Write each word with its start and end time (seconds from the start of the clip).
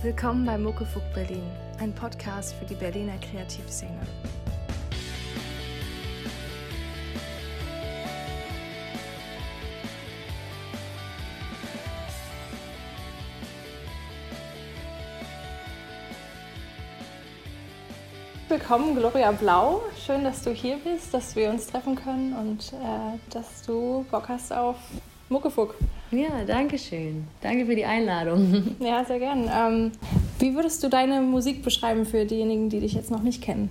Willkommen 0.00 0.46
bei 0.46 0.56
Muckefuck 0.56 1.02
Berlin, 1.12 1.42
ein 1.80 1.92
Podcast 1.92 2.54
für 2.54 2.64
die 2.64 2.76
Berliner 2.76 3.18
Kreativszene. 3.18 3.98
Willkommen, 18.48 18.94
Gloria 18.94 19.32
Blau. 19.32 19.82
Schön, 20.06 20.22
dass 20.22 20.44
du 20.44 20.52
hier 20.52 20.76
bist, 20.76 21.12
dass 21.12 21.34
wir 21.34 21.50
uns 21.50 21.66
treffen 21.66 21.96
können 21.96 22.34
und 22.34 22.72
äh, 22.72 23.18
dass 23.30 23.62
du 23.62 24.06
Bock 24.12 24.28
hast 24.28 24.52
auf 24.52 24.76
Muckefuck. 25.28 25.74
Ja, 26.10 26.44
danke 26.46 26.78
schön. 26.78 27.24
Danke 27.42 27.66
für 27.66 27.76
die 27.76 27.84
Einladung. 27.84 28.76
Ja, 28.80 29.04
sehr 29.04 29.18
gern. 29.18 29.50
Ähm, 29.52 29.92
wie 30.38 30.54
würdest 30.54 30.82
du 30.82 30.88
deine 30.88 31.20
Musik 31.20 31.62
beschreiben 31.62 32.06
für 32.06 32.24
diejenigen, 32.24 32.70
die 32.70 32.80
dich 32.80 32.94
jetzt 32.94 33.10
noch 33.10 33.22
nicht 33.22 33.42
kennen? 33.42 33.70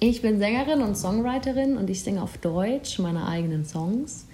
Ich 0.00 0.22
bin 0.22 0.38
Sängerin 0.38 0.82
und 0.82 0.96
Songwriterin 0.96 1.76
und 1.76 1.88
ich 1.88 2.02
singe 2.02 2.22
auf 2.22 2.38
Deutsch 2.38 2.98
meine 2.98 3.26
eigenen 3.26 3.64
Songs. 3.64 4.26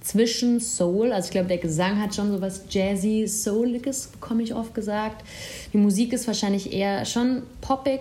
Zwischen 0.00 0.60
Soul, 0.60 1.12
also 1.12 1.26
ich 1.26 1.32
glaube, 1.32 1.48
der 1.48 1.58
Gesang 1.58 2.00
hat 2.00 2.14
schon 2.14 2.30
so 2.30 2.40
was 2.40 2.64
Jazzy, 2.68 3.26
Souliges, 3.26 4.08
bekomme 4.08 4.42
ich 4.42 4.54
oft 4.54 4.74
gesagt. 4.74 5.24
Die 5.72 5.78
Musik 5.78 6.12
ist 6.12 6.26
wahrscheinlich 6.26 6.72
eher 6.72 7.04
schon 7.06 7.42
poppig, 7.60 8.00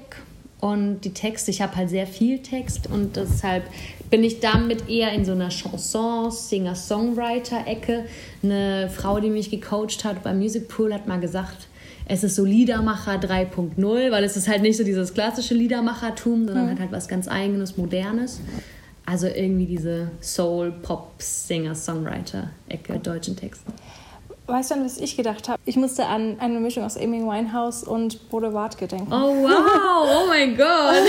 und 0.63 1.01
die 1.01 1.11
Texte, 1.11 1.51
ich 1.51 1.61
habe 1.61 1.75
halt 1.75 1.89
sehr 1.89 2.07
viel 2.07 2.39
Text 2.39 2.87
und 2.89 3.17
deshalb 3.17 3.65
bin 4.13 4.23
ich 4.23 4.41
damit 4.41 4.89
eher 4.89 5.11
in 5.11 5.25
so 5.25 5.31
einer 5.31 5.49
Chanson, 5.49 6.29
Singer-Songwriter-Ecke. 6.29 8.05
Eine 8.43 8.87
Frau, 8.95 9.19
die 9.19 9.31
mich 9.31 9.49
gecoacht 9.49 10.05
hat 10.05 10.21
beim 10.21 10.37
Music 10.37 10.67
Pool, 10.67 10.93
hat 10.93 11.07
mal 11.07 11.19
gesagt, 11.19 11.65
es 12.05 12.23
ist 12.23 12.35
so 12.35 12.45
Liedermacher 12.45 13.13
3.0, 13.13 14.11
weil 14.11 14.23
es 14.23 14.37
ist 14.37 14.47
halt 14.47 14.61
nicht 14.61 14.77
so 14.77 14.83
dieses 14.83 15.15
klassische 15.15 15.55
Liedermachertum, 15.55 16.45
sondern 16.45 16.65
mhm. 16.65 16.69
halt, 16.69 16.79
halt 16.81 16.91
was 16.91 17.07
ganz 17.07 17.27
eigenes, 17.27 17.75
modernes. 17.75 18.39
Also 19.03 19.25
irgendwie 19.25 19.65
diese 19.65 20.11
Soul, 20.21 20.71
Pop, 20.83 21.13
Singer, 21.17 21.73
Songwriter-Ecke 21.73 22.99
deutschen 22.99 23.35
Texten. 23.35 23.73
Weißt 24.45 24.71
du, 24.71 24.83
was 24.83 24.97
ich 24.97 25.15
gedacht 25.15 25.47
habe? 25.47 25.61
Ich 25.65 25.77
musste 25.77 26.05
an 26.05 26.37
eine 26.39 26.59
Mischung 26.59 26.83
aus 26.83 26.97
Amy 26.97 27.21
Winehouse 27.21 27.83
und 27.83 28.29
Bodo 28.29 28.53
Wartke 28.53 28.87
denken. 28.87 29.11
Oh 29.11 29.35
wow, 29.43 30.23
oh 30.23 30.27
mein 30.27 30.57
Gott. 30.57 30.67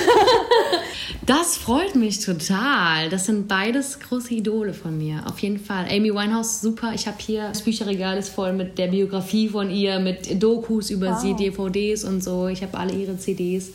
Das 1.27 1.57
freut 1.57 1.95
mich 1.95 2.21
total. 2.21 3.09
Das 3.09 3.25
sind 3.25 3.49
beides 3.49 3.99
große 3.99 4.35
Idole 4.35 4.75
von 4.75 4.99
mir. 4.99 5.23
Auf 5.27 5.39
jeden 5.39 5.59
Fall. 5.59 5.87
Amy 5.91 6.13
Winehouse, 6.13 6.61
super. 6.61 6.93
Ich 6.95 7.07
habe 7.07 7.17
hier 7.19 7.49
das 7.49 7.63
Bücherregal 7.63 8.19
ist 8.19 8.29
voll 8.29 8.53
mit 8.53 8.77
der 8.77 8.89
Biografie 8.89 9.49
von 9.49 9.71
ihr, 9.71 10.01
mit 10.01 10.43
Dokus 10.43 10.91
über 10.91 11.13
wow. 11.13 11.19
sie, 11.19 11.33
DVDs 11.33 12.05
und 12.05 12.23
so. 12.23 12.49
Ich 12.49 12.63
habe 12.63 12.77
alle 12.77 12.93
ihre 12.93 13.17
CDs. 13.17 13.71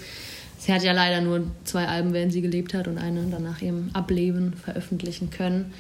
Sie 0.60 0.72
hat 0.72 0.84
ja 0.84 0.92
leider 0.92 1.22
nur 1.22 1.42
zwei 1.64 1.88
Alben, 1.88 2.14
während 2.14 2.34
sie 2.34 2.42
gelebt 2.42 2.76
hat 2.76 2.88
und 2.88 3.00
eine 3.00 3.26
danach 3.32 3.64
ihrem 3.64 3.90
Ableben 3.94 4.54
veröffentlichen 4.54 5.32
können. 5.32 5.74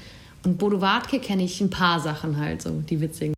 Und 0.43 0.57
Bodo 0.57 0.81
Wartke 0.81 1.19
kenne 1.19 1.43
ich 1.43 1.61
ein 1.61 1.69
paar 1.69 1.99
Sachen 1.99 2.37
halt, 2.37 2.63
so 2.63 2.81
die 2.89 2.99
witzigen. 2.99 3.35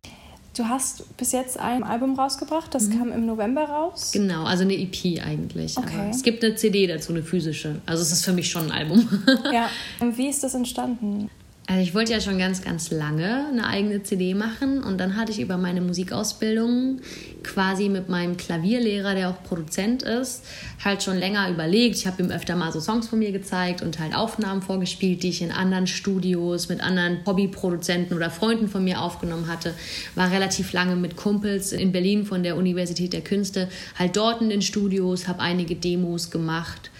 Du 0.56 0.68
hast 0.68 1.16
bis 1.16 1.32
jetzt 1.32 1.58
ein 1.58 1.82
Album 1.82 2.18
rausgebracht, 2.18 2.74
das 2.74 2.88
mhm. 2.88 2.98
kam 2.98 3.12
im 3.12 3.24
November 3.24 3.64
raus. 3.64 4.10
Genau, 4.12 4.44
also 4.44 4.64
eine 4.64 4.74
EP 4.74 5.22
eigentlich. 5.24 5.78
Okay. 5.78 5.94
Aber 5.94 6.10
es 6.10 6.22
gibt 6.22 6.44
eine 6.44 6.56
CD 6.56 6.86
dazu, 6.86 7.12
eine 7.12 7.22
physische. 7.22 7.80
Also 7.86 8.02
es 8.02 8.12
ist 8.12 8.24
für 8.24 8.34
mich 8.34 8.50
schon 8.50 8.70
ein 8.70 8.70
Album. 8.70 9.08
ja. 9.52 9.70
Und 10.00 10.18
wie 10.18 10.28
ist 10.28 10.44
das 10.44 10.54
entstanden? 10.54 11.30
Also 11.68 11.80
ich 11.80 11.94
wollte 11.94 12.12
ja 12.12 12.20
schon 12.20 12.38
ganz, 12.38 12.62
ganz 12.62 12.90
lange 12.90 13.46
eine 13.48 13.64
eigene 13.66 14.02
CD 14.02 14.34
machen 14.34 14.82
und 14.82 14.98
dann 14.98 15.16
hatte 15.16 15.30
ich 15.30 15.40
über 15.40 15.56
meine 15.56 15.80
Musikausbildung 15.80 17.00
quasi 17.44 17.88
mit 17.88 18.08
meinem 18.08 18.36
Klavierlehrer, 18.36 19.14
der 19.14 19.30
auch 19.30 19.42
Produzent 19.44 20.02
ist, 20.02 20.42
halt 20.84 21.04
schon 21.04 21.18
länger 21.18 21.48
überlegt. 21.50 21.96
Ich 21.96 22.06
habe 22.08 22.20
ihm 22.20 22.30
öfter 22.30 22.56
mal 22.56 22.72
so 22.72 22.80
Songs 22.80 23.06
von 23.06 23.20
mir 23.20 23.30
gezeigt 23.30 23.80
und 23.80 24.00
halt 24.00 24.14
Aufnahmen 24.16 24.60
vorgespielt, 24.60 25.22
die 25.22 25.28
ich 25.28 25.40
in 25.40 25.52
anderen 25.52 25.86
Studios 25.86 26.68
mit 26.68 26.80
anderen 26.82 27.24
Hobbyproduzenten 27.24 28.16
oder 28.16 28.30
Freunden 28.30 28.66
von 28.66 28.82
mir 28.82 29.00
aufgenommen 29.00 29.46
hatte. 29.46 29.72
War 30.16 30.32
relativ 30.32 30.72
lange 30.72 30.96
mit 30.96 31.16
Kumpels 31.16 31.70
in 31.70 31.92
Berlin 31.92 32.26
von 32.26 32.42
der 32.42 32.56
Universität 32.56 33.12
der 33.12 33.22
Künste 33.22 33.68
halt 33.96 34.16
dort 34.16 34.42
in 34.42 34.50
den 34.50 34.62
Studios, 34.62 35.28
habe 35.28 35.38
einige 35.40 35.76
Demos 35.76 36.32
gemacht 36.32 36.90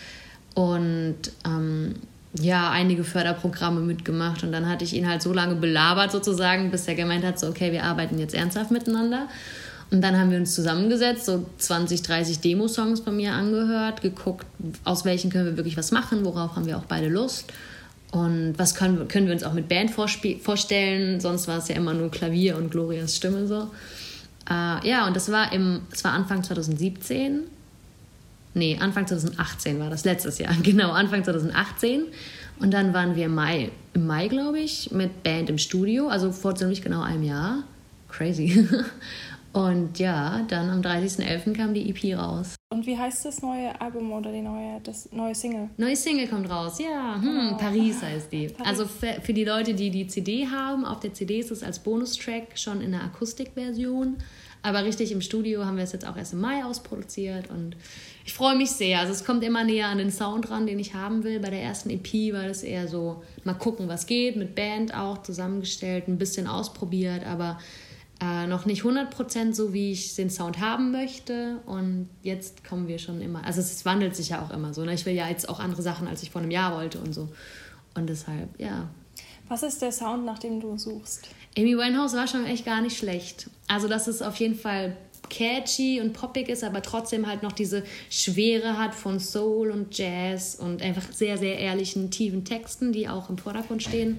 und 0.54 1.16
ähm, 1.44 1.96
ja, 2.40 2.70
einige 2.70 3.04
Förderprogramme 3.04 3.80
mitgemacht 3.80 4.42
und 4.42 4.52
dann 4.52 4.68
hatte 4.68 4.84
ich 4.84 4.94
ihn 4.94 5.08
halt 5.08 5.22
so 5.22 5.32
lange 5.32 5.54
belabert 5.56 6.12
sozusagen, 6.12 6.70
bis 6.70 6.88
er 6.88 6.94
gemeint 6.94 7.24
hat, 7.24 7.38
so 7.38 7.48
okay, 7.48 7.72
wir 7.72 7.84
arbeiten 7.84 8.18
jetzt 8.18 8.34
ernsthaft 8.34 8.70
miteinander. 8.70 9.28
Und 9.90 10.00
dann 10.00 10.18
haben 10.18 10.30
wir 10.30 10.38
uns 10.38 10.54
zusammengesetzt, 10.54 11.26
so 11.26 11.44
20, 11.58 12.00
30 12.00 12.40
Demo-Songs 12.40 13.00
von 13.00 13.14
mir 13.14 13.34
angehört, 13.34 14.00
geguckt, 14.00 14.46
aus 14.84 15.04
welchen 15.04 15.30
können 15.30 15.44
wir 15.44 15.56
wirklich 15.58 15.76
was 15.76 15.90
machen, 15.90 16.24
worauf 16.24 16.56
haben 16.56 16.64
wir 16.64 16.78
auch 16.78 16.86
beide 16.86 17.08
Lust 17.08 17.52
und 18.12 18.54
was 18.58 18.74
können, 18.74 19.08
können 19.08 19.26
wir 19.26 19.32
uns 19.32 19.42
auch 19.42 19.54
mit 19.54 19.68
Band 19.68 19.90
vorstellen, 19.90 21.18
sonst 21.20 21.48
war 21.48 21.58
es 21.58 21.68
ja 21.68 21.76
immer 21.76 21.94
nur 21.94 22.10
Klavier 22.10 22.56
und 22.56 22.70
Glorias 22.70 23.16
Stimme 23.16 23.46
so. 23.46 23.70
Äh, 24.50 24.86
ja, 24.86 25.06
und 25.06 25.16
das 25.16 25.32
war, 25.32 25.52
im, 25.52 25.80
das 25.90 26.04
war 26.04 26.12
Anfang 26.12 26.44
2017 26.44 27.44
Nee, 28.54 28.78
Anfang 28.80 29.06
2018 29.06 29.78
war 29.78 29.90
das, 29.90 30.04
letztes 30.04 30.38
Jahr. 30.38 30.54
Genau, 30.62 30.92
Anfang 30.92 31.24
2018. 31.24 32.04
Und 32.60 32.72
dann 32.72 32.94
waren 32.94 33.16
wir 33.16 33.26
im 33.26 33.34
Mai, 33.34 33.70
im 33.94 34.06
Mai 34.06 34.28
glaube 34.28 34.60
ich, 34.60 34.90
mit 34.92 35.22
Band 35.22 35.50
im 35.50 35.58
Studio, 35.58 36.08
also 36.08 36.32
vor 36.32 36.54
ziemlich 36.54 36.82
genau 36.82 37.02
einem 37.02 37.22
Jahr. 37.22 37.64
Crazy. 38.08 38.68
Und 39.52 39.98
ja, 39.98 40.44
dann 40.48 40.70
am 40.70 40.80
30.11. 40.80 41.52
kam 41.54 41.74
die 41.74 41.90
EP 41.90 42.18
raus. 42.18 42.54
Und 42.72 42.86
wie 42.86 42.96
heißt 42.96 43.26
das 43.26 43.42
neue 43.42 43.78
Album 43.80 44.10
oder 44.12 44.32
die 44.32 44.40
neue, 44.40 44.80
das 44.82 45.12
neue 45.12 45.34
Single? 45.34 45.68
Neue 45.76 45.94
Single 45.94 46.26
kommt 46.26 46.48
raus, 46.48 46.78
ja. 46.78 47.20
Hm, 47.20 47.50
oh. 47.52 47.56
Paris 47.58 48.02
heißt 48.02 48.32
die. 48.32 48.48
Paris. 48.48 48.66
Also 48.66 48.86
für, 48.86 49.20
für, 49.20 49.34
die 49.34 49.44
Leute, 49.44 49.74
die 49.74 49.90
die 49.90 50.06
CD 50.06 50.46
haben, 50.46 50.86
auf 50.86 51.00
der 51.00 51.12
CD 51.12 51.38
ist 51.38 51.50
es 51.50 51.62
als 51.62 51.80
Bonustrack 51.80 52.58
schon 52.58 52.80
in 52.80 52.92
der 52.92 53.02
Akustikversion. 53.02 54.16
Aber 54.62 54.84
richtig 54.84 55.10
im 55.10 55.20
Studio 55.20 55.64
haben 55.64 55.76
wir 55.76 55.84
es 55.84 55.92
jetzt 55.92 56.06
auch 56.06 56.16
erst 56.16 56.34
im 56.34 56.40
Mai 56.40 56.64
ausproduziert 56.64 57.50
und 57.50 57.76
ich 58.24 58.32
freue 58.32 58.56
mich 58.56 58.70
sehr. 58.70 59.00
Also 59.00 59.12
es 59.12 59.24
kommt 59.24 59.42
immer 59.42 59.64
näher 59.64 59.88
an 59.88 59.98
den 59.98 60.12
Sound 60.12 60.50
ran, 60.50 60.66
den 60.66 60.78
ich 60.78 60.94
haben 60.94 61.24
will. 61.24 61.40
Bei 61.40 61.50
der 61.50 61.60
ersten 61.60 61.90
EP 61.90 62.32
war 62.32 62.46
das 62.46 62.62
eher 62.62 62.86
so, 62.86 63.22
mal 63.42 63.54
gucken, 63.54 63.88
was 63.88 64.06
geht, 64.06 64.36
mit 64.36 64.54
Band 64.54 64.94
auch 64.94 65.22
zusammengestellt, 65.22 66.06
ein 66.06 66.18
bisschen 66.18 66.46
ausprobiert, 66.46 67.26
aber 67.26 67.58
äh, 68.22 68.46
noch 68.46 68.64
nicht 68.64 68.84
100% 68.84 69.52
so, 69.52 69.72
wie 69.72 69.90
ich 69.90 70.14
den 70.14 70.30
Sound 70.30 70.60
haben 70.60 70.92
möchte. 70.92 71.58
Und 71.66 72.08
jetzt 72.22 72.64
kommen 72.64 72.86
wir 72.86 73.00
schon 73.00 73.20
immer, 73.20 73.44
also 73.44 73.60
es 73.60 73.84
wandelt 73.84 74.14
sich 74.14 74.28
ja 74.28 74.42
auch 74.42 74.50
immer 74.50 74.72
so. 74.72 74.84
Ne? 74.84 74.94
Ich 74.94 75.04
will 75.06 75.14
ja 75.14 75.28
jetzt 75.28 75.48
auch 75.48 75.58
andere 75.58 75.82
Sachen, 75.82 76.06
als 76.06 76.22
ich 76.22 76.30
vor 76.30 76.40
einem 76.40 76.52
Jahr 76.52 76.76
wollte 76.76 77.00
und 77.00 77.12
so. 77.12 77.28
Und 77.94 78.08
deshalb, 78.08 78.48
ja. 78.58 78.88
Was 79.48 79.64
ist 79.64 79.82
der 79.82 79.90
Sound, 79.90 80.24
nach 80.24 80.38
dem 80.38 80.60
du 80.60 80.78
suchst? 80.78 81.28
Amy 81.58 81.76
Winehouse 81.76 82.14
war 82.14 82.26
schon 82.26 82.46
echt 82.46 82.64
gar 82.64 82.80
nicht 82.80 82.96
schlecht. 82.96 83.50
Also 83.72 83.88
das 83.88 84.06
ist 84.06 84.22
auf 84.22 84.36
jeden 84.36 84.54
Fall 84.54 84.94
catchy 85.30 85.98
und 86.02 86.12
poppig 86.12 86.50
ist, 86.50 86.62
aber 86.62 86.82
trotzdem 86.82 87.26
halt 87.26 87.42
noch 87.42 87.52
diese 87.52 87.84
Schwere 88.10 88.76
hat 88.76 88.94
von 88.94 89.18
Soul 89.18 89.70
und 89.70 89.96
Jazz 89.96 90.56
und 90.56 90.82
einfach 90.82 91.10
sehr, 91.10 91.38
sehr 91.38 91.58
ehrlichen, 91.58 92.10
tiefen 92.10 92.44
Texten, 92.44 92.92
die 92.92 93.08
auch 93.08 93.30
im 93.30 93.38
Vordergrund 93.38 93.82
stehen, 93.82 94.18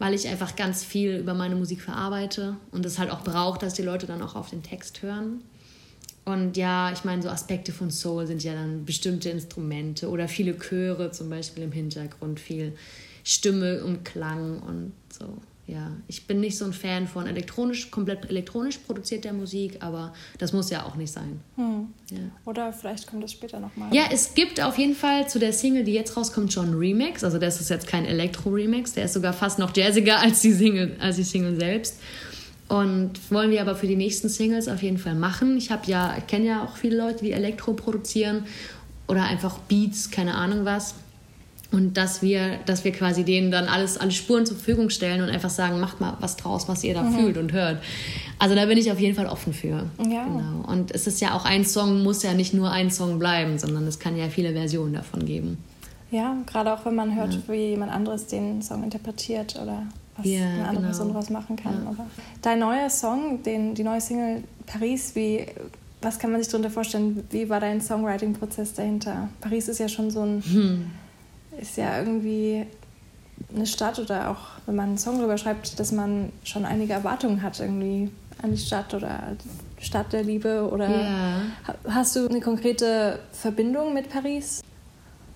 weil 0.00 0.14
ich 0.14 0.26
einfach 0.26 0.56
ganz 0.56 0.82
viel 0.82 1.18
über 1.18 1.32
meine 1.32 1.54
Musik 1.54 1.80
verarbeite 1.80 2.56
und 2.72 2.84
es 2.84 2.98
halt 2.98 3.12
auch 3.12 3.22
braucht, 3.22 3.62
dass 3.62 3.74
die 3.74 3.82
Leute 3.82 4.06
dann 4.06 4.20
auch 4.20 4.34
auf 4.34 4.50
den 4.50 4.64
Text 4.64 5.02
hören. 5.02 5.42
Und 6.24 6.56
ja, 6.56 6.90
ich 6.92 7.04
meine, 7.04 7.22
so 7.22 7.28
Aspekte 7.28 7.70
von 7.70 7.92
Soul 7.92 8.26
sind 8.26 8.42
ja 8.42 8.54
dann 8.54 8.84
bestimmte 8.84 9.30
Instrumente 9.30 10.08
oder 10.08 10.26
viele 10.26 10.58
Chöre 10.58 11.12
zum 11.12 11.30
Beispiel 11.30 11.62
im 11.62 11.72
Hintergrund, 11.72 12.40
viel 12.40 12.72
Stimme 13.22 13.84
und 13.84 14.04
Klang 14.04 14.58
und 14.60 14.92
so 15.08 15.36
ja, 15.66 15.92
ich 16.08 16.26
bin 16.26 16.40
nicht 16.40 16.58
so 16.58 16.64
ein 16.64 16.72
Fan 16.72 17.06
von 17.06 17.26
elektronisch, 17.26 17.90
komplett 17.90 18.28
elektronisch 18.28 18.78
produzierter 18.78 19.32
Musik, 19.32 19.76
aber 19.80 20.12
das 20.38 20.52
muss 20.52 20.70
ja 20.70 20.84
auch 20.84 20.96
nicht 20.96 21.12
sein. 21.12 21.40
Hm. 21.56 21.86
Ja. 22.10 22.18
Oder 22.44 22.72
vielleicht 22.72 23.06
kommt 23.06 23.22
das 23.22 23.32
später 23.32 23.60
nochmal. 23.60 23.94
Ja, 23.94 24.04
es 24.10 24.34
gibt 24.34 24.60
auf 24.60 24.76
jeden 24.76 24.96
Fall 24.96 25.28
zu 25.28 25.38
der 25.38 25.52
Single, 25.52 25.84
die 25.84 25.92
jetzt 25.92 26.16
rauskommt, 26.16 26.52
schon 26.52 26.66
einen 26.66 26.78
Remix. 26.78 27.22
Also 27.22 27.38
das 27.38 27.60
ist 27.60 27.70
jetzt 27.70 27.86
kein 27.86 28.04
Elektro-Remix, 28.04 28.94
der 28.94 29.04
ist 29.04 29.12
sogar 29.12 29.32
fast 29.32 29.60
noch 29.60 29.74
jazziger 29.76 30.18
als 30.18 30.40
die 30.40 30.52
Single, 30.52 30.96
als 30.98 31.16
die 31.16 31.24
Single 31.24 31.58
selbst. 31.58 32.00
Und 32.68 33.30
wollen 33.30 33.50
wir 33.50 33.60
aber 33.60 33.76
für 33.76 33.86
die 33.86 33.96
nächsten 33.96 34.28
Singles 34.28 34.66
auf 34.66 34.82
jeden 34.82 34.98
Fall 34.98 35.14
machen. 35.14 35.56
Ich 35.56 35.70
habe 35.70 35.86
ja, 35.86 36.16
kenne 36.26 36.46
ja 36.46 36.64
auch 36.64 36.76
viele 36.76 36.96
Leute, 36.96 37.24
die 37.24 37.32
Elektro 37.32 37.74
produzieren 37.74 38.46
oder 39.06 39.24
einfach 39.24 39.58
Beats, 39.58 40.10
keine 40.10 40.34
Ahnung 40.34 40.64
was. 40.64 40.94
Und 41.72 41.96
dass 41.96 42.22
wir, 42.22 42.58
dass 42.66 42.84
wir 42.84 42.92
quasi 42.92 43.24
denen 43.24 43.50
dann 43.50 43.66
alles, 43.66 43.96
alle 43.96 44.10
Spuren 44.10 44.44
zur 44.44 44.56
Verfügung 44.56 44.90
stellen 44.90 45.22
und 45.22 45.30
einfach 45.30 45.50
sagen, 45.50 45.80
macht 45.80 46.00
mal 46.00 46.16
was 46.20 46.36
draus, 46.36 46.68
was 46.68 46.84
ihr 46.84 46.94
da 46.94 47.02
mhm. 47.02 47.14
fühlt 47.14 47.38
und 47.38 47.52
hört. 47.52 47.82
Also 48.38 48.54
da 48.54 48.66
bin 48.66 48.76
ich 48.76 48.92
auf 48.92 49.00
jeden 49.00 49.16
Fall 49.16 49.26
offen 49.26 49.52
für. 49.52 49.86
Ja. 49.98 50.24
Genau. 50.24 50.68
Und 50.68 50.90
es 50.94 51.06
ist 51.06 51.20
ja 51.20 51.34
auch 51.34 51.44
ein 51.44 51.64
Song, 51.64 52.02
muss 52.02 52.22
ja 52.22 52.34
nicht 52.34 52.52
nur 52.52 52.70
ein 52.70 52.90
Song 52.90 53.18
bleiben, 53.18 53.58
sondern 53.58 53.86
es 53.86 53.98
kann 53.98 54.16
ja 54.16 54.28
viele 54.28 54.52
Versionen 54.52 54.94
davon 54.94 55.24
geben. 55.24 55.58
Ja, 56.10 56.36
gerade 56.46 56.74
auch 56.74 56.84
wenn 56.84 56.94
man 56.94 57.16
hört, 57.16 57.32
ja. 57.32 57.40
wie 57.48 57.70
jemand 57.70 57.90
anderes 57.90 58.26
den 58.26 58.60
Song 58.60 58.84
interpretiert 58.84 59.58
oder 59.60 59.86
was 60.18 60.26
ja, 60.26 60.40
eine 60.42 60.68
andere 60.68 60.74
genau. 60.74 60.86
Person 60.88 61.14
was 61.14 61.30
machen 61.30 61.56
kann. 61.56 61.86
Ja. 61.96 62.06
Dein 62.42 62.58
neuer 62.58 62.90
Song, 62.90 63.42
den, 63.42 63.74
die 63.74 63.82
neue 63.82 64.00
Single 64.00 64.44
Paris, 64.66 65.12
wie 65.14 65.46
was 66.02 66.18
kann 66.18 66.32
man 66.32 66.42
sich 66.42 66.50
darunter 66.50 66.70
vorstellen? 66.70 67.24
Wie 67.30 67.48
war 67.48 67.60
dein 67.60 67.80
Songwriting-Prozess 67.80 68.74
dahinter? 68.74 69.28
Paris 69.40 69.68
ist 69.68 69.78
ja 69.78 69.88
schon 69.88 70.10
so 70.10 70.22
ein, 70.22 70.42
hm. 70.42 70.90
Ist 71.60 71.76
ja 71.76 71.98
irgendwie 71.98 72.66
eine 73.54 73.66
Stadt 73.66 73.98
oder 73.98 74.30
auch, 74.30 74.38
wenn 74.66 74.76
man 74.76 74.88
einen 74.90 74.98
Song 74.98 75.18
darüber 75.18 75.38
schreibt, 75.38 75.78
dass 75.78 75.92
man 75.92 76.30
schon 76.44 76.64
einige 76.64 76.92
Erwartungen 76.92 77.42
hat 77.42 77.60
irgendwie 77.60 78.10
an 78.42 78.52
die 78.52 78.58
Stadt 78.58 78.94
oder 78.94 79.36
Stadt 79.80 80.12
der 80.12 80.22
Liebe 80.22 80.68
oder 80.70 80.88
ja. 80.88 81.42
hast 81.88 82.16
du 82.16 82.28
eine 82.28 82.40
konkrete 82.40 83.18
Verbindung 83.32 83.94
mit 83.94 84.08
Paris? 84.08 84.62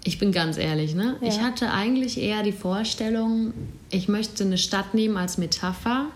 Ich 0.04 0.18
bin 0.18 0.30
ganz 0.30 0.56
ehrlich, 0.56 0.94
ne? 0.94 1.16
Ja. 1.20 1.28
Ich 1.28 1.40
hatte 1.40 1.72
eigentlich 1.72 2.20
eher 2.20 2.44
die 2.44 2.52
Vorstellung, 2.52 3.52
ich 3.90 4.08
möchte 4.08 4.44
eine 4.44 4.56
Stadt 4.56 4.94
nehmen 4.94 5.16
als 5.16 5.36
Metapher 5.36 6.06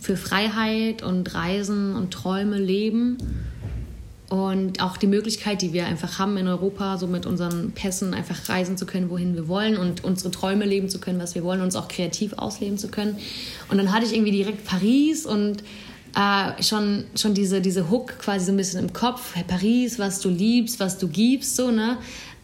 für 0.00 0.16
Freiheit 0.16 1.02
und 1.02 1.32
Reisen 1.34 1.94
und 1.94 2.12
Träume 2.12 2.58
leben 2.58 3.18
und 4.28 4.82
auch 4.82 4.98
die 4.98 5.06
Möglichkeit, 5.06 5.62
die 5.62 5.72
wir 5.72 5.86
einfach 5.86 6.18
haben 6.18 6.36
in 6.36 6.48
Europa, 6.48 6.98
so 6.98 7.06
mit 7.06 7.24
unseren 7.24 7.72
Pässen 7.72 8.12
einfach 8.12 8.48
reisen 8.48 8.76
zu 8.76 8.84
können, 8.84 9.08
wohin 9.08 9.34
wir 9.34 9.48
wollen 9.48 9.78
und 9.78 10.04
unsere 10.04 10.30
Träume 10.30 10.66
leben 10.66 10.90
zu 10.90 10.98
können, 10.98 11.18
was 11.18 11.34
wir 11.34 11.44
wollen, 11.44 11.62
uns 11.62 11.76
auch 11.76 11.88
kreativ 11.88 12.34
ausleben 12.34 12.76
zu 12.76 12.88
können. 12.88 13.16
Und 13.70 13.78
dann 13.78 13.90
hatte 13.90 14.04
ich 14.04 14.12
irgendwie 14.12 14.32
direkt 14.32 14.66
Paris 14.66 15.24
und 15.24 15.62
äh, 16.14 16.62
schon, 16.62 17.04
schon 17.14 17.32
diese, 17.32 17.60
diese 17.62 17.90
Hook 17.90 18.18
quasi 18.18 18.46
so 18.46 18.52
ein 18.52 18.56
bisschen 18.56 18.80
im 18.80 18.92
Kopf. 18.92 19.34
Hey, 19.34 19.44
Paris, 19.46 19.98
was 19.98 20.20
du 20.20 20.28
liebst, 20.28 20.78
was 20.78 20.98
du 20.98 21.08
gibst, 21.08 21.56
so, 21.56 21.70
ne? 21.70 21.96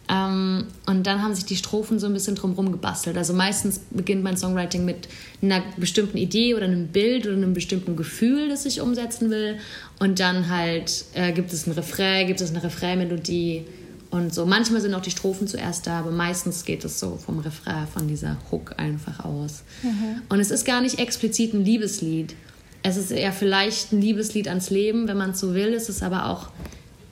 Ähm, 0.07 0.65
und 0.85 1.07
dann 1.07 1.21
haben 1.21 1.33
sich 1.33 1.45
die 1.45 1.55
Strophen 1.55 1.99
so 1.99 2.07
ein 2.07 2.13
bisschen 2.13 2.35
drumherum 2.35 2.71
gebastelt. 2.71 3.17
Also 3.17 3.33
meistens 3.33 3.79
beginnt 3.89 4.23
mein 4.23 4.37
Songwriting 4.37 4.85
mit 4.85 5.07
einer 5.41 5.63
bestimmten 5.77 6.17
Idee 6.17 6.53
oder 6.53 6.65
einem 6.65 6.87
Bild 6.87 7.25
oder 7.25 7.35
einem 7.35 7.53
bestimmten 7.53 7.95
Gefühl, 7.95 8.49
das 8.49 8.65
ich 8.65 8.81
umsetzen 8.81 9.29
will. 9.29 9.57
Und 9.99 10.19
dann 10.19 10.49
halt 10.49 11.05
äh, 11.13 11.31
gibt 11.31 11.51
es 11.53 11.65
ein 11.65 11.71
Refrain, 11.71 12.27
gibt 12.27 12.41
es 12.41 12.51
eine 12.51 12.63
Refrain-Melodie 12.63 13.65
und 14.11 14.33
so. 14.33 14.45
Manchmal 14.45 14.81
sind 14.81 14.93
auch 14.93 15.01
die 15.01 15.11
Strophen 15.11 15.47
zuerst 15.47 15.87
da, 15.87 15.99
aber 15.99 16.11
meistens 16.11 16.65
geht 16.65 16.85
es 16.85 16.99
so 16.99 17.17
vom 17.17 17.39
Refrain, 17.39 17.87
von 17.87 18.07
dieser 18.07 18.37
Hook 18.51 18.75
einfach 18.77 19.25
aus. 19.25 19.63
Mhm. 19.81 20.21
Und 20.29 20.39
es 20.39 20.51
ist 20.51 20.65
gar 20.65 20.81
nicht 20.81 20.99
explizit 20.99 21.53
ein 21.53 21.65
Liebeslied. 21.65 22.35
Es 22.83 22.97
ist 22.97 23.11
eher 23.11 23.33
vielleicht 23.33 23.91
ein 23.91 24.01
Liebeslied 24.01 24.47
ans 24.47 24.69
Leben, 24.69 25.07
wenn 25.07 25.17
man 25.17 25.31
es 25.31 25.39
so 25.39 25.55
will. 25.55 25.73
Es 25.73 25.89
ist 25.89 26.03
aber 26.03 26.27
auch 26.27 26.49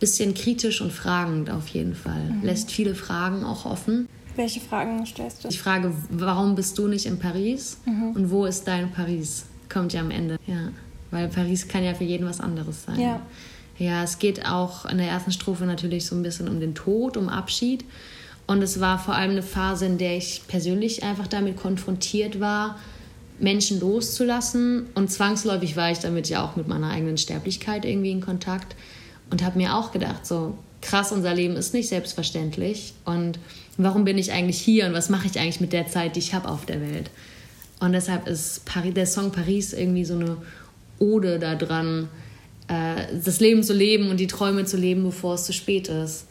bisschen 0.03 0.33
kritisch 0.33 0.81
und 0.81 0.91
fragend 0.91 1.49
auf 1.49 1.69
jeden 1.69 1.95
Fall. 1.95 2.25
Mhm. 2.25 2.43
Lässt 2.43 2.71
viele 2.71 2.93
Fragen 2.93 3.45
auch 3.45 3.65
offen. 3.65 4.09
Welche 4.35 4.59
Fragen 4.59 5.05
stellst 5.05 5.45
du? 5.45 5.47
Ich 5.47 5.61
frage, 5.61 5.93
warum 6.09 6.55
bist 6.55 6.77
du 6.77 6.89
nicht 6.89 7.05
in 7.05 7.19
Paris? 7.19 7.77
Mhm. 7.85 8.11
Und 8.11 8.29
wo 8.29 8.45
ist 8.45 8.67
dein 8.67 8.91
Paris? 8.91 9.45
Kommt 9.71 9.93
ja 9.93 10.01
am 10.01 10.11
Ende. 10.11 10.37
Ja. 10.45 10.71
Weil 11.09 11.29
Paris 11.29 11.69
kann 11.69 11.85
ja 11.85 11.93
für 11.93 12.03
jeden 12.03 12.27
was 12.27 12.41
anderes 12.41 12.83
sein. 12.83 12.99
Ja. 12.99 13.21
Ja, 13.79 14.03
es 14.03 14.19
geht 14.19 14.45
auch 14.45 14.85
in 14.85 14.97
der 14.97 15.07
ersten 15.07 15.31
Strophe 15.31 15.65
natürlich 15.65 16.05
so 16.05 16.15
ein 16.17 16.21
bisschen 16.21 16.49
um 16.49 16.59
den 16.59 16.75
Tod, 16.75 17.15
um 17.15 17.29
Abschied. 17.29 17.85
Und 18.45 18.61
es 18.61 18.81
war 18.81 18.99
vor 18.99 19.15
allem 19.15 19.31
eine 19.31 19.41
Phase, 19.41 19.85
in 19.85 19.97
der 19.97 20.17
ich 20.17 20.41
persönlich 20.49 21.03
einfach 21.03 21.27
damit 21.27 21.55
konfrontiert 21.55 22.41
war, 22.41 22.77
Menschen 23.39 23.79
loszulassen. 23.79 24.87
Und 24.95 25.11
zwangsläufig 25.11 25.77
war 25.77 25.91
ich 25.91 25.99
damit 25.99 26.27
ja 26.27 26.43
auch 26.43 26.57
mit 26.57 26.67
meiner 26.67 26.89
eigenen 26.89 27.17
Sterblichkeit 27.17 27.85
irgendwie 27.85 28.11
in 28.11 28.19
Kontakt 28.19 28.75
und 29.33 29.43
habe 29.43 29.57
mir 29.57 29.75
auch 29.75 29.91
gedacht, 29.91 30.27
so 30.27 30.55
krass, 30.79 31.11
unser 31.11 31.33
Leben 31.33 31.55
ist 31.55 31.73
nicht 31.73 31.89
selbstverständlich 31.89 32.93
und 33.03 33.39
warum 33.77 34.05
bin 34.05 34.19
ich 34.19 34.31
eigentlich 34.31 34.59
hier 34.59 34.85
und 34.85 34.93
was 34.93 35.09
mache 35.09 35.25
ich 35.25 35.39
eigentlich 35.39 35.59
mit 35.59 35.73
der 35.73 35.87
Zeit, 35.87 36.15
die 36.15 36.19
ich 36.19 36.35
habe 36.35 36.47
auf 36.49 36.67
der 36.67 36.79
Welt? 36.81 37.09
Und 37.79 37.93
deshalb 37.93 38.27
ist 38.27 38.63
Paris, 38.65 38.93
der 38.93 39.07
Song 39.07 39.31
Paris 39.31 39.73
irgendwie 39.73 40.05
so 40.05 40.13
eine 40.13 40.37
Ode 40.99 41.39
daran, 41.39 42.09
äh, 42.67 43.07
das 43.25 43.39
Leben 43.39 43.63
zu 43.63 43.73
leben 43.73 44.11
und 44.11 44.19
die 44.19 44.27
Träume 44.27 44.65
zu 44.65 44.77
leben, 44.77 45.03
bevor 45.03 45.33
es 45.33 45.45
zu 45.45 45.51
spät 45.51 45.87
ist. 45.87 46.27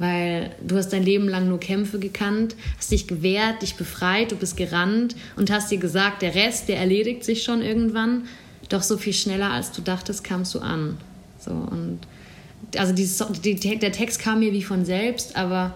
Weil 0.00 0.50
du 0.66 0.76
hast 0.76 0.88
dein 0.88 1.04
Leben 1.04 1.28
lang 1.28 1.48
nur 1.48 1.60
Kämpfe 1.60 2.00
gekannt, 2.00 2.56
hast 2.78 2.90
dich 2.90 3.06
gewehrt, 3.06 3.62
dich 3.62 3.76
befreit, 3.76 4.32
du 4.32 4.36
bist 4.36 4.56
gerannt 4.56 5.14
und 5.36 5.52
hast 5.52 5.70
dir 5.70 5.78
gesagt, 5.78 6.22
der 6.22 6.34
Rest, 6.34 6.68
der 6.68 6.78
erledigt 6.78 7.22
sich 7.22 7.44
schon 7.44 7.62
irgendwann. 7.62 8.24
Doch 8.70 8.82
so 8.82 8.98
viel 8.98 9.12
schneller, 9.12 9.52
als 9.52 9.70
du 9.70 9.82
dachtest, 9.82 10.24
kamst 10.24 10.52
du 10.56 10.58
an. 10.58 10.96
So, 11.38 11.52
und 11.52 12.00
also 12.76 12.92
dieses, 12.92 13.24
die, 13.42 13.54
der 13.54 13.92
Text 13.92 14.20
kam 14.20 14.40
mir 14.40 14.52
wie 14.52 14.62
von 14.62 14.84
selbst, 14.84 15.36
aber 15.36 15.74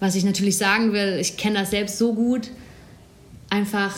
was 0.00 0.14
ich 0.14 0.24
natürlich 0.24 0.56
sagen 0.56 0.92
will, 0.92 1.18
ich 1.20 1.36
kenne 1.36 1.60
das 1.60 1.70
selbst 1.70 1.98
so 1.98 2.14
gut, 2.14 2.50
einfach, 3.50 3.94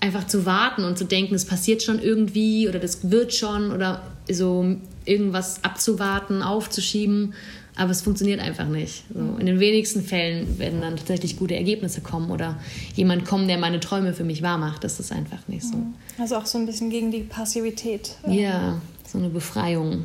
einfach 0.00 0.26
zu 0.26 0.46
warten 0.46 0.84
und 0.84 0.98
zu 0.98 1.04
denken, 1.04 1.34
es 1.34 1.44
passiert 1.44 1.82
schon 1.82 2.00
irgendwie 2.00 2.68
oder 2.68 2.78
das 2.78 3.10
wird 3.10 3.32
schon 3.32 3.70
oder 3.70 4.02
so 4.28 4.76
irgendwas 5.04 5.62
abzuwarten, 5.62 6.42
aufzuschieben, 6.42 7.34
aber 7.76 7.90
es 7.92 8.02
funktioniert 8.02 8.40
einfach 8.40 8.66
nicht. 8.66 9.04
So, 9.14 9.36
in 9.38 9.46
den 9.46 9.60
wenigsten 9.60 10.02
Fällen 10.02 10.58
werden 10.58 10.80
dann 10.80 10.96
tatsächlich 10.96 11.36
gute 11.36 11.54
Ergebnisse 11.54 12.00
kommen 12.00 12.30
oder 12.30 12.58
jemand 12.94 13.24
kommen, 13.24 13.48
der 13.48 13.58
meine 13.58 13.80
Träume 13.80 14.12
für 14.12 14.24
mich 14.24 14.42
wahr 14.42 14.58
macht. 14.58 14.84
Das 14.84 15.00
ist 15.00 15.12
einfach 15.12 15.46
nicht 15.48 15.64
so. 15.64 15.76
Also 16.18 16.36
auch 16.36 16.46
so 16.46 16.58
ein 16.58 16.66
bisschen 16.66 16.90
gegen 16.90 17.10
die 17.10 17.20
Passivität. 17.20 18.16
Ja, 18.26 18.80
so 19.06 19.18
eine 19.18 19.28
Befreiung. 19.28 20.04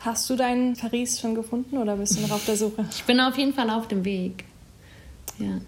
Hast 0.00 0.28
du 0.30 0.36
deinen 0.36 0.76
Paris 0.76 1.20
schon 1.20 1.34
gefunden 1.34 1.76
oder 1.76 1.96
bist 1.96 2.16
du 2.16 2.22
noch 2.22 2.30
auf 2.32 2.44
der 2.46 2.56
Suche? 2.56 2.86
Ich 2.90 3.04
bin 3.04 3.20
auf 3.20 3.36
jeden 3.36 3.52
Fall 3.52 3.68
auf 3.70 3.86
dem 3.88 4.04
Weg. 4.04 4.44
Ja. 5.38 5.60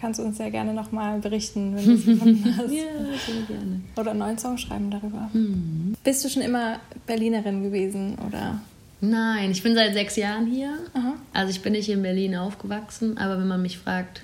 Kannst 0.00 0.18
du 0.20 0.24
uns 0.24 0.38
ja 0.38 0.48
gerne 0.48 0.72
nochmal 0.72 1.18
berichten, 1.18 1.76
wenn 1.76 1.84
du 1.84 1.92
es 1.94 2.04
gefunden 2.06 2.44
hast. 2.56 2.70
ja, 2.72 2.84
sehr 3.26 3.42
gerne. 3.46 3.80
Oder 3.96 4.10
einen 4.10 4.20
neuen 4.20 4.38
Song 4.38 4.56
schreiben 4.58 4.90
darüber. 4.90 5.28
Mhm. 5.32 5.94
Bist 6.04 6.24
du 6.24 6.28
schon 6.28 6.42
immer 6.42 6.78
Berlinerin 7.06 7.62
gewesen 7.62 8.16
oder? 8.26 8.60
Nein, 9.02 9.50
ich 9.50 9.62
bin 9.62 9.74
seit 9.74 9.94
sechs 9.94 10.16
Jahren 10.16 10.46
hier. 10.46 10.74
Aha. 10.92 11.14
Also 11.32 11.50
ich 11.50 11.62
bin 11.62 11.72
nicht 11.72 11.88
in 11.88 12.02
Berlin 12.02 12.36
aufgewachsen, 12.36 13.16
aber 13.16 13.38
wenn 13.38 13.48
man 13.48 13.62
mich 13.62 13.78
fragt, 13.78 14.22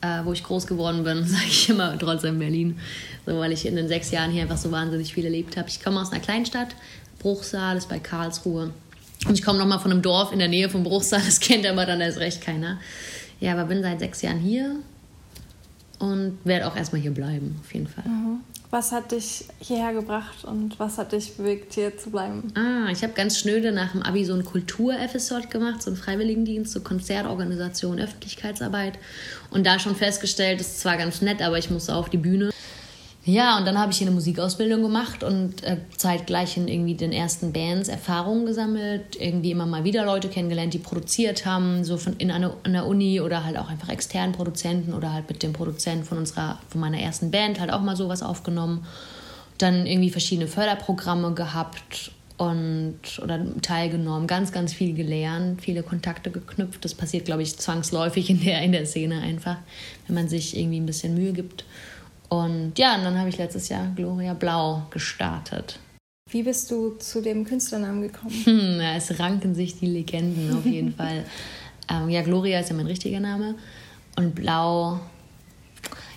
äh, 0.00 0.24
wo 0.24 0.32
ich 0.32 0.42
groß 0.42 0.66
geworden 0.66 1.04
bin, 1.04 1.24
sage 1.26 1.44
ich 1.46 1.68
immer 1.68 1.96
trotzdem 1.98 2.38
Berlin. 2.40 2.78
So, 3.26 3.38
weil 3.38 3.52
ich 3.52 3.64
in 3.64 3.76
den 3.76 3.86
sechs 3.86 4.10
Jahren 4.10 4.30
hier 4.32 4.42
einfach 4.42 4.56
so 4.56 4.72
wahnsinnig 4.72 5.14
viel 5.14 5.24
erlebt 5.24 5.56
habe. 5.56 5.68
Ich 5.68 5.82
komme 5.82 6.00
aus 6.00 6.10
einer 6.10 6.20
Kleinstadt, 6.20 6.74
Bruchsal, 7.22 7.76
ist 7.76 7.88
bei 7.88 7.98
Karlsruhe. 7.98 8.70
Und 9.26 9.38
ich 9.38 9.44
komme 9.44 9.58
nochmal 9.58 9.78
von 9.78 9.92
einem 9.92 10.02
Dorf 10.02 10.32
in 10.32 10.38
der 10.38 10.48
Nähe 10.48 10.68
von 10.68 10.82
Bruchsal, 10.82 11.22
das 11.24 11.40
kennt 11.40 11.66
aber 11.66 11.86
dann 11.86 12.00
erst 12.00 12.18
recht 12.18 12.40
keiner. 12.42 12.78
Ja, 13.40 13.52
aber 13.52 13.64
bin 13.64 13.82
seit 13.82 14.00
sechs 14.00 14.22
Jahren 14.22 14.38
hier 14.38 14.76
und 15.98 16.38
werde 16.44 16.66
auch 16.66 16.76
erstmal 16.76 17.00
hier 17.00 17.12
bleiben, 17.12 17.58
auf 17.60 17.72
jeden 17.72 17.86
Fall. 17.86 18.04
Mhm. 18.04 18.40
Was 18.70 18.90
hat 18.90 19.12
dich 19.12 19.44
hierher 19.60 19.92
gebracht 19.92 20.44
und 20.44 20.80
was 20.80 20.96
hat 20.96 21.12
dich 21.12 21.36
bewegt, 21.36 21.74
hier 21.74 21.98
zu 21.98 22.08
bleiben? 22.08 22.54
Ah, 22.56 22.90
ich 22.90 23.02
habe 23.02 23.12
ganz 23.12 23.38
schnöde 23.38 23.70
nach 23.70 23.92
dem 23.92 24.02
Abi 24.02 24.24
so 24.24 24.32
ein 24.32 24.46
Kultur-FSJ 24.46 25.48
gemacht, 25.50 25.82
so 25.82 25.90
einen 25.90 25.98
Freiwilligendienst, 25.98 26.72
so 26.72 26.80
Konzertorganisation, 26.80 28.00
Öffentlichkeitsarbeit. 28.00 28.94
Und 29.50 29.66
da 29.66 29.78
schon 29.78 29.94
festgestellt, 29.94 30.60
das 30.60 30.68
ist 30.68 30.80
zwar 30.80 30.96
ganz 30.96 31.20
nett, 31.20 31.42
aber 31.42 31.58
ich 31.58 31.68
muss 31.68 31.90
auf 31.90 32.08
die 32.08 32.16
Bühne. 32.16 32.50
Ja, 33.24 33.56
und 33.56 33.66
dann 33.66 33.78
habe 33.78 33.92
ich 33.92 33.98
hier 33.98 34.08
eine 34.08 34.14
Musikausbildung 34.16 34.82
gemacht 34.82 35.22
und 35.22 35.62
äh, 35.62 35.76
zeitgleich 35.96 36.56
in 36.56 36.66
irgendwie 36.66 36.94
den 36.94 37.12
ersten 37.12 37.52
Bands 37.52 37.88
Erfahrungen 37.88 38.46
gesammelt, 38.46 39.14
irgendwie 39.16 39.52
immer 39.52 39.64
mal 39.64 39.84
wieder 39.84 40.04
Leute 40.04 40.28
kennengelernt, 40.28 40.74
die 40.74 40.80
produziert 40.80 41.46
haben, 41.46 41.84
so 41.84 41.98
von 41.98 42.16
in 42.16 42.32
einer, 42.32 42.56
an 42.64 42.72
der 42.72 42.84
Uni 42.84 43.20
oder 43.20 43.44
halt 43.44 43.56
auch 43.58 43.68
einfach 43.68 43.90
externen 43.90 44.32
Produzenten 44.32 44.92
oder 44.92 45.12
halt 45.12 45.28
mit 45.28 45.44
dem 45.44 45.52
Produzenten 45.52 46.04
von 46.04 46.18
unserer, 46.18 46.58
von 46.68 46.80
meiner 46.80 46.98
ersten 46.98 47.30
Band 47.30 47.60
halt 47.60 47.72
auch 47.72 47.80
mal 47.80 47.94
sowas 47.94 48.24
aufgenommen. 48.24 48.84
Dann 49.56 49.86
irgendwie 49.86 50.10
verschiedene 50.10 50.48
Förderprogramme 50.48 51.32
gehabt 51.34 52.10
und 52.38 52.98
oder 53.22 53.40
teilgenommen, 53.60 54.26
ganz, 54.26 54.50
ganz 54.50 54.72
viel 54.72 54.94
gelernt, 54.94 55.62
viele 55.62 55.84
Kontakte 55.84 56.32
geknüpft. 56.32 56.84
Das 56.84 56.94
passiert, 56.94 57.26
glaube 57.26 57.42
ich, 57.42 57.56
zwangsläufig 57.56 58.30
in 58.30 58.42
der, 58.42 58.62
in 58.62 58.72
der 58.72 58.84
Szene 58.84 59.20
einfach, 59.20 59.58
wenn 60.08 60.16
man 60.16 60.28
sich 60.28 60.56
irgendwie 60.56 60.80
ein 60.80 60.86
bisschen 60.86 61.14
Mühe 61.14 61.32
gibt. 61.32 61.64
Und 62.32 62.78
ja, 62.78 62.94
und 62.94 63.04
dann 63.04 63.18
habe 63.18 63.28
ich 63.28 63.36
letztes 63.36 63.68
Jahr 63.68 63.88
Gloria 63.94 64.32
Blau 64.32 64.86
gestartet. 64.88 65.78
Wie 66.30 66.42
bist 66.42 66.70
du 66.70 66.96
zu 66.96 67.20
dem 67.20 67.44
Künstlernamen 67.44 68.00
gekommen? 68.00 68.32
Hm, 68.44 68.80
ja, 68.80 68.94
es 68.94 69.18
ranken 69.18 69.54
sich 69.54 69.78
die 69.78 69.84
Legenden 69.84 70.56
auf 70.56 70.64
jeden 70.64 70.94
Fall. 70.96 71.26
Ähm, 71.90 72.08
ja, 72.08 72.22
Gloria 72.22 72.60
ist 72.60 72.70
ja 72.70 72.76
mein 72.76 72.86
richtiger 72.86 73.20
Name. 73.20 73.56
Und 74.16 74.34
Blau, 74.34 74.98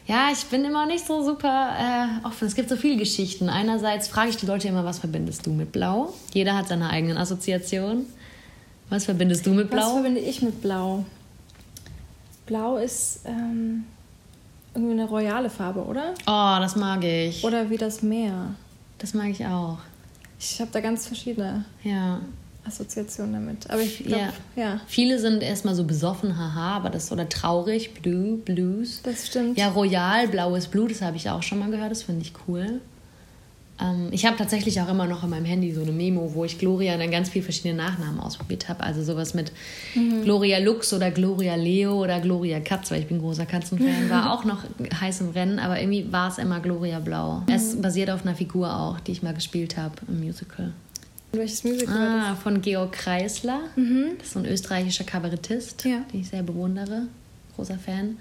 ja, 0.08 0.30
ich 0.32 0.46
bin 0.46 0.64
immer 0.64 0.86
nicht 0.86 1.06
so 1.06 1.22
super 1.22 1.76
äh, 1.78 2.26
offen. 2.26 2.48
Es 2.48 2.56
gibt 2.56 2.70
so 2.70 2.78
viele 2.78 2.96
Geschichten. 2.96 3.50
Einerseits 3.50 4.08
frage 4.08 4.30
ich 4.30 4.38
die 4.38 4.46
Leute 4.46 4.70
immer, 4.70 4.86
was 4.86 5.00
verbindest 5.00 5.46
du 5.46 5.52
mit 5.52 5.74
Blau? 5.74 6.14
Jeder 6.34 6.56
hat 6.56 6.70
seine 6.70 6.92
eigenen 6.92 7.18
Assoziationen. 7.18 8.06
Was 8.90 9.04
verbindest 9.04 9.46
du 9.46 9.54
mit 9.54 9.70
Blau? 9.70 9.82
Was 9.82 9.92
verbinde 9.92 10.22
ich 10.22 10.42
mit 10.42 10.62
Blau? 10.62 11.04
Blau 12.46 12.78
ist 12.78 13.20
ähm, 13.26 13.84
irgendwie 14.76 14.94
eine 14.94 15.06
royale 15.06 15.50
Farbe, 15.50 15.84
oder? 15.84 16.14
Oh, 16.28 16.60
das 16.60 16.76
mag 16.76 17.04
ich. 17.04 17.44
Oder 17.44 17.70
wie 17.70 17.78
das 17.78 18.02
Meer. 18.02 18.56
Das 18.98 19.14
mag 19.14 19.30
ich 19.30 19.46
auch. 19.46 19.78
Ich 20.40 20.60
habe 20.60 20.70
da 20.72 20.82
ganz 20.82 21.08
verschiedene 21.08 21.66
ja. 21.84 22.20
Assoziationen 22.66 23.34
damit. 23.34 23.70
Aber 23.70 23.82
ich 23.82 24.04
glaube, 24.04 24.34
ja. 24.56 24.62
ja. 24.62 24.82
Viele 24.88 25.20
sind 25.20 25.42
erstmal 25.42 25.76
so 25.76 25.84
besoffen, 25.84 26.38
haha, 26.38 26.78
aber 26.78 26.90
das 26.90 27.12
oder 27.12 27.30
traurig, 27.30 27.94
Blue, 28.02 28.38
Blues. 28.38 29.02
Das 29.04 29.28
stimmt. 29.28 29.58
Ja, 29.58 29.70
royal, 29.70 30.28
blaues 30.28 30.68
Blut, 30.68 30.92
das 30.92 31.02
habe 31.02 31.18
ich 31.18 31.30
auch 31.30 31.44
schon 31.44 31.60
mal 31.60 31.70
gehört, 31.70 31.92
das 31.92 32.04
finde 32.04 32.24
ich 32.24 32.34
cool. 32.48 32.82
Ähm, 33.82 34.08
ich 34.12 34.26
habe 34.26 34.38
tatsächlich 34.38 34.80
auch 34.82 34.90
immer 34.90 35.06
noch 35.06 35.24
in 35.24 35.30
meinem 35.30 35.46
Handy 35.46 35.74
so 35.74 35.82
eine 35.82 35.92
Memo, 35.92 36.34
wo 36.34 36.46
ich 36.46 36.58
Gloria 36.58 36.98
dann 36.98 37.12
ganz 37.12 37.30
viele 37.30 37.44
verschiedene 37.44 37.76
Nachnamen 37.76 38.20
ausprobiert 38.20 38.70
habe. 38.70 38.84
Also 38.84 39.04
sowas 39.04 39.34
mit 39.34 39.52
mhm. 39.96 40.24
Gloria 40.24 40.60
Lux 40.60 40.94
oder 40.94 41.12
Gloria 41.12 41.56
Leo 41.56 42.02
oder 42.02 42.20
Gloria 42.20 42.60
Katz, 42.60 42.92
weil 42.92 43.02
ich 43.02 43.08
bin 43.08 43.20
großer 43.20 43.46
Katzenfan, 43.46 44.10
war 44.10 44.34
auch 44.34 44.46
noch 44.46 44.64
heiß 45.00 45.22
im 45.22 45.30
Rennen, 45.30 45.60
aber 45.60 45.80
irgendwie 45.80 46.12
war 46.12 46.30
es 46.30 46.38
immer 46.38 46.60
Gloria 46.60 47.00
Blau. 47.00 47.44
Mhm. 47.48 47.54
Es 47.54 47.82
basiert 47.82 48.10
auf 48.10 48.26
einer 48.26 48.36
Figur 48.36 48.74
auch, 48.74 49.00
die 49.00 49.12
ich 49.12 49.24
mal 49.24 49.34
gespielt 49.34 49.78
habe 49.78 49.96
im 50.08 50.22
Musical. 50.22 50.72
Welches 51.34 51.66
Musical 51.66 51.98
ah, 51.98 52.30
das? 52.30 52.40
Von 52.40 52.62
Georg 52.62 52.94
Kreisler. 52.94 53.60
Mhm. 53.76 54.12
Das 54.18 54.28
ist 54.28 54.34
so 54.34 54.40
ein 54.40 54.46
österreichischer 54.46 55.04
Kabarettist, 55.04 55.84
ja. 55.84 56.00
den 56.14 56.22
ich 56.22 56.30
sehr 56.30 56.44
bewundere. 56.44 57.08
Großer 57.56 57.78
Fan. 57.78 58.18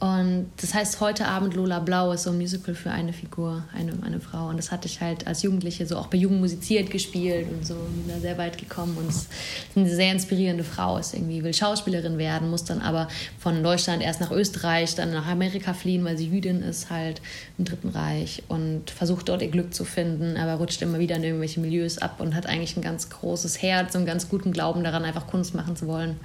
Und 0.00 0.50
das 0.56 0.74
heißt, 0.74 1.00
heute 1.00 1.26
Abend 1.26 1.54
Lola 1.54 1.78
Blau 1.78 2.10
ist 2.12 2.24
so 2.24 2.30
ein 2.30 2.36
Musical 2.36 2.74
für 2.74 2.90
eine 2.90 3.12
Figur, 3.12 3.64
eine, 3.72 3.92
eine 4.04 4.18
Frau. 4.18 4.48
Und 4.48 4.56
das 4.56 4.72
hatte 4.72 4.88
ich 4.88 5.00
halt 5.00 5.26
als 5.28 5.42
Jugendliche 5.42 5.86
so 5.86 5.96
auch 5.96 6.08
bei 6.08 6.18
Jugend 6.18 6.40
musiziert 6.40 6.90
gespielt 6.90 7.46
und 7.48 7.64
so 7.64 7.74
bin 7.74 8.08
da 8.08 8.18
sehr 8.18 8.36
weit 8.36 8.58
gekommen. 8.58 8.98
Und 8.98 9.08
es 9.08 9.16
ist 9.16 9.28
eine 9.76 9.88
sehr 9.88 10.10
inspirierende 10.10 10.64
Frau, 10.64 10.98
ist 10.98 11.14
irgendwie, 11.14 11.44
will 11.44 11.54
Schauspielerin 11.54 12.18
werden, 12.18 12.50
muss 12.50 12.64
dann 12.64 12.80
aber 12.80 13.06
von 13.38 13.62
Deutschland 13.62 14.02
erst 14.02 14.20
nach 14.20 14.32
Österreich, 14.32 14.96
dann 14.96 15.12
nach 15.12 15.26
Amerika 15.26 15.74
fliehen, 15.74 16.04
weil 16.04 16.18
sie 16.18 16.26
Jüdin 16.26 16.62
ist 16.62 16.90
halt 16.90 17.22
im 17.56 17.64
Dritten 17.64 17.90
Reich 17.90 18.42
und 18.48 18.90
versucht 18.90 19.28
dort 19.28 19.42
ihr 19.42 19.50
Glück 19.50 19.72
zu 19.72 19.84
finden, 19.84 20.36
aber 20.36 20.54
rutscht 20.54 20.82
immer 20.82 20.98
wieder 20.98 21.14
in 21.16 21.22
irgendwelche 21.22 21.60
Milieus 21.60 21.98
ab 21.98 22.20
und 22.20 22.34
hat 22.34 22.46
eigentlich 22.46 22.76
ein 22.76 22.82
ganz 22.82 23.10
großes 23.10 23.62
Herz 23.62 23.94
und 23.94 24.00
einen 24.00 24.06
ganz 24.06 24.28
guten 24.28 24.50
Glauben 24.50 24.82
daran, 24.82 25.04
einfach 25.04 25.28
Kunst 25.28 25.54
machen 25.54 25.76
zu 25.76 25.86
wollen 25.86 26.16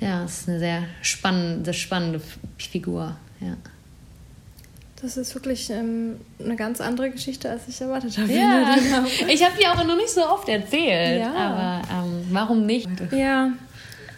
ja, 0.00 0.24
es 0.24 0.40
ist 0.40 0.48
eine 0.48 0.58
sehr 0.58 0.82
spannende, 1.02 1.74
spannende 1.74 2.20
Figur. 2.58 3.16
Ja. 3.40 3.56
Das 5.02 5.16
ist 5.16 5.34
wirklich 5.34 5.70
ähm, 5.70 6.16
eine 6.38 6.56
ganz 6.56 6.80
andere 6.80 7.10
Geschichte, 7.10 7.48
als 7.48 7.68
ich 7.68 7.80
erwartet 7.80 8.18
habe. 8.18 8.32
Ja. 8.32 8.76
ich 9.28 9.42
habe 9.42 9.54
die 9.58 9.66
auch 9.66 9.82
noch 9.84 9.96
nicht 9.96 10.10
so 10.10 10.22
oft 10.22 10.48
erzählt. 10.48 11.20
Ja. 11.20 11.32
Aber 11.32 12.06
ähm, 12.06 12.26
warum 12.30 12.66
nicht? 12.66 12.88
Ja. 13.12 13.52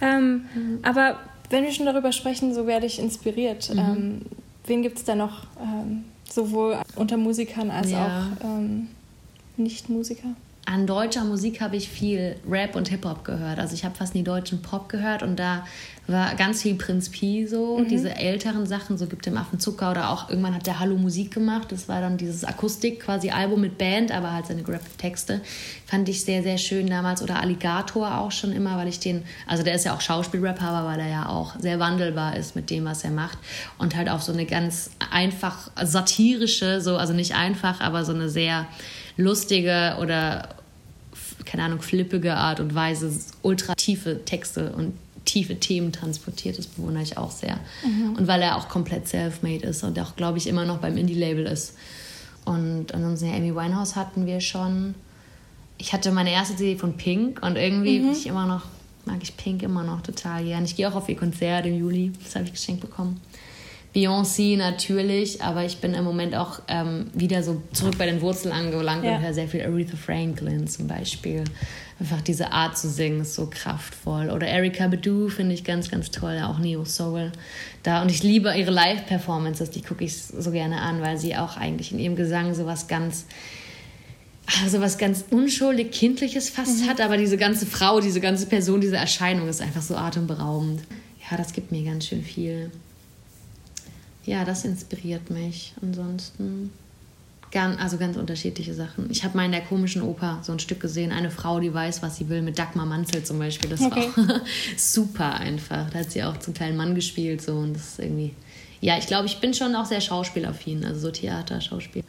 Ähm, 0.01 0.45
mhm. 0.55 0.79
Aber 0.83 1.19
wenn 1.51 1.65
wir 1.65 1.73
schon 1.73 1.87
darüber 1.87 2.11
sprechen, 2.11 2.53
so 2.53 2.67
werde 2.67 2.87
ich 2.87 2.99
inspiriert. 2.99 3.73
Mhm. 3.73 3.79
Ähm, 3.79 4.21
wen 4.67 4.83
gibt 4.83 4.99
es 4.99 5.05
da 5.05 5.15
noch? 5.15 5.47
Ähm, 5.61 6.05
sowohl 6.29 6.79
unter 6.97 7.17
Musikern 7.17 7.71
als 7.71 7.91
ja. 7.91 8.29
auch 8.41 8.45
ähm, 8.45 8.89
Nicht-Musiker? 9.57 10.31
An 10.65 10.87
deutscher 10.87 11.25
Musik 11.25 11.61
habe 11.61 11.77
ich 11.77 11.89
viel 11.89 12.37
Rap 12.49 12.77
und 12.77 12.89
Hip-Hop 12.89 13.25
gehört. 13.25 13.59
Also 13.59 13.75
ich 13.75 13.85
habe 13.85 13.97
fast 13.97 14.15
nie 14.15 14.23
deutschen 14.23 14.63
Pop 14.63 14.89
gehört 14.89 15.23
und 15.23 15.37
da 15.37 15.67
war 16.07 16.35
ganz 16.35 16.63
viel 16.63 16.75
Prinz 16.75 17.09
Pi 17.09 17.47
so, 17.47 17.79
mhm. 17.79 17.89
diese 17.89 18.15
älteren 18.15 18.67
Sachen, 18.67 18.99
so 18.99 19.07
gibt 19.07 19.27
dem 19.27 19.37
Affen 19.37 19.61
Zucker 19.61 19.91
oder 19.91 20.11
auch 20.11 20.29
irgendwann 20.29 20.55
hat 20.55 20.67
der 20.67 20.79
Hallo 20.79 20.97
Musik 20.97 21.33
gemacht. 21.33 21.71
Das 21.71 21.89
war 21.89 22.01
dann 22.01 22.17
dieses 22.17 22.45
Akustik 22.45 23.01
quasi 23.01 23.31
Album 23.31 23.61
mit 23.61 23.79
Band, 23.79 24.13
aber 24.13 24.33
halt 24.33 24.47
seine 24.47 24.67
Rap-Texte. 24.67 25.41
Fand 25.87 26.09
ich 26.09 26.25
sehr, 26.25 26.43
sehr 26.43 26.59
schön 26.59 26.87
damals. 26.87 27.23
Oder 27.23 27.41
Alligator 27.41 28.19
auch 28.19 28.33
schon 28.33 28.53
immer, 28.53 28.77
weil 28.77 28.89
ich 28.89 29.01
den, 29.01 29.25
also 29.47 29.63
der 29.63 29.75
ist 29.75 29.85
ja 29.85 29.95
auch 29.95 30.01
Schauspielrapper, 30.01 30.67
aber 30.67 30.89
weil 30.89 31.01
er 31.01 31.09
ja 31.09 31.29
auch 31.29 31.59
sehr 31.59 31.79
wandelbar 31.79 32.37
ist 32.37 32.57
mit 32.57 32.71
dem, 32.71 32.85
was 32.85 33.05
er 33.05 33.11
macht. 33.11 33.39
Und 33.79 33.97
halt 33.97 34.09
auf 34.09 34.23
so 34.23 34.33
eine 34.33 34.47
ganz 34.47 34.91
einfach 35.11 35.71
satirische, 35.83 36.81
so, 36.81 36.97
also 36.97 37.13
nicht 37.13 37.35
einfach, 37.35 37.81
aber 37.81 38.05
so 38.05 38.13
eine 38.13 38.29
sehr 38.29 38.67
lustige 39.17 39.97
oder 40.01 40.49
keine 41.45 41.65
Ahnung, 41.65 41.83
flippige 41.83 42.35
Art 42.35 42.61
und 42.61 42.75
Weise 42.75 43.13
ultra 43.43 43.75
tiefe 43.75 44.25
Texte 44.25 44.73
und 44.73 44.95
tiefe 45.25 45.59
Themen 45.59 45.93
transportiert. 45.93 46.59
Das 46.59 46.67
bewundere 46.67 47.03
ich 47.03 47.19
auch 47.19 47.31
sehr. 47.31 47.59
Mhm. 47.85 48.17
Und 48.17 48.27
weil 48.27 48.43
er 48.43 48.57
auch 48.57 48.69
komplett 48.69 49.09
self-made 49.09 49.67
ist 49.67 49.83
und 49.85 49.99
auch, 49.99 50.17
glaube 50.17 50.39
ich, 50.39 50.47
immer 50.47 50.65
noch 50.65 50.79
beim 50.79 50.97
Indie-Label 50.97 51.47
ist. 51.47 51.75
Und 52.45 52.93
ansonsten, 52.93 53.29
ja, 53.29 53.35
Amy 53.35 53.55
Winehouse 53.55 53.95
hatten 53.97 54.27
wir 54.27 54.41
schon. 54.41 54.95
Ich 55.79 55.93
hatte 55.93 56.11
meine 56.13 56.33
erste 56.33 56.57
CD 56.57 56.77
von 56.77 56.97
Pink 56.97 57.43
und 57.43 57.57
irgendwie 57.57 58.01
mhm. 58.01 58.13
ich 58.13 58.27
immer 58.27 58.47
noch, 58.47 58.63
mag 59.05 59.19
ich 59.23 59.37
Pink 59.37 59.63
immer 59.63 59.85
noch 59.85 60.03
total 60.03 60.45
gern. 60.45 60.65
Ich 60.65 60.77
gehe 60.77 60.89
auch 60.89 60.95
auf 60.95 61.09
ihr 61.09 61.17
Konzert 61.17 61.67
im 61.67 61.79
Juli. 61.79 62.13
Das 62.23 62.35
habe 62.35 62.47
ich 62.47 62.53
geschenkt 62.53 62.81
bekommen. 62.81 63.21
Beyoncé 63.95 64.57
natürlich, 64.57 65.43
aber 65.43 65.65
ich 65.65 65.79
bin 65.79 65.93
im 65.93 66.05
Moment 66.05 66.35
auch 66.35 66.63
ähm, 66.69 67.11
wieder 67.13 67.43
so 67.43 67.63
zurück 67.73 67.99
bei 67.99 68.07
den 68.07 68.23
Wurzeln 68.23 68.53
angelangt 68.53 69.05
ja. 69.05 69.17
und 69.17 69.23
höre 69.23 69.35
sehr 69.35 69.49
viel 69.49 69.63
Aretha 69.63 69.97
Franklin 69.97 70.67
zum 70.67 70.87
Beispiel. 70.87 71.45
Einfach 72.01 72.23
diese 72.23 72.53
Art 72.53 72.79
zu 72.79 72.89
singen 72.89 73.21
ist 73.21 73.35
so 73.35 73.49
kraftvoll. 73.51 74.31
Oder 74.31 74.47
Erika 74.47 74.89
Badu 74.89 75.29
finde 75.29 75.55
ich 75.55 75.63
ganz, 75.63 75.91
ganz 75.91 76.11
toll, 76.11 76.41
auch 76.43 76.59
Neo 76.59 76.87
Soul. 76.87 77.33
Da, 77.83 78.01
und 78.01 78.11
ich 78.11 78.23
liebe 78.23 78.55
ihre 78.57 78.71
Live-Performances, 78.71 79.71
die 79.71 79.83
gucke 79.83 80.05
ich 80.05 80.17
so 80.17 80.51
gerne 80.51 80.81
an, 80.81 81.03
weil 81.03 81.19
sie 81.19 81.37
auch 81.37 81.59
eigentlich 81.59 81.93
in 81.93 81.99
ihrem 81.99 82.17
Gesang 82.17 82.55
so 82.55 82.65
was 82.65 82.89
ganz 82.89 83.27
also 84.65 84.81
was 84.81 84.99
ganz 84.99 85.25
unschuldig 85.31 85.93
kindliches 85.93 86.51
fast 86.51 86.83
mhm. 86.83 86.89
hat, 86.89 87.01
aber 87.01 87.17
diese 87.17 87.37
ganze 87.37 87.65
Frau, 87.65 88.01
diese 88.01 88.21
ganze 88.21 88.47
Person, 88.47 88.81
diese 88.81 88.97
Erscheinung 88.97 89.49
ist 89.49 89.63
einfach 89.63 89.83
so 89.83 89.95
atemberaubend. 89.95 90.83
Ja, 91.31 91.37
das 91.37 91.53
gibt 91.53 91.71
mir 91.71 91.85
ganz 91.85 92.07
schön 92.07 92.25
viel 92.25 92.71
ja, 94.25 94.45
das 94.45 94.65
inspiriert 94.65 95.31
mich. 95.31 95.75
Ansonsten 95.83 96.71
ganz, 97.53 97.81
also 97.81 97.99
ganz 97.99 98.17
unterschiedliche 98.17 98.75
Sachen. 98.75 99.11
Ich 99.11 99.25
habe 99.25 99.37
mal 99.37 99.45
in 99.45 99.53
der 99.53 99.61
komischen 99.61 100.03
Oper 100.03 100.41
so 100.43 100.53
ein 100.53 100.59
Stück 100.59 100.81
gesehen, 100.81 101.13
eine 101.13 101.31
Frau, 101.31 101.61
die 101.61 101.73
weiß, 101.73 102.03
was 102.03 102.17
sie 102.17 102.29
will, 102.29 102.43
mit 102.43 102.59
Dagmar 102.59 102.87
Manzel 102.87 103.23
zum 103.23 103.39
Beispiel. 103.39 103.71
Das 103.71 103.81
okay. 103.81 104.09
war 104.17 104.37
auch 104.37 104.41
super 104.77 105.35
einfach. 105.35 105.91
Da 105.91 106.01
hat 106.01 106.11
sie 106.11 106.25
auch 106.25 106.39
zum 106.39 106.55
kleinen 106.55 106.77
Mann 106.77 106.95
gespielt 106.95 107.43
so 107.43 107.55
und 107.55 107.75
das 107.75 107.91
ist 107.91 107.99
irgendwie. 108.01 108.35
Ja, 108.81 108.99
ich 108.99 109.07
glaube, 109.07 109.27
ich 109.27 109.39
bin 109.39 109.55
schon 109.55 109.77
auch 109.77 109.85
sehr 109.85 110.01
schauspielaffin, 110.01 110.85
also 110.85 110.99
so 110.99 111.11
Theater, 111.13 111.61
Schauspiel. 111.61 112.03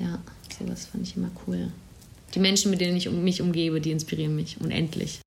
Ja, 0.00 0.18
sowas 0.58 0.86
fand 0.86 1.06
ich 1.06 1.16
immer 1.16 1.30
cool. 1.46 1.68
Die 2.34 2.40
Menschen, 2.40 2.72
mit 2.72 2.80
denen 2.80 2.96
ich 2.96 3.08
mich 3.08 3.40
umgebe, 3.40 3.80
die 3.80 3.92
inspirieren 3.92 4.34
mich 4.34 4.60
unendlich. 4.60 5.20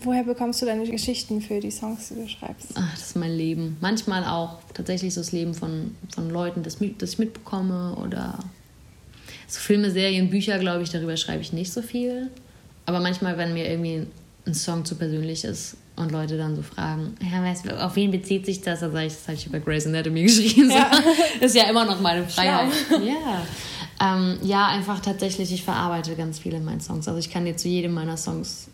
Woher 0.00 0.24
bekommst 0.24 0.60
du 0.62 0.66
deine 0.66 0.84
Geschichten 0.88 1.40
für 1.40 1.60
die 1.60 1.70
Songs, 1.70 2.08
die 2.08 2.14
du 2.14 2.28
schreibst? 2.28 2.68
Ach, 2.74 2.90
das 2.92 3.08
ist 3.08 3.16
mein 3.16 3.36
Leben. 3.36 3.76
Manchmal 3.80 4.24
auch 4.24 4.58
tatsächlich 4.74 5.14
so 5.14 5.20
das 5.20 5.32
Leben 5.32 5.54
von, 5.54 5.94
von 6.14 6.30
Leuten, 6.30 6.62
das, 6.62 6.78
das 6.98 7.12
ich 7.12 7.18
mitbekomme. 7.18 7.96
Oder 7.96 8.38
so 9.46 9.60
Filme, 9.60 9.90
Serien, 9.90 10.30
Bücher, 10.30 10.58
glaube 10.58 10.82
ich, 10.82 10.90
darüber 10.90 11.16
schreibe 11.16 11.42
ich 11.42 11.52
nicht 11.52 11.72
so 11.72 11.82
viel. 11.82 12.30
Aber 12.84 13.00
manchmal, 13.00 13.38
wenn 13.38 13.54
mir 13.54 13.68
irgendwie 13.68 14.06
ein 14.46 14.54
Song 14.54 14.84
zu 14.84 14.94
persönlich 14.96 15.44
ist 15.44 15.76
und 15.96 16.12
Leute 16.12 16.36
dann 16.36 16.56
so 16.56 16.62
fragen, 16.62 17.16
ja, 17.20 17.42
weißt, 17.42 17.72
auf 17.72 17.96
wen 17.96 18.10
bezieht 18.10 18.46
sich 18.46 18.60
das? 18.60 18.80
Dann 18.80 18.92
sage 18.92 19.06
ich, 19.06 19.12
das 19.14 19.28
habe 19.28 19.36
ich 19.36 19.46
über 19.46 19.60
Grey's 19.60 19.86
Anatomy 19.86 20.22
geschrieben. 20.24 20.70
Ja. 20.70 20.90
Das 21.40 21.50
ist 21.50 21.56
ja 21.56 21.68
immer 21.68 21.84
noch 21.84 22.00
meine 22.00 22.26
Freiheit. 22.28 22.72
Ja. 22.90 23.42
Ähm, 23.98 24.38
ja, 24.42 24.66
einfach 24.68 25.00
tatsächlich, 25.00 25.52
ich 25.52 25.64
verarbeite 25.64 26.14
ganz 26.16 26.38
viele 26.38 26.58
in 26.58 26.64
meinen 26.64 26.80
Songs. 26.80 27.08
Also 27.08 27.18
ich 27.18 27.30
kann 27.30 27.44
dir 27.44 27.56
zu 27.56 27.68
jedem 27.68 27.94
meiner 27.94 28.16
Songs 28.16 28.68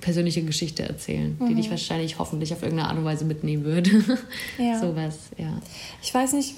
persönliche 0.00 0.42
Geschichte 0.42 0.82
erzählen, 0.82 1.36
mhm. 1.38 1.48
die 1.48 1.54
dich 1.54 1.70
wahrscheinlich 1.70 2.18
hoffentlich 2.18 2.52
auf 2.52 2.62
irgendeine 2.62 2.90
Art 2.90 2.98
und 2.98 3.04
Weise 3.04 3.24
mitnehmen 3.24 3.64
würde. 3.64 3.90
Ja. 4.58 4.78
Sowas, 4.78 5.16
ja. 5.38 5.60
Ich 6.02 6.12
weiß 6.12 6.34
nicht, 6.34 6.54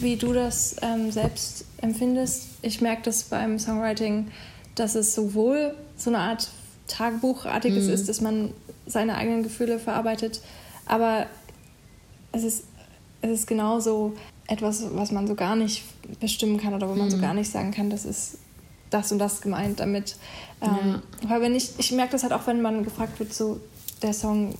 wie 0.00 0.16
du 0.16 0.32
das 0.32 0.76
ähm, 0.82 1.10
selbst 1.10 1.64
empfindest. 1.78 2.48
Ich 2.60 2.80
merke 2.80 3.02
das 3.04 3.24
beim 3.24 3.58
Songwriting, 3.58 4.28
dass 4.74 4.94
es 4.94 5.14
sowohl 5.14 5.74
so 5.96 6.10
eine 6.10 6.18
Art 6.18 6.48
Tagebuchartiges 6.88 7.86
mhm. 7.86 7.92
ist, 7.92 8.08
dass 8.08 8.20
man 8.20 8.50
seine 8.86 9.16
eigenen 9.16 9.42
Gefühle 9.42 9.78
verarbeitet, 9.78 10.42
aber 10.84 11.26
es 12.32 12.42
ist, 12.42 12.64
es 13.22 13.30
ist 13.30 13.46
genauso 13.46 14.14
etwas, 14.48 14.84
was 14.92 15.12
man 15.12 15.26
so 15.26 15.34
gar 15.34 15.56
nicht 15.56 15.84
bestimmen 16.20 16.58
kann 16.58 16.74
oder 16.74 16.88
wo 16.88 16.94
man 16.94 17.06
mhm. 17.06 17.10
so 17.10 17.18
gar 17.18 17.34
nicht 17.34 17.50
sagen 17.50 17.70
kann, 17.70 17.88
das 17.88 18.04
ist 18.04 18.38
das 18.92 19.12
und 19.12 19.18
das 19.18 19.40
gemeint 19.40 19.80
damit. 19.80 20.16
Ähm, 20.60 21.02
ja. 21.22 21.30
Weil 21.30 21.40
wenn 21.42 21.54
ich, 21.54 21.70
ich 21.78 21.92
merke 21.92 22.12
das 22.12 22.22
halt 22.22 22.32
auch, 22.32 22.46
wenn 22.46 22.62
man 22.62 22.84
gefragt 22.84 23.18
wird, 23.18 23.32
so 23.32 23.60
der 24.02 24.12
Song, 24.12 24.54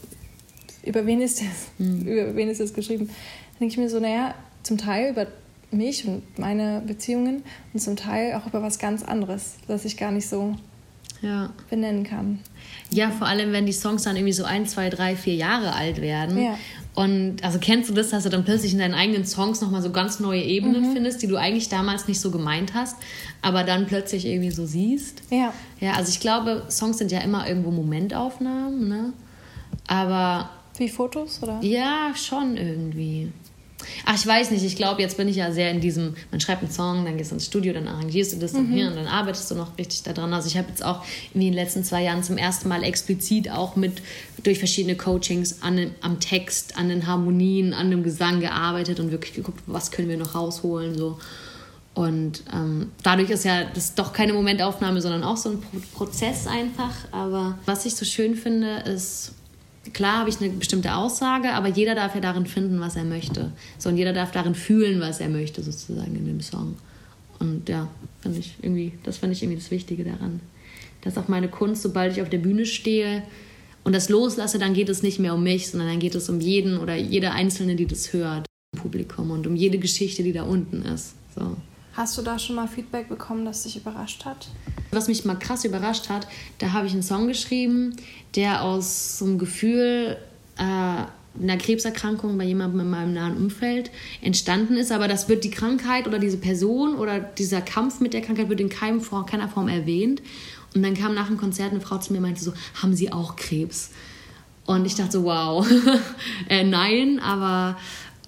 über 0.85 1.07
wen 1.07 1.21
ist 1.21 1.41
das, 1.41 1.47
mhm. 1.79 2.07
über 2.07 2.35
wen 2.35 2.49
ist 2.49 2.61
das 2.61 2.75
geschrieben, 2.75 3.07
dann 3.07 3.59
denke 3.61 3.73
ich 3.73 3.79
mir 3.79 3.89
so, 3.89 4.01
naja, 4.01 4.35
zum 4.63 4.79
Teil 4.79 5.11
über 5.11 5.27
mich 5.71 6.07
und 6.07 6.39
meine 6.39 6.83
Beziehungen 6.87 7.43
und 7.73 7.81
zum 7.81 7.97
Teil 7.97 8.35
auch 8.35 8.47
über 8.47 8.63
was 8.63 8.79
ganz 8.79 9.03
anderes, 9.03 9.55
das 9.69 9.85
ich 9.85 9.97
gar 9.97 10.11
nicht 10.11 10.29
so 10.29 10.55
ja. 11.23 11.51
benennen 11.71 12.05
kann. 12.05 12.41
Ja, 12.91 13.11
vor 13.11 13.27
allem, 13.27 13.53
wenn 13.53 13.65
die 13.65 13.73
Songs 13.73 14.03
dann 14.03 14.17
irgendwie 14.17 14.35
so 14.35 14.45
ein, 14.45 14.67
zwei, 14.67 14.91
drei, 14.91 15.17
vier 15.17 15.35
Jahre 15.35 15.75
alt 15.75 16.01
werden. 16.01 16.43
Ja. 16.43 16.59
Und 16.95 17.43
also 17.43 17.59
kennst 17.59 17.89
du 17.89 17.95
das, 17.95 18.11
dass 18.11 18.25
du 18.25 18.29
dann 18.29 18.45
plötzlich 18.45 18.75
in 18.75 18.79
deinen 18.79 18.95
eigenen 18.95 19.25
Songs 19.25 19.63
nochmal 19.63 19.81
so 19.81 19.91
ganz 19.91 20.21
neue 20.21 20.43
Ebenen 20.43 20.91
mhm. 20.91 20.93
findest, 20.93 21.23
die 21.23 21.27
du 21.27 21.37
eigentlich 21.37 21.71
damals 21.71 22.07
nicht 22.07 22.21
so 22.21 22.31
gemeint 22.31 22.75
hast, 22.75 22.97
aber 23.41 23.65
dann 23.65 23.87
plötzlich 23.87 24.27
irgendwie 24.27 24.51
so 24.51 24.67
siehst? 24.67 25.23
Ja. 25.31 25.55
Ja, 25.81 25.93
also 25.93 26.11
ich 26.11 26.21
glaube, 26.21 26.65
Songs 26.69 26.99
sind 26.99 27.11
ja 27.11 27.21
immer 27.21 27.49
irgendwo 27.49 27.71
Momentaufnahmen, 27.71 28.89
ne? 28.89 29.13
Aber. 29.87 30.51
Wie 30.77 30.89
Fotos, 30.89 31.43
oder? 31.43 31.61
Ja, 31.63 32.13
schon 32.15 32.57
irgendwie. 32.57 33.33
Ach, 34.05 34.15
ich 34.15 34.27
weiß 34.27 34.51
nicht. 34.51 34.65
Ich 34.65 34.77
glaube, 34.77 35.03
jetzt 35.03 35.17
bin 35.17 35.29
ich 35.29 35.37
ja 35.37 35.53
sehr 35.53 35.71
in 35.71 35.81
diesem, 35.81 36.15
man 36.31 36.41
schreibt 36.41 36.63
einen 36.63 36.73
Song, 36.73 37.05
dann 37.05 37.17
gehst 37.17 37.31
du 37.31 37.37
ins 37.37 37.47
Studio, 37.47 37.73
dann 37.73 37.89
arrangierst 37.89 38.35
du 38.35 38.37
das 38.39 38.53
mhm. 38.53 38.73
hier 38.73 38.89
und 38.89 38.97
dann 38.97 39.07
arbeitest 39.07 39.51
du 39.51 39.55
noch 39.55 39.77
richtig 39.79 40.03
daran. 40.03 40.33
Also 40.33 40.49
ich 40.49 40.57
habe 40.57 40.69
jetzt 40.69 40.85
auch 40.85 41.05
in 41.35 41.41
den 41.41 41.53
letzten 41.53 41.85
zwei 41.85 42.03
Jahren 42.03 42.23
zum 42.23 42.39
ersten 42.39 42.69
Mal 42.69 42.83
explizit 42.83 43.51
auch 43.51 43.77
mit 43.77 44.03
durch 44.43 44.59
verschiedene 44.59 44.97
Coachings 44.97 45.63
an, 45.63 45.93
am 46.01 46.21
Text, 46.21 46.77
an 46.77 46.89
den 46.89 47.07
Harmonien, 47.07 47.75
an 47.75 47.91
dem 47.91 48.03
Gesang 48.03 48.41
gearbeitet 48.41 49.01
und 49.01 49.11
wirklich 49.11 49.35
geguckt, 49.35 49.61
was 49.67 49.91
können 49.91 50.09
wir 50.09 50.17
noch 50.17 50.35
rausholen 50.35 50.97
so. 50.97 51.19
Und 51.95 52.43
ähm, 52.53 52.91
dadurch 53.03 53.29
ist 53.31 53.45
ja 53.45 53.65
das 53.65 53.95
doch 53.95 54.13
keine 54.13 54.33
Momentaufnahme, 54.33 55.01
sondern 55.03 55.23
auch 55.25 55.37
so 55.37 55.51
ein 55.51 55.61
Pro 55.61 55.79
Prozess 56.05 56.47
einfach. 56.47 56.95
Aber 57.11 57.59
was 57.67 57.85
ich 57.85 57.95
so 57.95 58.07
schön 58.07 58.35
finde, 58.35 58.79
ist, 58.87 59.33
klar 59.93 60.21
habe 60.21 60.31
ich 60.31 60.41
eine 60.41 60.51
bestimmte 60.51 60.95
Aussage, 60.95 61.53
aber 61.53 61.69
jeder 61.69 61.95
darf 61.95 62.15
ja 62.15 62.21
darin 62.21 62.47
finden, 62.47 62.81
was 62.81 62.97
er 62.97 63.05
möchte. 63.05 63.53
So, 63.79 63.89
und 63.89 63.97
jeder 63.97 64.13
darf 64.13 64.31
darin 64.31 64.55
fühlen, 64.55 65.01
was 65.01 65.21
er 65.21 65.29
möchte, 65.29 65.63
sozusagen 65.63 66.15
in 66.15 66.27
dem 66.27 66.41
Song. 66.41 66.77
Und 67.39 67.69
ja, 67.69 67.89
finde 68.21 68.39
ich 68.39 68.55
irgendwie, 68.63 68.93
das 69.03 69.19
finde 69.19 69.35
ich 69.35 69.43
irgendwie 69.43 69.59
das 69.59 69.71
Wichtige 69.71 70.05
daran. 70.05 70.41
Dass 71.01 71.19
auch 71.19 71.27
meine 71.27 71.49
Kunst, 71.49 71.83
sobald 71.83 72.13
ich 72.13 72.23
auf 72.23 72.31
der 72.31 72.39
Bühne 72.39 72.67
stehe 72.67 73.25
und 73.83 73.93
das 73.93 74.09
loslasse, 74.09 74.61
dann 74.61 74.75
geht 74.75 74.89
es 74.89 75.03
nicht 75.03 75.19
mehr 75.19 75.35
um 75.35 75.43
mich, 75.43 75.71
sondern 75.71 75.89
dann 75.89 75.99
geht 75.99 76.15
es 76.15 76.29
um 76.29 76.41
jeden 76.41 76.79
oder 76.79 76.95
jede 76.95 77.33
Einzelne, 77.33 77.75
die 77.75 77.87
das 77.87 78.13
hört 78.13 78.47
im 78.75 78.81
Publikum 78.81 79.33
und 79.33 79.47
um 79.47 79.57
jede 79.57 79.79
Geschichte, 79.79 80.23
die 80.23 80.33
da 80.33 80.45
unten 80.45 80.83
ist. 80.83 81.15
So. 81.35 81.57
Hast 81.95 82.17
du 82.17 82.23
da 82.23 82.39
schon 82.39 82.57
mal 82.57 82.69
Feedback 82.69 83.09
bekommen, 83.09 83.45
das 83.45 83.65
dich 83.65 83.77
überrascht 83.77 84.25
hat? 84.25 84.49
Was 84.93 85.09
mich 85.09 85.25
mal 85.25 85.39
krass 85.39 85.65
überrascht 85.65 86.09
hat, 86.09 86.27
da 86.59 86.73
habe 86.73 86.87
ich 86.87 86.93
einen 86.93 87.03
Song 87.03 87.27
geschrieben, 87.27 87.97
der 88.35 88.63
aus 88.63 89.19
so 89.19 89.27
einem 89.27 89.39
Gefühl 89.39 90.17
äh, 90.57 90.63
einer 90.63 91.57
Krebserkrankung 91.57 92.37
bei 92.37 92.45
jemandem 92.45 92.81
in 92.81 92.91
meinem 92.91 93.15
nahen 93.15 93.37
Umfeld 93.37 93.91
entstanden 94.21 94.77
ist. 94.77 94.93
Aber 94.93 95.09
das 95.09 95.29
wird 95.29 95.45
die 95.45 95.51
Krankheit 95.51 96.07
oder 96.07 96.19
diese 96.19 96.39
Person 96.39 96.95
oder 96.95 97.21
dieser 97.21 97.61
Kampf 97.61 98.01
mit 98.01 98.15
der 98.15 98.23
Krankheit 98.23 98.49
wird 98.49 98.61
in 98.61 98.69
keinem, 98.69 99.03
keiner 99.27 99.49
Form 99.49 99.69
erwähnt. 99.69 100.23
Und 100.75 100.83
dann 100.83 100.95
kam 100.95 101.15
nach 101.15 101.27
dem 101.27 101.37
Konzert 101.37 101.73
eine 101.73 101.81
Frau 101.81 101.99
zu 101.99 102.13
mir 102.13 102.19
und 102.19 102.25
meinte 102.25 102.43
so, 102.43 102.53
haben 102.81 102.95
Sie 102.95 103.13
auch 103.13 103.37
Krebs? 103.37 103.91
Und 104.65 104.87
ich 104.87 104.95
dachte 104.95 105.13
so, 105.13 105.25
wow, 105.25 105.67
äh, 106.49 106.65
nein, 106.65 107.19
aber 107.21 107.77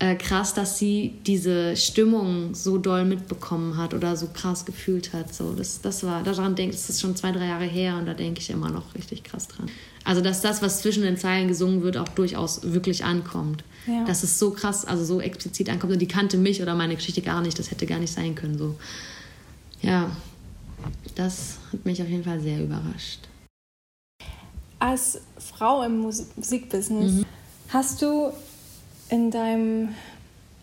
äh, 0.00 0.16
krass, 0.16 0.54
dass 0.54 0.78
sie 0.78 1.14
diese 1.24 1.76
Stimmung 1.76 2.54
so 2.54 2.78
doll 2.78 3.04
mitbekommen 3.04 3.76
hat 3.76 3.94
oder 3.94 4.16
so 4.16 4.28
krass 4.32 4.64
gefühlt 4.64 5.12
hat. 5.12 5.32
So, 5.32 5.52
das, 5.52 5.80
das 5.80 6.02
war, 6.02 6.22
daran 6.24 6.56
denke 6.56 6.74
ich, 6.74 6.80
das 6.80 6.90
ist 6.90 7.00
schon 7.00 7.14
zwei, 7.14 7.30
drei 7.30 7.46
Jahre 7.46 7.64
her 7.64 7.96
und 7.96 8.06
da 8.06 8.14
denke 8.14 8.40
ich 8.40 8.50
immer 8.50 8.70
noch 8.70 8.94
richtig 8.94 9.22
krass 9.22 9.46
dran. 9.46 9.70
Also, 10.04 10.20
dass 10.20 10.40
das, 10.40 10.62
was 10.62 10.82
zwischen 10.82 11.04
den 11.04 11.16
Zeilen 11.16 11.48
gesungen 11.48 11.82
wird, 11.82 11.96
auch 11.96 12.08
durchaus 12.08 12.72
wirklich 12.72 13.04
ankommt. 13.04 13.62
Ja. 13.86 14.04
Dass 14.04 14.22
es 14.22 14.38
so 14.38 14.50
krass, 14.50 14.84
also 14.84 15.04
so 15.04 15.20
explizit 15.20 15.68
ankommt 15.68 15.92
und 15.92 15.98
die 15.98 16.08
kannte 16.08 16.38
mich 16.38 16.60
oder 16.60 16.74
meine 16.74 16.96
Geschichte 16.96 17.22
gar 17.22 17.40
nicht, 17.40 17.58
das 17.58 17.70
hätte 17.70 17.86
gar 17.86 17.98
nicht 17.98 18.12
sein 18.12 18.34
können. 18.34 18.58
So. 18.58 18.76
Ja, 19.80 20.10
das 21.14 21.58
hat 21.72 21.84
mich 21.84 22.02
auf 22.02 22.08
jeden 22.08 22.24
Fall 22.24 22.40
sehr 22.40 22.62
überrascht. 22.62 23.20
Als 24.78 25.20
Frau 25.38 25.82
im 25.82 25.98
Musikbusiness 25.98 27.12
mhm. 27.12 27.26
hast 27.68 28.02
du 28.02 28.32
in 29.10 29.30
deinem 29.30 29.90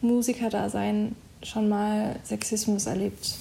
Musikerdasein 0.01 1.15
schon 1.43 1.69
mal 1.69 2.19
Sexismus 2.23 2.85
erlebt? 2.85 3.35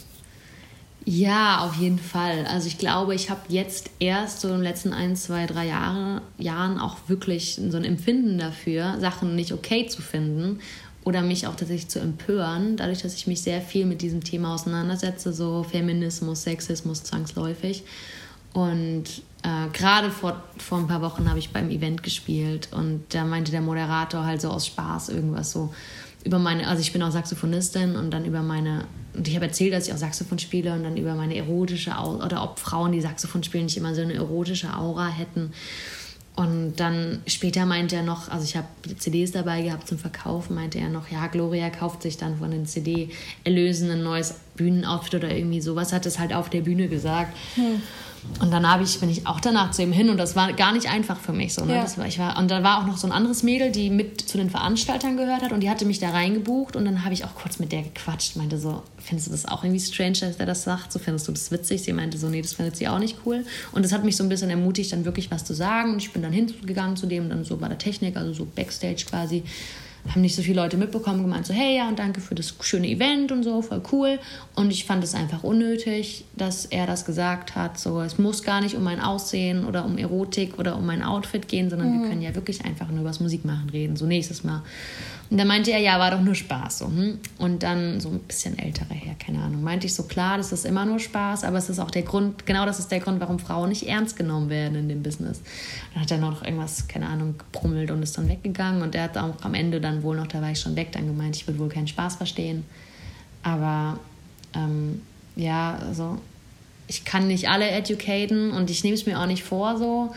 Ja, 1.04 1.64
auf 1.64 1.76
jeden 1.76 1.98
Fall. 1.98 2.46
Also 2.46 2.68
ich 2.68 2.78
glaube, 2.78 3.14
ich 3.14 3.30
habe 3.30 3.40
jetzt 3.48 3.90
erst 4.00 4.40
so 4.40 4.48
in 4.48 4.54
den 4.54 4.62
letzten 4.62 4.92
ein, 4.92 5.16
zwei, 5.16 5.46
drei 5.46 5.66
Jahre, 5.66 6.20
Jahren 6.38 6.78
auch 6.78 6.96
wirklich 7.08 7.58
so 7.68 7.76
ein 7.76 7.84
Empfinden 7.84 8.38
dafür, 8.38 8.98
Sachen 9.00 9.34
nicht 9.34 9.52
okay 9.52 9.86
zu 9.86 10.02
finden 10.02 10.60
oder 11.04 11.22
mich 11.22 11.46
auch 11.46 11.56
tatsächlich 11.56 11.88
zu 11.88 11.98
empören, 11.98 12.76
dadurch, 12.76 13.00
dass 13.00 13.14
ich 13.14 13.26
mich 13.26 13.40
sehr 13.40 13.62
viel 13.62 13.86
mit 13.86 14.02
diesem 14.02 14.22
Thema 14.22 14.54
auseinandersetze, 14.54 15.32
so 15.32 15.62
Feminismus, 15.62 16.42
Sexismus 16.42 17.02
zwangsläufig. 17.02 17.84
Und 18.52 19.04
äh, 19.42 19.68
gerade 19.72 20.10
vor, 20.10 20.42
vor 20.58 20.78
ein 20.78 20.86
paar 20.86 21.02
Wochen 21.02 21.28
habe 21.28 21.38
ich 21.38 21.50
beim 21.50 21.70
Event 21.70 22.02
gespielt 22.02 22.68
und 22.72 23.04
da 23.10 23.24
meinte 23.24 23.50
der 23.50 23.60
Moderator 23.60 24.24
halt 24.24 24.40
so 24.40 24.50
aus 24.50 24.66
Spaß 24.66 25.08
irgendwas 25.10 25.52
so 25.52 25.72
über 26.24 26.38
meine, 26.38 26.66
also 26.68 26.82
ich 26.82 26.92
bin 26.92 27.02
auch 27.02 27.10
Saxophonistin 27.10 27.96
und 27.96 28.10
dann 28.10 28.24
über 28.24 28.42
meine, 28.42 28.84
und 29.14 29.26
ich 29.26 29.34
habe 29.34 29.46
erzählt, 29.46 29.72
dass 29.72 29.88
ich 29.88 29.94
auch 29.94 29.98
Saxophon 29.98 30.38
spiele 30.38 30.74
und 30.74 30.84
dann 30.84 30.96
über 30.96 31.14
meine 31.14 31.36
erotische 31.36 31.92
oder 31.92 32.42
ob 32.42 32.58
Frauen, 32.58 32.92
die 32.92 33.00
Saxophon 33.00 33.42
spielen, 33.42 33.64
nicht 33.64 33.76
immer 33.76 33.94
so 33.94 34.02
eine 34.02 34.14
erotische 34.14 34.76
Aura 34.76 35.08
hätten. 35.08 35.52
Und 36.36 36.76
dann 36.76 37.22
später 37.26 37.66
meinte 37.66 37.96
er 37.96 38.02
noch, 38.02 38.28
also 38.28 38.44
ich 38.44 38.56
habe 38.56 38.66
CDs 38.98 39.32
dabei 39.32 39.62
gehabt 39.62 39.88
zum 39.88 39.98
Verkaufen, 39.98 40.54
meinte 40.54 40.78
er 40.78 40.88
noch, 40.88 41.10
ja, 41.10 41.26
Gloria 41.26 41.70
kauft 41.70 42.02
sich 42.02 42.18
dann 42.18 42.38
von 42.38 42.50
den 42.50 42.66
CD-Erlösen 42.66 43.90
ein 43.90 44.02
neues 44.02 44.36
Bühnenoutfit 44.54 45.16
oder 45.16 45.34
irgendwie 45.34 45.60
sowas, 45.60 45.92
hat 45.92 46.06
es 46.06 46.18
halt 46.18 46.32
auf 46.32 46.48
der 46.48 46.60
Bühne 46.60 46.88
gesagt. 46.88 47.36
Hm. 47.56 47.82
Und 48.40 48.52
dann 48.52 48.70
habe 48.70 48.82
ich, 48.82 49.00
bin 49.00 49.10
ich 49.10 49.26
auch 49.26 49.40
danach 49.40 49.70
zu 49.70 49.82
ihm 49.82 49.92
hin 49.92 50.10
und 50.10 50.16
das 50.16 50.36
war 50.36 50.52
gar 50.52 50.72
nicht 50.72 50.90
einfach 50.90 51.18
für 51.18 51.32
mich. 51.32 51.54
So, 51.54 51.64
ne? 51.64 51.76
ja. 51.76 51.82
das 51.82 51.98
war, 51.98 52.06
ich 52.06 52.18
war, 52.18 52.38
und 52.38 52.50
da 52.50 52.62
war 52.62 52.80
auch 52.80 52.86
noch 52.86 52.96
so 52.96 53.06
ein 53.06 53.12
anderes 53.12 53.42
Mädel, 53.42 53.70
die 53.70 53.90
mit 53.90 54.20
zu 54.20 54.38
den 54.38 54.50
Veranstaltern 54.50 55.16
gehört 55.16 55.42
hat 55.42 55.52
und 55.52 55.60
die 55.60 55.70
hatte 55.70 55.84
mich 55.84 55.98
da 55.98 56.10
reingebucht 56.10 56.76
und 56.76 56.84
dann 56.84 57.04
habe 57.04 57.14
ich 57.14 57.24
auch 57.24 57.34
kurz 57.34 57.58
mit 57.58 57.72
der 57.72 57.82
gequatscht, 57.82 58.36
meinte 58.36 58.58
so, 58.58 58.82
findest 58.98 59.28
du 59.28 59.32
das 59.32 59.46
auch 59.46 59.64
irgendwie 59.64 59.80
strange, 59.80 60.18
dass 60.20 60.36
der 60.36 60.46
das 60.46 60.62
sagt? 60.62 60.92
So 60.92 60.98
findest 60.98 61.28
du 61.28 61.32
das 61.32 61.50
witzig? 61.50 61.82
Sie 61.82 61.92
meinte 61.92 62.18
so, 62.18 62.28
nee, 62.28 62.42
das 62.42 62.52
findet 62.52 62.76
sie 62.76 62.88
auch 62.88 62.98
nicht 62.98 63.16
cool. 63.24 63.44
Und 63.72 63.84
das 63.84 63.92
hat 63.92 64.04
mich 64.04 64.16
so 64.16 64.22
ein 64.22 64.28
bisschen 64.28 64.50
ermutigt, 64.50 64.92
dann 64.92 65.04
wirklich 65.04 65.30
was 65.30 65.44
zu 65.44 65.54
sagen. 65.54 65.92
Und 65.92 66.02
ich 66.02 66.12
bin 66.12 66.22
dann 66.22 66.32
hingegangen 66.32 66.96
zu 66.96 67.06
dem, 67.06 67.28
dann 67.28 67.44
so 67.44 67.56
bei 67.56 67.68
der 67.68 67.78
Technik, 67.78 68.16
also 68.16 68.32
so 68.32 68.44
Backstage 68.44 69.04
quasi 69.08 69.42
haben 70.08 70.22
nicht 70.22 70.34
so 70.34 70.42
viele 70.42 70.60
Leute 70.60 70.76
mitbekommen, 70.76 71.22
gemeint 71.22 71.46
so, 71.46 71.54
hey, 71.54 71.76
ja, 71.76 71.88
und 71.88 71.98
danke 71.98 72.20
für 72.20 72.34
das 72.34 72.54
schöne 72.60 72.88
Event 72.88 73.32
und 73.32 73.42
so, 73.42 73.62
voll 73.62 73.82
cool. 73.92 74.18
Und 74.54 74.70
ich 74.70 74.84
fand 74.84 75.04
es 75.04 75.14
einfach 75.14 75.44
unnötig, 75.44 76.24
dass 76.36 76.66
er 76.66 76.86
das 76.86 77.04
gesagt 77.04 77.54
hat. 77.54 77.78
So, 77.78 78.00
es 78.00 78.18
muss 78.18 78.42
gar 78.42 78.60
nicht 78.60 78.74
um 78.74 78.82
mein 78.82 79.00
Aussehen 79.00 79.64
oder 79.64 79.84
um 79.84 79.98
Erotik 79.98 80.58
oder 80.58 80.76
um 80.76 80.86
mein 80.86 81.02
Outfit 81.02 81.48
gehen, 81.48 81.70
sondern 81.70 81.90
mhm. 81.90 82.02
wir 82.02 82.08
können 82.08 82.22
ja 82.22 82.34
wirklich 82.34 82.64
einfach 82.64 82.88
nur 82.88 83.00
über 83.00 83.10
das 83.10 83.20
Musikmachen 83.20 83.70
reden, 83.70 83.96
so 83.96 84.06
nächstes 84.06 84.44
Mal. 84.44 84.62
Und 85.30 85.38
dann 85.38 85.46
meinte 85.46 85.70
er, 85.70 85.78
ja, 85.78 85.98
war 86.00 86.10
doch 86.10 86.20
nur 86.20 86.34
Spaß. 86.34 86.78
So, 86.78 86.86
hm? 86.86 87.18
Und 87.38 87.62
dann 87.62 88.00
so 88.00 88.08
ein 88.08 88.18
bisschen 88.18 88.58
älterer 88.58 88.94
her, 88.94 89.14
keine 89.24 89.40
Ahnung, 89.40 89.62
meinte 89.62 89.86
ich 89.86 89.94
so, 89.94 90.02
klar, 90.02 90.36
das 90.36 90.50
ist 90.50 90.66
immer 90.66 90.84
nur 90.84 90.98
Spaß, 90.98 91.44
aber 91.44 91.58
es 91.58 91.70
ist 91.70 91.78
auch 91.78 91.90
der 91.92 92.02
Grund, 92.02 92.46
genau 92.46 92.66
das 92.66 92.80
ist 92.80 92.90
der 92.90 92.98
Grund, 92.98 93.20
warum 93.20 93.38
Frauen 93.38 93.68
nicht 93.68 93.86
ernst 93.86 94.16
genommen 94.16 94.50
werden 94.50 94.76
in 94.76 94.88
dem 94.88 95.02
Business. 95.04 95.40
Dann 95.94 96.02
hat 96.02 96.10
er 96.10 96.18
noch 96.18 96.42
irgendwas, 96.42 96.88
keine 96.88 97.06
Ahnung, 97.06 97.36
gebrummelt 97.38 97.92
und 97.92 98.02
ist 98.02 98.18
dann 98.18 98.28
weggegangen 98.28 98.82
und 98.82 98.94
er 98.96 99.04
hat 99.04 99.16
auch 99.18 99.36
am 99.42 99.54
Ende 99.54 99.80
dann 99.80 99.89
wohl 100.02 100.16
noch, 100.16 100.26
da 100.26 100.40
war 100.40 100.50
ich 100.50 100.60
schon 100.60 100.76
weg, 100.76 100.92
dann 100.92 101.06
gemeint, 101.06 101.36
ich 101.36 101.46
würde 101.46 101.58
wohl 101.58 101.68
keinen 101.68 101.88
Spaß 101.88 102.16
verstehen. 102.16 102.64
Aber 103.42 103.98
ähm, 104.54 105.02
ja, 105.36 105.78
also 105.86 106.18
ich 106.88 107.04
kann 107.04 107.28
nicht 107.28 107.48
alle 107.48 107.70
educaten 107.70 108.50
und 108.50 108.70
ich 108.70 108.82
nehme 108.82 108.94
es 108.94 109.06
mir 109.06 109.20
auch 109.20 109.26
nicht 109.26 109.44
vor 109.44 109.78
so, 109.78 110.12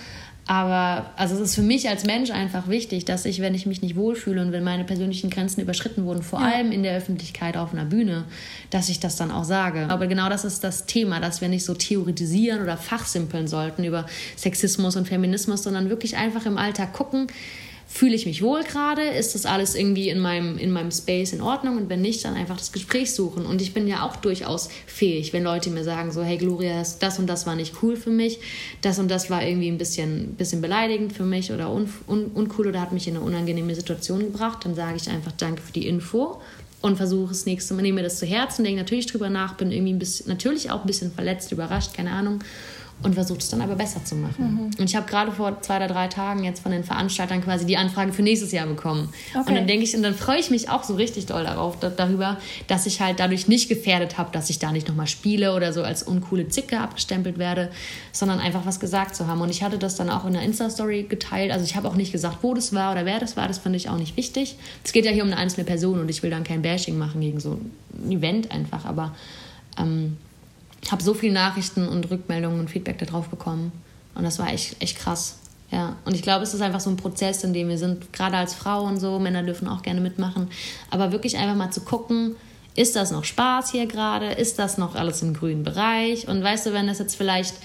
aber 0.45 1.11
also 1.15 1.35
es 1.35 1.41
ist 1.41 1.55
für 1.55 1.61
mich 1.61 1.87
als 1.87 2.03
Mensch 2.05 2.29
einfach 2.29 2.67
wichtig, 2.67 3.05
dass 3.05 3.23
ich, 3.25 3.39
wenn 3.39 3.55
ich 3.55 3.65
mich 3.65 3.81
nicht 3.81 3.95
wohlfühle 3.95 4.41
und 4.41 4.51
wenn 4.51 4.63
meine 4.63 4.83
persönlichen 4.83 5.29
Grenzen 5.29 5.61
überschritten 5.61 6.03
wurden, 6.03 6.21
vor 6.21 6.41
ja. 6.41 6.47
allem 6.47 6.71
in 6.73 6.83
der 6.83 6.97
Öffentlichkeit 6.97 7.55
auf 7.55 7.71
einer 7.71 7.85
Bühne, 7.85 8.25
dass 8.69 8.89
ich 8.89 8.99
das 8.99 9.15
dann 9.15 9.31
auch 9.31 9.45
sage. 9.45 9.85
Aber 9.89 10.07
genau 10.07 10.27
das 10.27 10.43
ist 10.43 10.63
das 10.63 10.85
Thema, 10.85 11.21
dass 11.21 11.39
wir 11.39 11.47
nicht 11.47 11.63
so 11.63 11.73
theoretisieren 11.73 12.61
oder 12.61 12.75
fachsimpeln 12.75 13.47
sollten 13.47 13.85
über 13.85 14.05
Sexismus 14.35 14.97
und 14.97 15.07
Feminismus, 15.07 15.63
sondern 15.63 15.89
wirklich 15.89 16.17
einfach 16.17 16.45
im 16.45 16.57
Alltag 16.57 16.91
gucken, 16.91 17.27
fühle 17.93 18.15
ich 18.15 18.25
mich 18.25 18.41
wohl 18.41 18.63
gerade? 18.63 19.03
Ist 19.03 19.35
das 19.35 19.45
alles 19.45 19.75
irgendwie 19.75 20.09
in 20.09 20.17
meinem, 20.17 20.57
in 20.57 20.71
meinem 20.71 20.89
Space 20.89 21.31
in 21.31 21.41
Ordnung? 21.41 21.77
Und 21.77 21.89
wenn 21.89 22.01
nicht, 22.01 22.25
dann 22.25 22.33
einfach 22.33 22.57
das 22.57 22.71
Gespräch 22.71 23.13
suchen. 23.13 23.45
Und 23.45 23.61
ich 23.61 23.71
bin 23.71 23.87
ja 23.87 24.03
auch 24.03 24.15
durchaus 24.15 24.69
fähig, 24.87 25.31
wenn 25.31 25.43
Leute 25.43 25.69
mir 25.69 25.83
sagen, 25.83 26.11
so, 26.11 26.23
hey 26.23 26.37
Gloria, 26.37 26.83
das 26.99 27.19
und 27.19 27.27
das 27.27 27.45
war 27.45 27.55
nicht 27.55 27.75
cool 27.83 27.95
für 27.95 28.09
mich, 28.09 28.39
das 28.81 28.97
und 28.97 29.11
das 29.11 29.29
war 29.29 29.45
irgendwie 29.45 29.67
ein 29.67 29.77
bisschen, 29.77 30.33
bisschen 30.33 30.59
beleidigend 30.59 31.13
für 31.13 31.23
mich 31.23 31.51
oder 31.51 31.71
un, 31.71 31.87
un, 32.07 32.31
uncool 32.33 32.67
oder 32.67 32.81
hat 32.81 32.93
mich 32.93 33.07
in 33.07 33.15
eine 33.15 33.23
unangenehme 33.23 33.75
Situation 33.75 34.21
gebracht, 34.21 34.65
dann 34.65 34.73
sage 34.73 34.97
ich 34.97 35.07
einfach 35.07 35.33
Danke 35.33 35.61
für 35.61 35.71
die 35.71 35.85
Info 35.85 36.41
und 36.81 36.97
versuche 36.97 37.29
das 37.29 37.45
nächste 37.45 37.75
Mal, 37.75 37.83
nehme 37.83 37.97
mir 37.97 38.03
das 38.03 38.17
zu 38.17 38.25
Herzen, 38.25 38.63
denke 38.63 38.79
natürlich 38.79 39.05
drüber 39.05 39.29
nach, 39.29 39.53
bin 39.53 39.71
irgendwie 39.71 39.93
ein 39.93 39.99
bisschen, 39.99 40.27
natürlich 40.29 40.71
auch 40.71 40.81
ein 40.81 40.87
bisschen 40.87 41.11
verletzt, 41.11 41.51
überrascht, 41.51 41.93
keine 41.93 42.11
Ahnung 42.11 42.39
und 43.01 43.15
versucht 43.15 43.41
es 43.41 43.49
dann 43.49 43.61
aber 43.61 43.75
besser 43.75 44.03
zu 44.05 44.15
machen. 44.15 44.53
Mhm. 44.53 44.79
Und 44.79 44.89
ich 44.89 44.95
habe 44.95 45.05
gerade 45.05 45.31
vor 45.31 45.61
zwei 45.61 45.77
oder 45.77 45.87
drei 45.87 46.07
Tagen 46.07 46.43
jetzt 46.43 46.61
von 46.61 46.71
den 46.71 46.83
Veranstaltern 46.83 47.43
quasi 47.43 47.65
die 47.65 47.75
Anfrage 47.75 48.13
für 48.13 48.21
nächstes 48.21 48.51
Jahr 48.51 48.65
bekommen. 48.65 49.09
Okay. 49.31 49.49
Und 49.49 49.55
dann 49.55 49.67
denke 49.67 49.83
ich, 49.83 49.95
und 49.95 50.03
dann 50.03 50.13
freue 50.13 50.39
ich 50.39 50.49
mich 50.49 50.69
auch 50.69 50.83
so 50.83 50.95
richtig 50.95 51.25
doll 51.25 51.43
darauf, 51.43 51.79
da, 51.79 51.89
darüber, 51.89 52.37
dass 52.67 52.85
ich 52.85 53.01
halt 53.01 53.19
dadurch 53.19 53.47
nicht 53.47 53.67
gefährdet 53.67 54.17
habe, 54.17 54.31
dass 54.31 54.49
ich 54.49 54.59
da 54.59 54.71
nicht 54.71 54.87
nochmal 54.87 55.07
spiele 55.07 55.53
oder 55.53 55.73
so 55.73 55.83
als 55.83 56.03
uncoole 56.03 56.47
Zicke 56.47 56.79
abgestempelt 56.79 57.37
werde, 57.37 57.71
sondern 58.11 58.39
einfach 58.39 58.65
was 58.65 58.79
gesagt 58.79 59.15
zu 59.15 59.27
haben. 59.27 59.41
Und 59.41 59.49
ich 59.49 59.63
hatte 59.63 59.77
das 59.77 59.95
dann 59.95 60.09
auch 60.09 60.25
in 60.25 60.33
der 60.33 60.43
Insta-Story 60.43 61.03
geteilt. 61.03 61.51
Also 61.51 61.65
ich 61.65 61.75
habe 61.75 61.87
auch 61.89 61.95
nicht 61.95 62.11
gesagt, 62.11 62.37
wo 62.41 62.53
das 62.53 62.73
war 62.73 62.93
oder 62.93 63.05
wer 63.05 63.19
das 63.19 63.35
war. 63.35 63.47
Das 63.47 63.57
fand 63.57 63.75
ich 63.75 63.89
auch 63.89 63.97
nicht 63.97 64.15
wichtig. 64.15 64.55
Es 64.83 64.93
geht 64.93 65.05
ja 65.05 65.11
hier 65.11 65.23
um 65.23 65.29
eine 65.29 65.37
einzelne 65.37 65.65
Person 65.65 65.99
und 65.99 66.09
ich 66.09 66.23
will 66.23 66.29
dann 66.29 66.43
kein 66.43 66.61
Bashing 66.61 66.97
machen 66.97 67.19
gegen 67.19 67.39
so 67.39 67.59
ein 67.93 68.11
Event 68.11 68.51
einfach. 68.51 68.85
Aber 68.85 69.13
ähm, 69.77 70.17
habe 70.91 71.03
so 71.03 71.13
viele 71.13 71.33
Nachrichten 71.33 71.87
und 71.87 72.09
Rückmeldungen 72.09 72.59
und 72.59 72.69
Feedback 72.69 72.97
darauf 72.99 73.29
bekommen. 73.29 73.71
Und 74.15 74.23
das 74.23 74.39
war 74.39 74.51
echt, 74.51 74.81
echt 74.81 74.97
krass. 74.97 75.37
Ja, 75.71 75.95
und 76.05 76.13
ich 76.13 76.21
glaube, 76.21 76.43
es 76.43 76.53
ist 76.53 76.61
einfach 76.61 76.79
so 76.79 76.91
ein 76.91 76.97
Prozess, 76.97 77.43
in 77.43 77.53
dem 77.53 77.67
wir 77.67 77.79
sind, 77.79 78.13
gerade 78.13 78.37
als 78.37 78.53
Frau 78.53 78.83
und 78.83 78.99
so, 78.99 79.17
Männer 79.17 79.41
dürfen 79.41 79.67
auch 79.67 79.81
gerne 79.81 80.01
mitmachen, 80.01 80.49
aber 80.91 81.11
wirklich 81.11 81.37
einfach 81.37 81.55
mal 81.55 81.71
zu 81.71 81.81
gucken, 81.81 82.35
ist 82.75 82.95
das 82.95 83.11
noch 83.11 83.23
Spaß 83.23 83.71
hier 83.71 83.87
gerade? 83.87 84.31
Ist 84.31 84.59
das 84.59 84.77
noch 84.77 84.95
alles 84.95 85.21
im 85.21 85.33
grünen 85.33 85.63
Bereich? 85.63 86.27
Und 86.27 86.43
weißt 86.43 86.67
du, 86.67 86.73
wenn 86.73 86.87
das 86.87 86.99
jetzt 86.99 87.15
vielleicht 87.15 87.55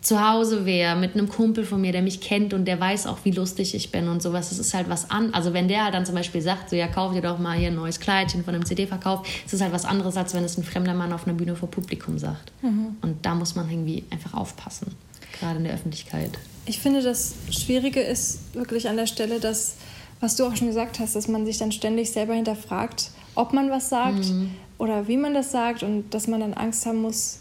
zu 0.00 0.26
Hause 0.26 0.64
wäre 0.64 0.96
mit 0.96 1.14
einem 1.14 1.28
Kumpel 1.28 1.64
von 1.64 1.80
mir, 1.80 1.92
der 1.92 2.00
mich 2.00 2.20
kennt 2.20 2.54
und 2.54 2.64
der 2.64 2.80
weiß 2.80 3.06
auch, 3.06 3.18
wie 3.24 3.32
lustig 3.32 3.74
ich 3.74 3.92
bin 3.92 4.08
und 4.08 4.22
sowas, 4.22 4.48
das 4.48 4.58
ist 4.58 4.72
halt 4.72 4.88
was 4.88 5.10
an. 5.10 5.34
Also 5.34 5.52
wenn 5.52 5.68
der 5.68 5.84
halt 5.84 5.94
dann 5.94 6.06
zum 6.06 6.14
Beispiel 6.14 6.40
sagt, 6.40 6.70
so 6.70 6.76
ja, 6.76 6.88
kauf 6.88 7.12
dir 7.12 7.20
doch 7.20 7.38
mal 7.38 7.58
hier 7.58 7.68
ein 7.68 7.74
neues 7.74 8.00
Kleidchen 8.00 8.42
von 8.42 8.54
einem 8.54 8.64
CD-Verkauf, 8.64 9.26
ist 9.44 9.52
es 9.52 9.60
halt 9.60 9.72
was 9.72 9.84
anderes, 9.84 10.16
als 10.16 10.32
wenn 10.32 10.42
es 10.42 10.56
ein 10.56 10.64
fremder 10.64 10.94
Mann 10.94 11.12
auf 11.12 11.26
einer 11.26 11.36
Bühne 11.36 11.54
vor 11.54 11.70
Publikum 11.70 12.18
sagt. 12.18 12.50
Mhm. 12.62 12.96
Und 13.02 13.26
da 13.26 13.34
muss 13.34 13.54
man 13.56 13.68
irgendwie 13.68 14.04
einfach 14.10 14.32
aufpassen, 14.32 14.94
gerade 15.38 15.58
in 15.58 15.64
der 15.64 15.74
Öffentlichkeit. 15.74 16.30
Ich 16.64 16.78
finde, 16.78 17.02
das 17.02 17.34
Schwierige 17.50 18.00
ist 18.00 18.54
wirklich 18.54 18.88
an 18.88 18.96
der 18.96 19.06
Stelle, 19.06 19.38
dass, 19.38 19.74
was 20.20 20.36
du 20.36 20.46
auch 20.46 20.56
schon 20.56 20.68
gesagt 20.68 20.98
hast, 20.98 21.14
dass 21.14 21.28
man 21.28 21.44
sich 21.44 21.58
dann 21.58 21.72
ständig 21.72 22.10
selber 22.10 22.32
hinterfragt, 22.32 23.10
ob 23.34 23.52
man 23.52 23.70
was 23.70 23.90
sagt 23.90 24.30
mhm. 24.30 24.52
oder 24.78 25.08
wie 25.08 25.18
man 25.18 25.34
das 25.34 25.52
sagt 25.52 25.82
und 25.82 26.14
dass 26.14 26.26
man 26.26 26.40
dann 26.40 26.54
Angst 26.54 26.86
haben 26.86 27.02
muss, 27.02 27.40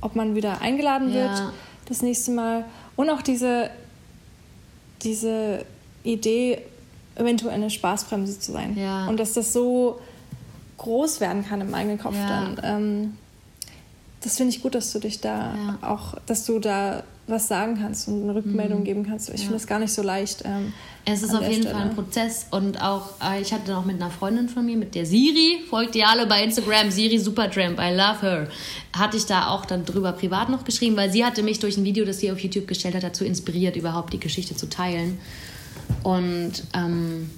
ob 0.00 0.16
man 0.16 0.34
wieder 0.34 0.62
eingeladen 0.62 1.12
wird. 1.12 1.52
Das 1.90 2.02
nächste 2.02 2.30
Mal. 2.30 2.64
Und 2.94 3.10
auch 3.10 3.20
diese, 3.20 3.68
diese 5.02 5.66
Idee, 6.04 6.62
eventuell 7.16 7.52
eine 7.52 7.68
Spaßbremse 7.68 8.38
zu 8.38 8.52
sein. 8.52 8.78
Ja. 8.78 9.08
Und 9.08 9.18
dass 9.18 9.32
das 9.32 9.52
so 9.52 10.00
groß 10.78 11.20
werden 11.20 11.44
kann 11.44 11.60
im 11.60 11.74
eigenen 11.74 11.98
Kopf 11.98 12.14
ja. 12.14 12.28
dann. 12.28 12.60
Ähm, 12.62 13.18
das 14.22 14.36
finde 14.36 14.54
ich 14.54 14.62
gut, 14.62 14.74
dass 14.74 14.92
du 14.92 15.00
dich 15.00 15.20
da 15.20 15.54
ja. 15.54 15.78
auch, 15.82 16.14
dass 16.26 16.46
du 16.46 16.60
da 16.60 17.02
was 17.30 17.48
sagen 17.48 17.78
kannst 17.80 18.08
und 18.08 18.22
eine 18.22 18.34
Rückmeldung 18.34 18.80
mhm. 18.80 18.84
geben 18.84 19.06
kannst. 19.06 19.28
Ich 19.28 19.36
ja. 19.36 19.40
finde 19.42 19.54
das 19.54 19.66
gar 19.66 19.78
nicht 19.78 19.92
so 19.92 20.02
leicht. 20.02 20.42
Ähm, 20.44 20.72
es 21.04 21.22
ist 21.22 21.34
auf 21.34 21.42
jeden 21.42 21.62
Stelle. 21.62 21.74
Fall 21.74 21.88
ein 21.88 21.94
Prozess 21.94 22.46
und 22.50 22.82
auch, 22.82 23.14
äh, 23.22 23.40
ich 23.40 23.52
hatte 23.52 23.70
noch 23.70 23.84
mit 23.84 23.96
einer 23.96 24.10
Freundin 24.10 24.48
von 24.48 24.64
mir, 24.66 24.76
mit 24.76 24.94
der 24.94 25.06
Siri, 25.06 25.60
folgt 25.68 25.94
ihr 25.96 26.08
alle 26.08 26.26
bei 26.26 26.44
Instagram, 26.44 26.90
Siri 26.90 27.18
Supertramp, 27.18 27.78
I 27.80 27.94
love 27.94 28.20
her, 28.20 28.48
hatte 28.92 29.16
ich 29.16 29.26
da 29.26 29.48
auch 29.48 29.64
dann 29.64 29.84
drüber 29.84 30.12
privat 30.12 30.48
noch 30.50 30.64
geschrieben, 30.64 30.96
weil 30.96 31.10
sie 31.10 31.24
hatte 31.24 31.42
mich 31.42 31.58
durch 31.58 31.76
ein 31.76 31.84
Video, 31.84 32.04
das 32.04 32.18
sie 32.18 32.30
auf 32.30 32.38
YouTube 32.38 32.66
gestellt 32.66 32.94
hat, 32.94 33.02
dazu 33.02 33.24
inspiriert, 33.24 33.76
überhaupt 33.76 34.12
die 34.12 34.20
Geschichte 34.20 34.54
zu 34.54 34.68
teilen. 34.68 35.18
Und 36.02 36.52
ähm, 36.74 37.30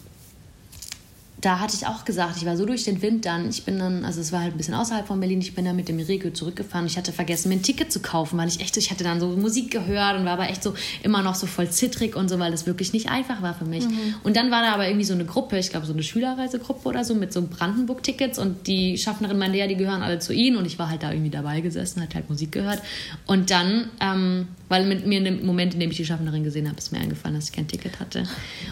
da 1.42 1.58
hatte 1.58 1.74
ich 1.74 1.88
auch 1.88 2.04
gesagt, 2.04 2.36
ich 2.36 2.46
war 2.46 2.56
so 2.56 2.64
durch 2.64 2.84
den 2.84 3.02
Wind 3.02 3.26
dann. 3.26 3.48
Ich 3.50 3.64
bin 3.64 3.80
dann, 3.80 4.04
also 4.04 4.20
es 4.20 4.30
war 4.30 4.42
halt 4.42 4.54
ein 4.54 4.56
bisschen 4.56 4.74
außerhalb 4.74 5.08
von 5.08 5.18
Berlin, 5.18 5.40
ich 5.40 5.56
bin 5.56 5.64
dann 5.64 5.74
mit 5.74 5.88
dem 5.88 5.98
Regio 5.98 6.30
zurückgefahren. 6.30 6.86
Ich 6.86 6.96
hatte 6.96 7.12
vergessen, 7.12 7.48
mir 7.48 7.56
ein 7.56 7.62
Ticket 7.62 7.90
zu 7.92 8.00
kaufen, 8.00 8.38
weil 8.38 8.46
ich 8.46 8.60
echt, 8.60 8.76
ich 8.76 8.92
hatte 8.92 9.02
dann 9.02 9.18
so 9.18 9.26
Musik 9.26 9.72
gehört 9.72 10.16
und 10.16 10.24
war 10.24 10.34
aber 10.34 10.48
echt 10.48 10.62
so 10.62 10.72
immer 11.02 11.20
noch 11.20 11.34
so 11.34 11.48
voll 11.48 11.68
zittrig 11.68 12.14
und 12.14 12.28
so, 12.28 12.38
weil 12.38 12.52
das 12.52 12.64
wirklich 12.66 12.92
nicht 12.92 13.10
einfach 13.10 13.42
war 13.42 13.54
für 13.54 13.64
mich. 13.64 13.84
Mhm. 13.84 14.14
Und 14.22 14.36
dann 14.36 14.52
war 14.52 14.62
da 14.62 14.72
aber 14.72 14.86
irgendwie 14.86 15.04
so 15.04 15.14
eine 15.14 15.24
Gruppe, 15.24 15.58
ich 15.58 15.70
glaube 15.70 15.84
so 15.84 15.92
eine 15.92 16.04
Schülerreisegruppe 16.04 16.88
oder 16.88 17.04
so 17.04 17.16
mit 17.16 17.32
so 17.32 17.42
Brandenburg-Tickets 17.42 18.38
und 18.38 18.68
die 18.68 18.96
Schaffnerin 18.96 19.36
meinte, 19.36 19.58
ja, 19.58 19.66
die 19.66 19.76
gehören 19.76 20.02
alle 20.02 20.20
zu 20.20 20.32
ihnen 20.32 20.56
und 20.56 20.64
ich 20.64 20.78
war 20.78 20.90
halt 20.90 21.02
da 21.02 21.10
irgendwie 21.10 21.30
dabei 21.30 21.60
gesessen, 21.60 22.02
hat 22.02 22.14
halt 22.14 22.30
Musik 22.30 22.52
gehört. 22.52 22.80
Und 23.26 23.50
dann 23.50 23.90
ähm, 24.00 24.46
weil 24.72 24.86
mit 24.86 25.06
mir 25.06 25.18
in 25.18 25.24
dem 25.26 25.44
Moment, 25.44 25.74
in 25.74 25.80
dem 25.80 25.90
ich 25.90 25.98
die 25.98 26.06
Schaffnerin 26.06 26.44
gesehen 26.44 26.66
habe, 26.66 26.78
ist 26.78 26.92
mir 26.92 26.98
eingefallen, 26.98 27.36
dass 27.36 27.50
ich 27.50 27.52
kein 27.52 27.68
Ticket 27.68 28.00
hatte. 28.00 28.22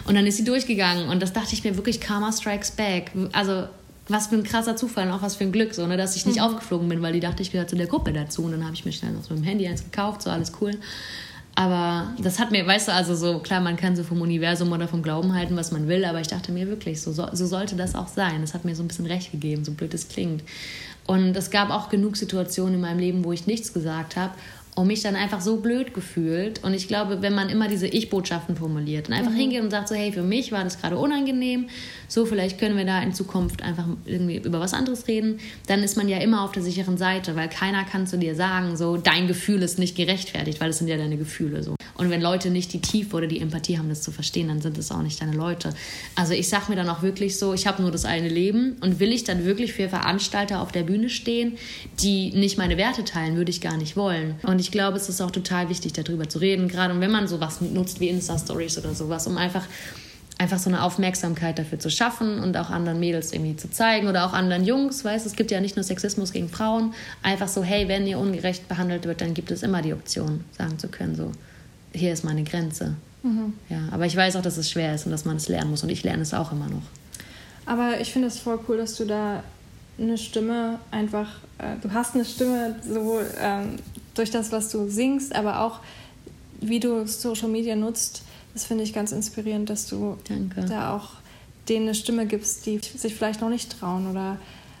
Und 0.07 0.15
dann 0.15 0.25
ist 0.25 0.37
sie 0.37 0.43
durchgegangen 0.43 1.09
und 1.09 1.21
das 1.21 1.31
dachte 1.31 1.53
ich 1.53 1.63
mir 1.63 1.77
wirklich, 1.77 2.01
Karma 2.01 2.31
Strikes 2.31 2.71
Back. 2.71 3.11
Also 3.33 3.65
was 4.07 4.25
für 4.25 4.35
ein 4.35 4.41
krasser 4.41 4.75
Zufall 4.75 5.05
und 5.05 5.13
auch 5.13 5.21
was 5.21 5.35
für 5.35 5.43
ein 5.43 5.51
Glück, 5.51 5.75
so, 5.75 5.85
ne, 5.85 5.97
dass 5.97 6.15
ich 6.15 6.25
nicht 6.25 6.37
mhm. 6.37 6.45
aufgeflogen 6.45 6.89
bin, 6.89 7.03
weil 7.03 7.13
die 7.13 7.19
dachte, 7.19 7.43
ich 7.43 7.51
gehöre 7.51 7.67
zu 7.67 7.75
der 7.75 7.85
Gruppe 7.85 8.13
dazu. 8.13 8.43
Und 8.45 8.53
dann 8.53 8.63
habe 8.65 8.73
ich 8.73 8.83
mir 8.83 8.91
schnell 8.91 9.11
noch 9.11 9.23
so 9.23 9.35
mit 9.35 9.43
dem 9.43 9.47
Handy 9.47 9.67
eins 9.67 9.83
gekauft, 9.83 10.23
so 10.23 10.31
alles 10.31 10.51
cool. 10.59 10.71
Aber 11.53 12.11
das 12.17 12.39
hat 12.39 12.49
mir, 12.49 12.65
weißt 12.65 12.87
du, 12.87 12.93
also 12.93 13.13
so, 13.13 13.37
klar, 13.37 13.61
man 13.61 13.77
kann 13.77 13.95
so 13.95 14.03
vom 14.03 14.21
Universum 14.21 14.71
oder 14.71 14.87
vom 14.87 15.03
Glauben 15.03 15.35
halten, 15.35 15.55
was 15.55 15.71
man 15.71 15.87
will, 15.87 16.03
aber 16.03 16.19
ich 16.19 16.27
dachte 16.29 16.51
mir 16.51 16.67
wirklich, 16.67 16.99
so, 16.99 17.11
so, 17.11 17.27
so 17.31 17.45
sollte 17.45 17.75
das 17.75 17.93
auch 17.93 18.07
sein. 18.07 18.41
Das 18.41 18.55
hat 18.55 18.65
mir 18.65 18.73
so 18.73 18.81
ein 18.81 18.87
bisschen 18.87 19.05
recht 19.05 19.31
gegeben, 19.31 19.63
so 19.63 19.71
blöd 19.73 19.93
es 19.93 20.07
klingt. 20.07 20.41
Und 21.05 21.35
es 21.35 21.51
gab 21.51 21.69
auch 21.69 21.89
genug 21.89 22.17
Situationen 22.17 22.75
in 22.75 22.81
meinem 22.81 22.99
Leben, 22.99 23.23
wo 23.23 23.31
ich 23.33 23.45
nichts 23.45 23.71
gesagt 23.71 24.15
habe 24.15 24.33
und 24.75 24.87
mich 24.87 25.01
dann 25.01 25.15
einfach 25.15 25.41
so 25.41 25.57
blöd 25.57 25.93
gefühlt. 25.93 26.63
Und 26.63 26.73
ich 26.73 26.87
glaube, 26.87 27.21
wenn 27.21 27.35
man 27.35 27.49
immer 27.49 27.67
diese 27.67 27.87
Ich-Botschaften 27.87 28.55
formuliert 28.55 29.09
und 29.09 29.13
einfach 29.13 29.31
mhm. 29.31 29.37
hingeht 29.37 29.61
und 29.61 29.69
sagt 29.69 29.89
so, 29.89 29.95
hey, 29.95 30.11
für 30.11 30.23
mich 30.23 30.51
war 30.51 30.63
das 30.63 30.79
gerade 30.79 30.97
unangenehm, 30.97 31.67
so 32.07 32.25
vielleicht 32.25 32.57
können 32.57 32.77
wir 32.77 32.85
da 32.85 33.01
in 33.01 33.13
Zukunft 33.13 33.63
einfach 33.63 33.85
irgendwie 34.05 34.37
über 34.37 34.59
was 34.59 34.73
anderes 34.73 35.07
reden, 35.07 35.39
dann 35.67 35.83
ist 35.83 35.97
man 35.97 36.07
ja 36.07 36.19
immer 36.19 36.43
auf 36.43 36.51
der 36.51 36.63
sicheren 36.63 36.97
Seite, 36.97 37.35
weil 37.35 37.49
keiner 37.49 37.83
kann 37.83 38.07
zu 38.07 38.17
dir 38.17 38.35
sagen, 38.35 38.77
so, 38.77 38.97
dein 38.97 39.27
Gefühl 39.27 39.61
ist 39.61 39.79
nicht 39.79 39.95
gerechtfertigt, 39.95 40.61
weil 40.61 40.69
das 40.69 40.77
sind 40.77 40.87
ja 40.87 40.97
deine 40.97 41.17
Gefühle 41.17 41.63
so. 41.63 41.75
Und 42.01 42.09
wenn 42.09 42.21
Leute 42.21 42.49
nicht 42.49 42.73
die 42.73 42.81
Tiefe 42.81 43.15
oder 43.15 43.27
die 43.27 43.39
Empathie 43.39 43.77
haben, 43.77 43.89
das 43.89 44.01
zu 44.01 44.11
verstehen, 44.11 44.47
dann 44.47 44.61
sind 44.61 44.77
es 44.77 44.91
auch 44.91 45.03
nicht 45.03 45.21
deine 45.21 45.33
Leute. 45.33 45.73
Also 46.15 46.33
ich 46.33 46.49
sag 46.49 46.67
mir 46.67 46.75
dann 46.75 46.89
auch 46.89 47.03
wirklich 47.03 47.37
so, 47.37 47.53
ich 47.53 47.67
habe 47.67 47.81
nur 47.81 47.91
das 47.91 48.05
eine 48.05 48.27
Leben 48.27 48.77
und 48.81 48.99
will 48.99 49.11
ich 49.11 49.23
dann 49.23 49.45
wirklich 49.45 49.73
für 49.73 49.87
Veranstalter 49.87 50.61
auf 50.61 50.71
der 50.71 50.81
Bühne 50.81 51.09
stehen, 51.09 51.57
die 52.01 52.31
nicht 52.31 52.57
meine 52.57 52.77
Werte 52.77 53.03
teilen, 53.03 53.35
würde 53.35 53.51
ich 53.51 53.61
gar 53.61 53.77
nicht 53.77 53.95
wollen. 53.95 54.35
Und 54.43 54.60
ich 54.61 54.71
glaube, 54.71 54.97
es 54.97 55.09
ist 55.09 55.21
auch 55.21 55.31
total 55.31 55.69
wichtig, 55.69 55.93
darüber 55.93 56.29
zu 56.29 56.39
reden, 56.39 56.67
gerade 56.67 56.97
wenn 56.99 57.11
man 57.11 57.27
sowas 57.27 57.59
nutzt 57.61 57.99
wie 57.99 58.09
Insta-Stories 58.09 58.77
oder 58.77 58.93
sowas, 58.93 59.27
um 59.27 59.37
einfach 59.37 59.65
einfach 60.37 60.57
so 60.57 60.71
eine 60.71 60.81
Aufmerksamkeit 60.81 61.59
dafür 61.59 61.77
zu 61.77 61.91
schaffen 61.91 62.39
und 62.39 62.57
auch 62.57 62.71
anderen 62.71 62.99
Mädels 62.99 63.31
irgendwie 63.31 63.55
zu 63.55 63.69
zeigen 63.69 64.07
oder 64.07 64.25
auch 64.25 64.33
anderen 64.33 64.65
Jungs, 64.65 65.05
weißt 65.05 65.27
es 65.27 65.35
gibt 65.35 65.51
ja 65.51 65.61
nicht 65.61 65.75
nur 65.75 65.83
Sexismus 65.83 66.31
gegen 66.31 66.49
Frauen, 66.49 66.95
einfach 67.21 67.47
so, 67.47 67.63
hey, 67.63 67.87
wenn 67.87 68.07
ihr 68.07 68.17
ungerecht 68.17 68.67
behandelt 68.67 69.05
wird, 69.05 69.21
dann 69.21 69.35
gibt 69.35 69.51
es 69.51 69.61
immer 69.61 69.83
die 69.83 69.93
Option, 69.93 70.43
sagen 70.57 70.79
zu 70.79 70.87
können, 70.87 71.15
so, 71.15 71.31
hier 71.93 72.11
ist 72.11 72.23
meine 72.23 72.43
Grenze. 72.43 72.95
Mhm. 73.21 73.53
Ja, 73.69 73.89
aber 73.91 74.07
ich 74.07 74.15
weiß 74.15 74.35
auch, 74.35 74.41
dass 74.41 74.57
es 74.57 74.71
schwer 74.71 74.95
ist 74.95 75.05
und 75.05 75.11
dass 75.11 75.25
man 75.25 75.37
es 75.37 75.47
lernen 75.47 75.69
muss 75.69 75.83
und 75.83 75.89
ich 75.89 76.03
lerne 76.03 76.23
es 76.23 76.33
auch 76.33 76.51
immer 76.51 76.69
noch. 76.69 76.81
Aber 77.67 77.99
ich 78.01 78.11
finde 78.11 78.27
es 78.27 78.39
voll 78.39 78.59
cool, 78.67 78.77
dass 78.77 78.95
du 78.95 79.05
da 79.05 79.43
eine 79.99 80.17
Stimme 80.17 80.79
einfach, 80.89 81.27
äh, 81.59 81.75
du 81.81 81.93
hast 81.93 82.15
eine 82.15 82.25
Stimme 82.25 82.75
sowohl 82.83 83.27
ähm, 83.39 83.75
durch 84.13 84.31
das, 84.31 84.51
was 84.51 84.69
du 84.69 84.89
singst, 84.89 85.35
aber 85.35 85.61
auch 85.61 85.79
wie 86.59 86.79
du 86.79 87.07
Social 87.07 87.49
Media 87.49 87.75
nutzt, 87.75 88.23
das 88.53 88.65
finde 88.65 88.83
ich 88.83 88.93
ganz 88.93 89.11
inspirierend, 89.11 89.69
dass 89.69 89.87
du 89.87 90.17
Danke. 90.27 90.65
da 90.65 90.95
auch 90.95 91.13
denen 91.69 91.85
eine 91.87 91.95
Stimme 91.95 92.25
gibst, 92.25 92.65
die 92.65 92.79
sich 92.79 93.15
vielleicht 93.15 93.41
noch 93.41 93.49
nicht 93.49 93.79
trauen 93.79 94.09
oder 94.09 94.37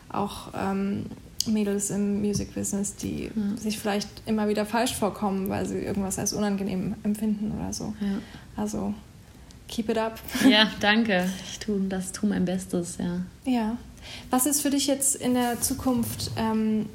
auch 0.09 0.49
ähm, 0.55 1.05
Mädels 1.47 1.89
im 1.89 2.21
Music 2.21 2.53
Business, 2.53 2.95
die 2.95 3.25
ja. 3.25 3.57
sich 3.57 3.79
vielleicht 3.79 4.09
immer 4.25 4.47
wieder 4.47 4.65
falsch 4.65 4.93
vorkommen, 4.93 5.49
weil 5.49 5.65
sie 5.65 5.79
irgendwas 5.79 6.19
als 6.19 6.33
unangenehm 6.33 6.95
empfinden 7.03 7.51
oder 7.57 7.73
so. 7.73 7.93
Ja. 7.99 8.19
Also 8.55 8.93
keep 9.67 9.89
it 9.89 9.97
up. 9.97 10.19
Ja, 10.47 10.69
danke. 10.79 11.29
Ich 11.49 11.59
tue 11.59 11.79
das 11.87 12.11
tue 12.11 12.29
mein 12.29 12.45
Bestes, 12.45 12.97
ja. 12.99 13.21
Ja. 13.45 13.77
Was 14.29 14.45
ist 14.45 14.61
für 14.61 14.69
dich 14.69 14.87
jetzt 14.87 15.15
in 15.15 15.33
der 15.33 15.61
Zukunft? 15.61 16.31
Ähm, 16.35 16.87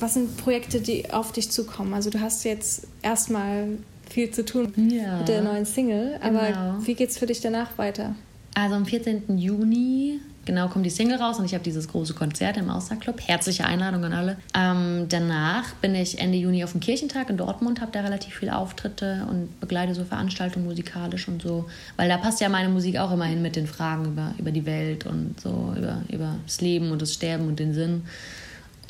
was 0.00 0.14
sind 0.14 0.36
Projekte, 0.36 0.80
die 0.80 1.10
auf 1.10 1.32
dich 1.32 1.50
zukommen? 1.50 1.94
Also 1.94 2.10
du 2.10 2.20
hast 2.20 2.44
jetzt 2.44 2.86
erstmal 3.02 3.78
viel 4.10 4.30
zu 4.30 4.44
tun 4.44 4.72
ja. 4.90 5.18
mit 5.18 5.28
der 5.28 5.42
neuen 5.42 5.64
Single. 5.64 6.18
Aber 6.22 6.46
genau. 6.46 6.76
wie 6.82 6.94
geht 6.94 7.10
es 7.10 7.18
für 7.18 7.26
dich 7.26 7.40
danach 7.40 7.78
weiter? 7.78 8.14
Also 8.54 8.74
am 8.74 8.84
14. 8.84 9.38
Juni 9.38 10.20
genau 10.44 10.68
kommt 10.68 10.84
die 10.84 10.90
Single 10.90 11.18
raus 11.18 11.38
und 11.38 11.44
ich 11.44 11.54
habe 11.54 11.64
dieses 11.64 11.88
große 11.88 12.14
Konzert 12.14 12.56
im 12.56 12.68
Austerclub. 12.68 13.20
Herzliche 13.26 13.64
Einladung 13.64 14.04
an 14.04 14.12
alle. 14.12 14.36
Ähm, 14.54 15.06
danach 15.08 15.74
bin 15.76 15.94
ich 15.94 16.18
Ende 16.18 16.38
Juni 16.38 16.64
auf 16.64 16.72
dem 16.72 16.80
Kirchentag 16.80 17.30
in 17.30 17.36
Dortmund, 17.36 17.80
habe 17.80 17.92
da 17.92 18.00
relativ 18.00 18.34
viele 18.34 18.56
Auftritte 18.56 19.26
und 19.30 19.60
begleite 19.60 19.94
so 19.94 20.04
Veranstaltungen 20.04 20.66
musikalisch 20.66 21.28
und 21.28 21.42
so. 21.42 21.66
Weil 21.96 22.08
da 22.08 22.18
passt 22.18 22.40
ja 22.40 22.48
meine 22.48 22.68
Musik 22.68 22.98
auch 22.98 23.12
immerhin 23.12 23.42
mit 23.42 23.56
den 23.56 23.66
Fragen 23.66 24.06
über, 24.06 24.34
über 24.38 24.50
die 24.50 24.66
Welt 24.66 25.06
und 25.06 25.40
so, 25.40 25.74
über, 25.76 26.02
über 26.08 26.36
das 26.44 26.60
Leben 26.60 26.90
und 26.90 27.00
das 27.02 27.14
Sterben 27.14 27.46
und 27.46 27.58
den 27.58 27.74
Sinn. 27.74 28.02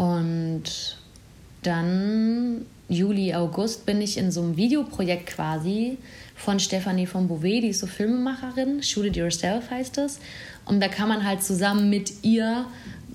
Und 0.03 0.65
dann 1.63 2.67
Juli, 2.89 3.35
August 3.35 3.87
bin 3.87 4.01
ich 4.01 4.19
in 4.19 4.33
so 4.33 4.43
einem 4.43 4.57
Videoprojekt 4.57 5.27
quasi 5.27 5.97
von 6.35 6.59
Stephanie 6.59 7.07
von 7.07 7.29
Beauvais, 7.29 7.61
die 7.61 7.69
ist 7.69 7.79
so 7.79 7.87
Filmemacherin, 7.87 8.83
Shoot 8.83 9.07
It 9.07 9.17
Yourself 9.17 9.71
heißt 9.71 9.99
es. 9.99 10.19
Und 10.65 10.81
da 10.81 10.89
kann 10.89 11.09
man 11.09 11.25
halt 11.25 11.45
zusammen 11.45 11.89
mit 11.89 12.25
ihr 12.25 12.65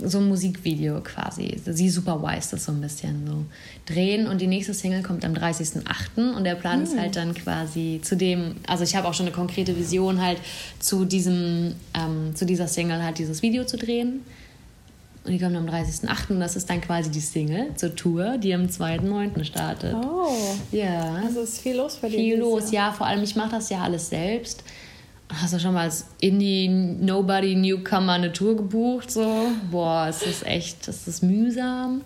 so 0.02 0.20
ein 0.20 0.30
Musikvideo 0.30 1.02
quasi, 1.02 1.60
sie 1.66 1.90
superwise 1.90 2.52
das 2.52 2.66
so 2.66 2.72
ein 2.72 2.80
bisschen 2.80 3.28
so 3.28 3.44
drehen 3.92 4.28
und 4.28 4.40
die 4.40 4.48
nächste 4.48 4.74
Single 4.74 5.02
kommt 5.02 5.26
am 5.26 5.34
30.08. 5.34 6.36
und 6.36 6.44
der 6.44 6.56
Plan 6.56 6.78
mhm. 6.78 6.84
ist 6.84 6.98
halt 6.98 7.16
dann 7.16 7.34
quasi 7.34 8.00
zu 8.04 8.16
dem, 8.16 8.56
also 8.68 8.84
ich 8.84 8.96
habe 8.96 9.08
auch 9.08 9.14
schon 9.16 9.26
eine 9.26 9.36
konkrete 9.36 9.76
Vision 9.76 10.22
halt 10.22 10.38
zu 10.80 11.04
diesem, 11.04 11.74
ähm, 11.96 12.34
zu 12.36 12.46
dieser 12.46 12.68
Single 12.68 13.04
halt 13.04 13.18
dieses 13.18 13.42
Video 13.42 13.66
zu 13.66 13.76
drehen 13.76 14.22
und 15.28 15.34
die 15.34 15.40
kommt 15.40 15.56
am 15.56 15.66
30.08. 15.68 16.32
und 16.32 16.40
das 16.40 16.56
ist 16.56 16.70
dann 16.70 16.82
quasi 16.82 17.12
die 17.12 17.20
Single 17.20 17.76
zur 17.76 17.96
Tour, 17.96 18.38
die 18.38 18.54
am 18.54 18.64
2.9. 18.64 19.44
startet. 19.44 19.94
Oh. 19.94 20.32
Ja. 20.72 21.22
Also 21.26 21.42
ist 21.42 21.60
viel 21.60 21.76
los 21.76 21.98
bei 21.98 22.10
dir. 22.10 22.18
Viel 22.18 22.40
los, 22.40 22.72
Jahr. 22.72 22.90
ja. 22.90 22.94
Vor 22.94 23.06
allem, 23.08 23.24
ich 23.24 23.36
mache 23.36 23.52
das 23.52 23.70
ja 23.70 23.82
alles 23.82 24.10
selbst. 24.10 24.64
Hast 25.30 25.54
du 25.54 25.60
schon 25.60 25.74
mal 25.74 25.82
als 25.82 26.06
Indie 26.22 26.70
Nobody 26.70 27.56
Newcomer 27.56 28.14
eine 28.14 28.32
Tour 28.32 28.56
gebucht? 28.56 29.12
So? 29.12 29.48
Boah, 29.70 30.08
es 30.10 30.22
ist 30.22 30.46
echt, 30.46 30.88
es 30.88 31.08
ist 31.08 31.22
mühsam. 31.22 32.02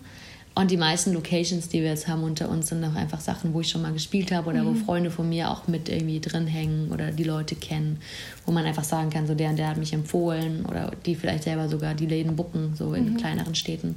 Und 0.54 0.70
die 0.70 0.76
meisten 0.76 1.14
Locations, 1.14 1.68
die 1.68 1.80
wir 1.80 1.88
jetzt 1.88 2.08
haben 2.08 2.24
unter 2.24 2.50
uns, 2.50 2.68
sind 2.68 2.84
auch 2.84 2.94
einfach 2.94 3.20
Sachen, 3.20 3.54
wo 3.54 3.62
ich 3.62 3.70
schon 3.70 3.80
mal 3.80 3.92
gespielt 3.92 4.32
habe 4.32 4.50
oder 4.50 4.62
mhm. 4.62 4.66
wo 4.66 4.84
Freunde 4.84 5.10
von 5.10 5.28
mir 5.28 5.50
auch 5.50 5.66
mit 5.66 5.88
irgendwie 5.88 6.20
drin 6.20 6.46
hängen 6.46 6.92
oder 6.92 7.10
die 7.10 7.24
Leute 7.24 7.54
kennen, 7.54 8.00
wo 8.44 8.52
man 8.52 8.66
einfach 8.66 8.84
sagen 8.84 9.08
kann, 9.08 9.26
so 9.26 9.34
der 9.34 9.48
und 9.50 9.58
der 9.58 9.68
hat 9.68 9.78
mich 9.78 9.94
empfohlen 9.94 10.66
oder 10.66 10.92
die 11.06 11.14
vielleicht 11.14 11.44
selber 11.44 11.68
sogar 11.68 11.94
die 11.94 12.06
Läden 12.06 12.36
bucken, 12.36 12.74
so 12.76 12.92
in 12.92 13.14
mhm. 13.14 13.16
kleineren 13.16 13.54
Städten. 13.54 13.96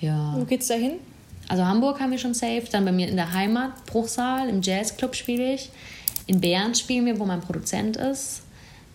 Ja. 0.00 0.34
Wo 0.36 0.44
geht's 0.44 0.68
da 0.68 0.74
hin? 0.74 0.92
Also 1.48 1.64
Hamburg 1.64 2.00
haben 2.00 2.12
wir 2.12 2.18
schon 2.18 2.34
safe, 2.34 2.64
dann 2.70 2.84
bei 2.84 2.92
mir 2.92 3.08
in 3.08 3.16
der 3.16 3.32
Heimat, 3.32 3.86
Bruchsal, 3.86 4.48
im 4.48 4.62
Jazzclub 4.62 5.14
spiele 5.14 5.54
ich. 5.54 5.70
In 6.26 6.40
Bern 6.40 6.74
spielen 6.74 7.06
wir, 7.06 7.18
wo 7.18 7.24
mein 7.24 7.40
Produzent 7.40 7.96
ist. 7.96 8.42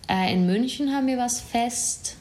Äh, 0.08 0.32
in 0.32 0.46
München 0.46 0.92
haben 0.92 1.06
wir 1.06 1.18
was 1.18 1.40
fest. 1.40 2.16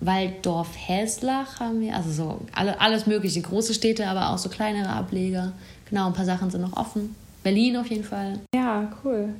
Walddorf 0.00 0.68
Häslach 0.76 1.60
haben 1.60 1.80
wir, 1.80 1.96
also 1.96 2.10
so 2.10 2.40
alle, 2.54 2.80
alles 2.80 3.06
mögliche, 3.06 3.40
große 3.40 3.74
Städte, 3.74 4.06
aber 4.06 4.30
auch 4.30 4.38
so 4.38 4.48
kleinere 4.48 4.90
Ableger. 4.90 5.52
Genau, 5.88 6.06
ein 6.06 6.12
paar 6.12 6.24
Sachen 6.24 6.50
sind 6.50 6.62
noch 6.62 6.76
offen. 6.76 7.14
Berlin 7.42 7.76
auf 7.76 7.86
jeden 7.86 8.04
Fall. 8.04 8.40
Ja, 8.54 8.90
cool. 9.04 9.30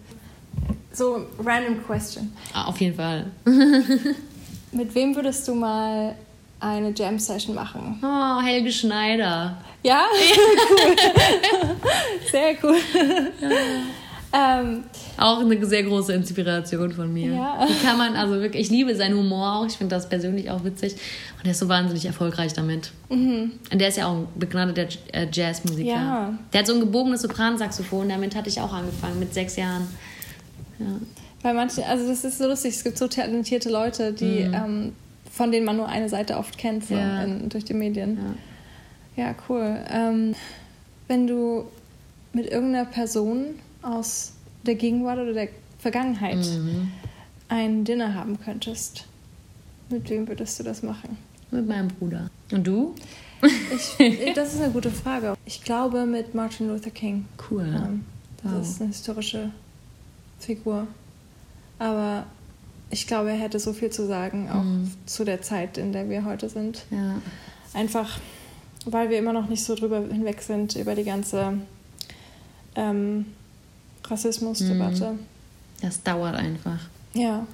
So, 0.93 1.27
random 1.45 1.85
question. 1.85 2.33
Ah, 2.55 2.67
auf 2.67 2.81
jeden 2.81 2.97
Fall. 2.97 3.27
Mit 4.73 4.95
wem 4.95 5.15
würdest 5.15 5.47
du 5.47 5.55
mal 5.55 6.15
eine 6.61 6.91
Jam-Session 6.91 7.55
machen? 7.55 8.03
Oh, 8.03 8.41
Helge 8.41 8.73
Schneider. 8.73 9.59
Ja? 9.83 10.05
cool. 11.53 11.77
Sehr 12.31 12.57
cool. 12.63 12.79
Ähm, 14.33 14.83
auch 15.17 15.41
eine 15.41 15.65
sehr 15.65 15.85
große 15.85 16.13
Inspiration 16.13 16.93
von 16.93 17.13
mir. 17.13 17.33
Ja. 17.33 17.67
Wie 17.67 17.87
kann 17.87 17.97
man, 17.97 18.17
also 18.17 18.35
wirklich, 18.41 18.67
ich 18.67 18.71
liebe 18.71 18.95
seinen 18.95 19.17
Humor 19.17 19.57
auch, 19.57 19.67
ich 19.67 19.75
finde 19.75 19.95
das 19.95 20.09
persönlich 20.09 20.51
auch 20.51 20.65
witzig 20.65 20.95
und 21.39 21.45
er 21.45 21.53
ist 21.53 21.61
so 21.61 21.69
wahnsinnig 21.69 22.05
erfolgreich 22.07 22.53
damit. 22.53 22.93
Mhm. 23.09 23.53
Und 23.73 23.81
der 23.81 23.89
ist 23.89 23.97
ja 23.97 24.09
auch 24.09 24.17
ein 24.17 24.29
begnadeter 24.35 24.89
äh, 25.13 25.27
Jazzmusiker. 25.33 25.89
Ja. 25.89 26.39
Der 26.53 26.61
hat 26.61 26.67
so 26.67 26.75
ein 26.75 26.81
gebogenes 26.81 27.23
Sopransaxophon, 27.23 28.09
damit 28.09 28.35
hatte 28.35 28.49
ich 28.49 28.61
auch 28.61 28.73
angefangen, 28.73 29.19
mit 29.19 29.33
sechs 29.33 29.57
Jahren. 29.57 29.87
Ja. 30.79 30.87
Weil 31.43 31.55
manche, 31.55 31.87
also 31.87 32.07
das 32.09 32.25
ist 32.25 32.39
so 32.39 32.49
lustig, 32.49 32.75
es 32.75 32.85
gibt 32.85 32.99
so 32.99 33.09
talentierte 33.09 33.71
Leute, 33.71 34.13
die, 34.13 34.45
mhm. 34.45 34.55
ähm, 34.55 34.93
von 35.31 35.53
denen 35.53 35.65
man 35.65 35.77
nur 35.77 35.89
eine 35.89 36.09
Seite 36.09 36.37
oft 36.37 36.59
kennt, 36.59 36.87
so 36.87 36.95
ja. 36.95 37.23
in, 37.23 37.49
durch 37.49 37.65
die 37.65 37.75
Medien. 37.75 38.19
Ja, 39.15 39.35
cool. 39.49 39.79
Ähm, 39.91 40.35
wenn 41.09 41.27
du 41.27 41.67
mit 42.33 42.51
irgendeiner 42.51 42.85
Person 42.85 43.55
aus 43.83 44.33
der 44.65 44.75
Gegenwart 44.75 45.19
oder 45.19 45.33
der 45.33 45.49
Vergangenheit 45.79 46.37
mhm. 46.37 46.91
ein 47.49 47.85
Dinner 47.85 48.15
haben 48.15 48.41
könntest, 48.41 49.05
mit 49.89 50.09
wem 50.11 50.27
würdest 50.27 50.59
du 50.59 50.65
das 50.65 50.83
machen? 50.83 51.17
Mit 51.51 51.69
meinem 51.69 51.89
Bruder. 51.89 52.29
Und 52.51 52.67
du? 52.67 52.95
Ich, 53.43 54.33
das 54.35 54.55
ist 54.55 54.61
eine 54.61 54.73
gute 54.73 54.91
Frage. 54.91 55.37
Ich 55.45 55.63
glaube 55.63 56.07
mit 56.07 56.35
Martin 56.35 56.69
Luther 56.69 56.91
King. 56.91 57.27
Cool. 57.51 57.67
Ähm, 57.67 58.05
das 58.43 58.53
wow. 58.53 58.63
ist 58.63 58.81
eine 58.81 58.91
historische 58.91 59.51
Figur. 60.41 60.87
Aber 61.79 62.27
ich 62.91 63.07
glaube, 63.07 63.31
er 63.31 63.37
hätte 63.37 63.59
so 63.59 63.73
viel 63.73 63.91
zu 63.91 64.07
sagen, 64.07 64.49
auch 64.51 64.63
mhm. 64.63 64.91
zu 65.07 65.25
der 65.25 65.43
Zeit, 65.43 65.79
in 65.79 65.93
der 65.93 66.09
wir 66.09 66.25
heute 66.25 66.49
sind. 66.49 66.85
Ja. 66.91 67.21
Einfach, 67.75 68.19
weil 68.85 69.11
wir 69.11 69.19
immer 69.19 69.33
noch 69.33 69.49
nicht 69.49 69.65
so 69.65 69.75
drüber 69.75 69.99
hinweg 69.99 70.41
sind, 70.41 70.77
über 70.77 70.95
die 70.95 71.05
ganze 71.05 71.59
ähm, 72.75 73.27
Rassismusdebatte. 74.11 75.13
Mhm. 75.13 75.19
Das 75.83 76.03
dauert 76.03 76.35
einfach. 76.35 76.79
Ja. 77.15 77.47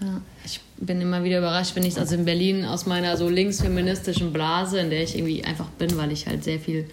ja. 0.00 0.20
Ich 0.44 0.60
bin 0.76 1.00
immer 1.00 1.24
wieder 1.24 1.38
überrascht, 1.38 1.74
wenn 1.74 1.84
ich 1.84 1.98
also 1.98 2.14
in 2.14 2.24
Berlin 2.24 2.64
aus 2.64 2.86
meiner 2.86 3.16
so 3.16 3.28
linksfeministischen 3.28 4.32
Blase, 4.32 4.80
in 4.80 4.90
der 4.90 5.02
ich 5.02 5.16
irgendwie 5.16 5.44
einfach 5.44 5.68
bin, 5.70 5.96
weil 5.96 6.12
ich 6.12 6.26
halt 6.26 6.44
sehr 6.44 6.60
viel 6.60 6.88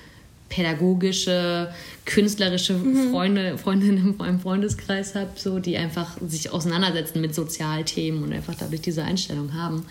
pädagogische, 0.49 1.73
künstlerische 2.05 2.73
mhm. 2.73 3.11
Freunde, 3.11 3.57
Freundinnen 3.57 3.97
in 3.97 4.17
meinem 4.17 4.39
Freundeskreis 4.39 5.15
habe, 5.15 5.31
so, 5.35 5.59
die 5.59 5.77
einfach 5.77 6.17
sich 6.27 6.51
auseinandersetzen 6.51 7.21
mit 7.21 7.33
Sozialthemen 7.33 8.23
und 8.23 8.33
einfach 8.33 8.55
dadurch 8.55 8.81
diese 8.81 9.03
Einstellung 9.03 9.53
haben. 9.53 9.85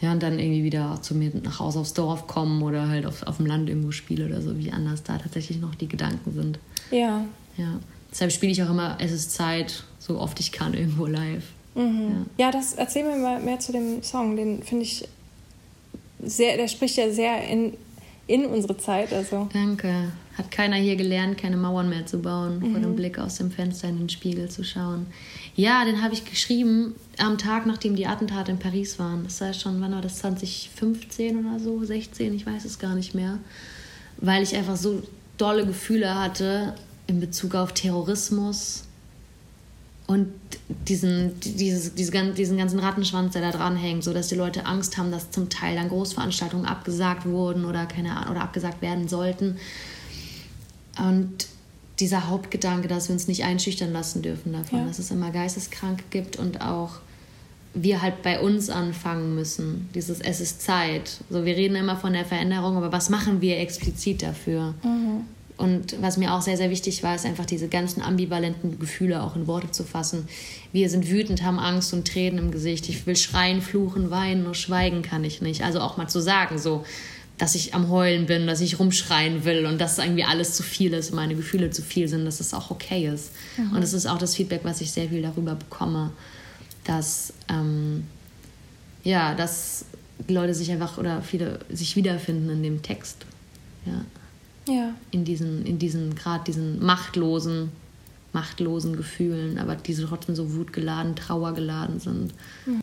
Ja, 0.00 0.12
und 0.12 0.22
dann 0.22 0.38
irgendwie 0.38 0.64
wieder 0.64 0.98
zu 1.00 1.14
mir 1.14 1.30
nach 1.42 1.58
Hause 1.58 1.78
aufs 1.78 1.94
Dorf 1.94 2.26
kommen 2.26 2.62
oder 2.62 2.88
halt 2.88 3.06
auf, 3.06 3.22
auf 3.22 3.38
dem 3.38 3.46
Land 3.46 3.68
irgendwo 3.68 3.92
spiele 3.92 4.26
oder 4.26 4.42
so, 4.42 4.58
wie 4.58 4.70
anders 4.70 5.02
da 5.02 5.16
tatsächlich 5.16 5.58
noch 5.58 5.74
die 5.74 5.88
Gedanken 5.88 6.32
sind. 6.34 6.58
Ja. 6.90 7.24
Ja. 7.56 7.80
Deshalb 8.10 8.32
spiele 8.32 8.52
ich 8.52 8.62
auch 8.62 8.70
immer 8.70 8.96
Es 9.00 9.12
ist 9.12 9.32
Zeit, 9.32 9.84
so 9.98 10.18
oft 10.18 10.38
ich 10.40 10.52
kann, 10.52 10.74
irgendwo 10.74 11.06
live. 11.06 11.44
Mhm. 11.74 12.26
Ja. 12.38 12.46
ja, 12.46 12.50
das 12.50 12.74
erzähl 12.74 13.04
mir 13.04 13.16
mal 13.16 13.40
mehr 13.40 13.58
zu 13.58 13.72
dem 13.72 14.02
Song. 14.02 14.36
Den 14.36 14.62
finde 14.62 14.84
ich 14.84 15.06
sehr, 16.22 16.56
der 16.56 16.68
spricht 16.68 16.96
ja 16.96 17.10
sehr 17.10 17.46
in, 17.48 17.74
in 18.26 18.46
unsere 18.46 18.76
Zeit. 18.78 19.12
Also. 19.12 19.48
Danke. 19.52 20.12
Hat 20.36 20.50
keiner 20.50 20.76
hier 20.76 20.96
gelernt, 20.96 21.38
keine 21.38 21.56
Mauern 21.56 21.88
mehr 21.88 22.04
zu 22.04 22.20
bauen, 22.20 22.58
mhm. 22.58 22.72
vor 22.72 22.80
dem 22.80 22.96
Blick 22.96 23.18
aus 23.18 23.36
dem 23.36 23.50
Fenster 23.50 23.88
in 23.88 23.98
den 23.98 24.08
Spiegel 24.08 24.50
zu 24.50 24.64
schauen. 24.64 25.06
Ja, 25.54 25.84
den 25.84 26.02
habe 26.02 26.14
ich 26.14 26.24
geschrieben 26.24 26.94
am 27.18 27.38
Tag, 27.38 27.66
nachdem 27.66 27.96
die 27.96 28.06
Attentate 28.06 28.50
in 28.52 28.58
Paris 28.58 28.98
waren. 28.98 29.24
Das 29.24 29.40
war 29.40 29.54
schon, 29.54 29.80
wann 29.80 29.92
war 29.92 30.02
das? 30.02 30.18
2015 30.18 31.46
oder 31.46 31.58
so, 31.58 31.82
16, 31.82 32.34
ich 32.34 32.46
weiß 32.46 32.64
es 32.66 32.78
gar 32.78 32.94
nicht 32.94 33.14
mehr. 33.14 33.38
Weil 34.18 34.42
ich 34.42 34.54
einfach 34.54 34.76
so 34.76 35.02
dolle 35.38 35.66
Gefühle 35.66 36.14
hatte 36.14 36.74
in 37.06 37.20
Bezug 37.20 37.54
auf 37.54 37.72
Terrorismus 37.72 38.84
und 40.06 40.28
diesen, 40.86 41.38
dieses, 41.40 41.94
diese, 41.94 42.32
diesen 42.32 42.56
ganzen 42.56 42.78
Rattenschwanz, 42.78 43.32
der 43.32 43.42
da 43.42 43.50
dranhängt, 43.50 44.04
so 44.04 44.12
dass 44.12 44.28
die 44.28 44.36
Leute 44.36 44.64
Angst 44.64 44.98
haben, 44.98 45.10
dass 45.10 45.30
zum 45.30 45.48
Teil 45.48 45.76
dann 45.76 45.88
Großveranstaltungen 45.88 46.66
abgesagt 46.66 47.26
wurden 47.26 47.64
oder 47.64 47.86
keine 47.86 48.16
Ahnung, 48.16 48.32
oder 48.32 48.42
abgesagt 48.42 48.82
werden 48.82 49.08
sollten. 49.08 49.56
Und 50.98 51.48
dieser 51.98 52.28
Hauptgedanke, 52.28 52.88
dass 52.88 53.08
wir 53.08 53.14
uns 53.14 53.26
nicht 53.26 53.44
einschüchtern 53.44 53.92
lassen 53.92 54.22
dürfen 54.22 54.52
davon, 54.52 54.80
ja. 54.80 54.86
dass 54.86 54.98
es 54.98 55.10
immer 55.10 55.30
Geisteskranke 55.30 56.04
gibt 56.10 56.36
und 56.36 56.60
auch 56.60 57.00
wir 57.74 58.00
halt 58.00 58.22
bei 58.22 58.40
uns 58.40 58.70
anfangen 58.70 59.34
müssen. 59.34 59.88
Dieses 59.94 60.20
Es 60.20 60.40
ist 60.40 60.62
Zeit. 60.62 61.18
So, 61.30 61.44
wir 61.44 61.56
reden 61.56 61.76
immer 61.76 61.96
von 61.96 62.12
der 62.12 62.24
Veränderung, 62.24 62.76
aber 62.76 62.92
was 62.92 63.10
machen 63.10 63.40
wir 63.40 63.58
explizit 63.58 64.22
dafür? 64.22 64.74
Mhm. 64.82 65.24
Und 65.56 66.00
was 66.02 66.18
mir 66.18 66.34
auch 66.34 66.42
sehr, 66.42 66.58
sehr 66.58 66.68
wichtig 66.68 67.02
war, 67.02 67.14
ist 67.14 67.24
einfach 67.24 67.46
diese 67.46 67.68
ganzen 67.68 68.02
ambivalenten 68.02 68.78
Gefühle 68.78 69.22
auch 69.22 69.36
in 69.36 69.46
Worte 69.46 69.70
zu 69.70 69.84
fassen. 69.84 70.28
Wir 70.72 70.90
sind 70.90 71.08
wütend, 71.10 71.42
haben 71.42 71.58
Angst 71.58 71.94
und 71.94 72.06
Tränen 72.06 72.38
im 72.38 72.50
Gesicht. 72.50 72.88
Ich 72.90 73.06
will 73.06 73.16
schreien, 73.16 73.62
fluchen, 73.62 74.10
weinen, 74.10 74.42
nur 74.42 74.54
schweigen 74.54 75.00
kann 75.00 75.24
ich 75.24 75.40
nicht. 75.40 75.62
Also 75.62 75.80
auch 75.80 75.96
mal 75.96 76.08
zu 76.08 76.20
sagen, 76.20 76.58
so, 76.58 76.84
dass 77.38 77.54
ich 77.54 77.74
am 77.74 77.88
Heulen 77.88 78.26
bin, 78.26 78.46
dass 78.46 78.60
ich 78.60 78.78
rumschreien 78.78 79.44
will 79.44 79.64
und 79.64 79.80
dass 79.80 79.98
irgendwie 79.98 80.24
alles 80.24 80.54
zu 80.54 80.62
viel 80.62 80.92
ist, 80.92 81.14
meine 81.14 81.34
Gefühle 81.34 81.70
zu 81.70 81.82
viel 81.82 82.08
sind, 82.08 82.26
dass 82.26 82.40
es 82.40 82.52
auch 82.52 82.70
okay 82.70 83.08
ist. 83.08 83.32
Mhm. 83.56 83.76
Und 83.76 83.82
es 83.82 83.94
ist 83.94 84.06
auch 84.06 84.18
das 84.18 84.34
Feedback, 84.34 84.60
was 84.62 84.82
ich 84.82 84.92
sehr 84.92 85.08
viel 85.08 85.22
darüber 85.22 85.54
bekomme, 85.54 86.12
dass, 86.84 87.32
ähm, 87.48 88.04
ja, 89.04 89.34
dass 89.34 89.86
die 90.28 90.34
Leute 90.34 90.54
sich 90.54 90.70
einfach 90.70 90.98
oder 90.98 91.22
viele 91.22 91.60
sich 91.70 91.96
wiederfinden 91.96 92.50
in 92.50 92.62
dem 92.62 92.82
Text. 92.82 93.24
Ja. 93.86 94.04
Ja. 94.68 94.94
In 95.10 95.24
diesen, 95.24 95.64
in 95.64 95.78
diesen, 95.78 96.14
gerade 96.14 96.44
diesen 96.44 96.84
machtlosen, 96.84 97.70
machtlosen 98.32 98.96
Gefühlen, 98.96 99.58
aber 99.58 99.76
die 99.76 99.94
trotzdem 99.94 100.34
so 100.34 100.54
wutgeladen, 100.54 101.16
trauergeladen 101.16 102.00
sind. 102.00 102.34
Hm. 102.64 102.80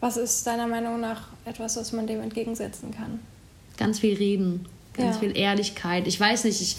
Was 0.00 0.16
ist 0.16 0.46
deiner 0.46 0.66
Meinung 0.66 1.00
nach 1.00 1.28
etwas, 1.44 1.76
was 1.76 1.92
man 1.92 2.06
dem 2.06 2.20
entgegensetzen 2.20 2.90
kann? 2.90 3.20
Ganz 3.76 4.00
viel 4.00 4.14
reden, 4.14 4.66
ganz 4.92 5.16
ja. 5.16 5.20
viel 5.20 5.36
Ehrlichkeit. 5.36 6.06
Ich 6.06 6.20
weiß 6.20 6.44
nicht, 6.44 6.60
ich, 6.60 6.76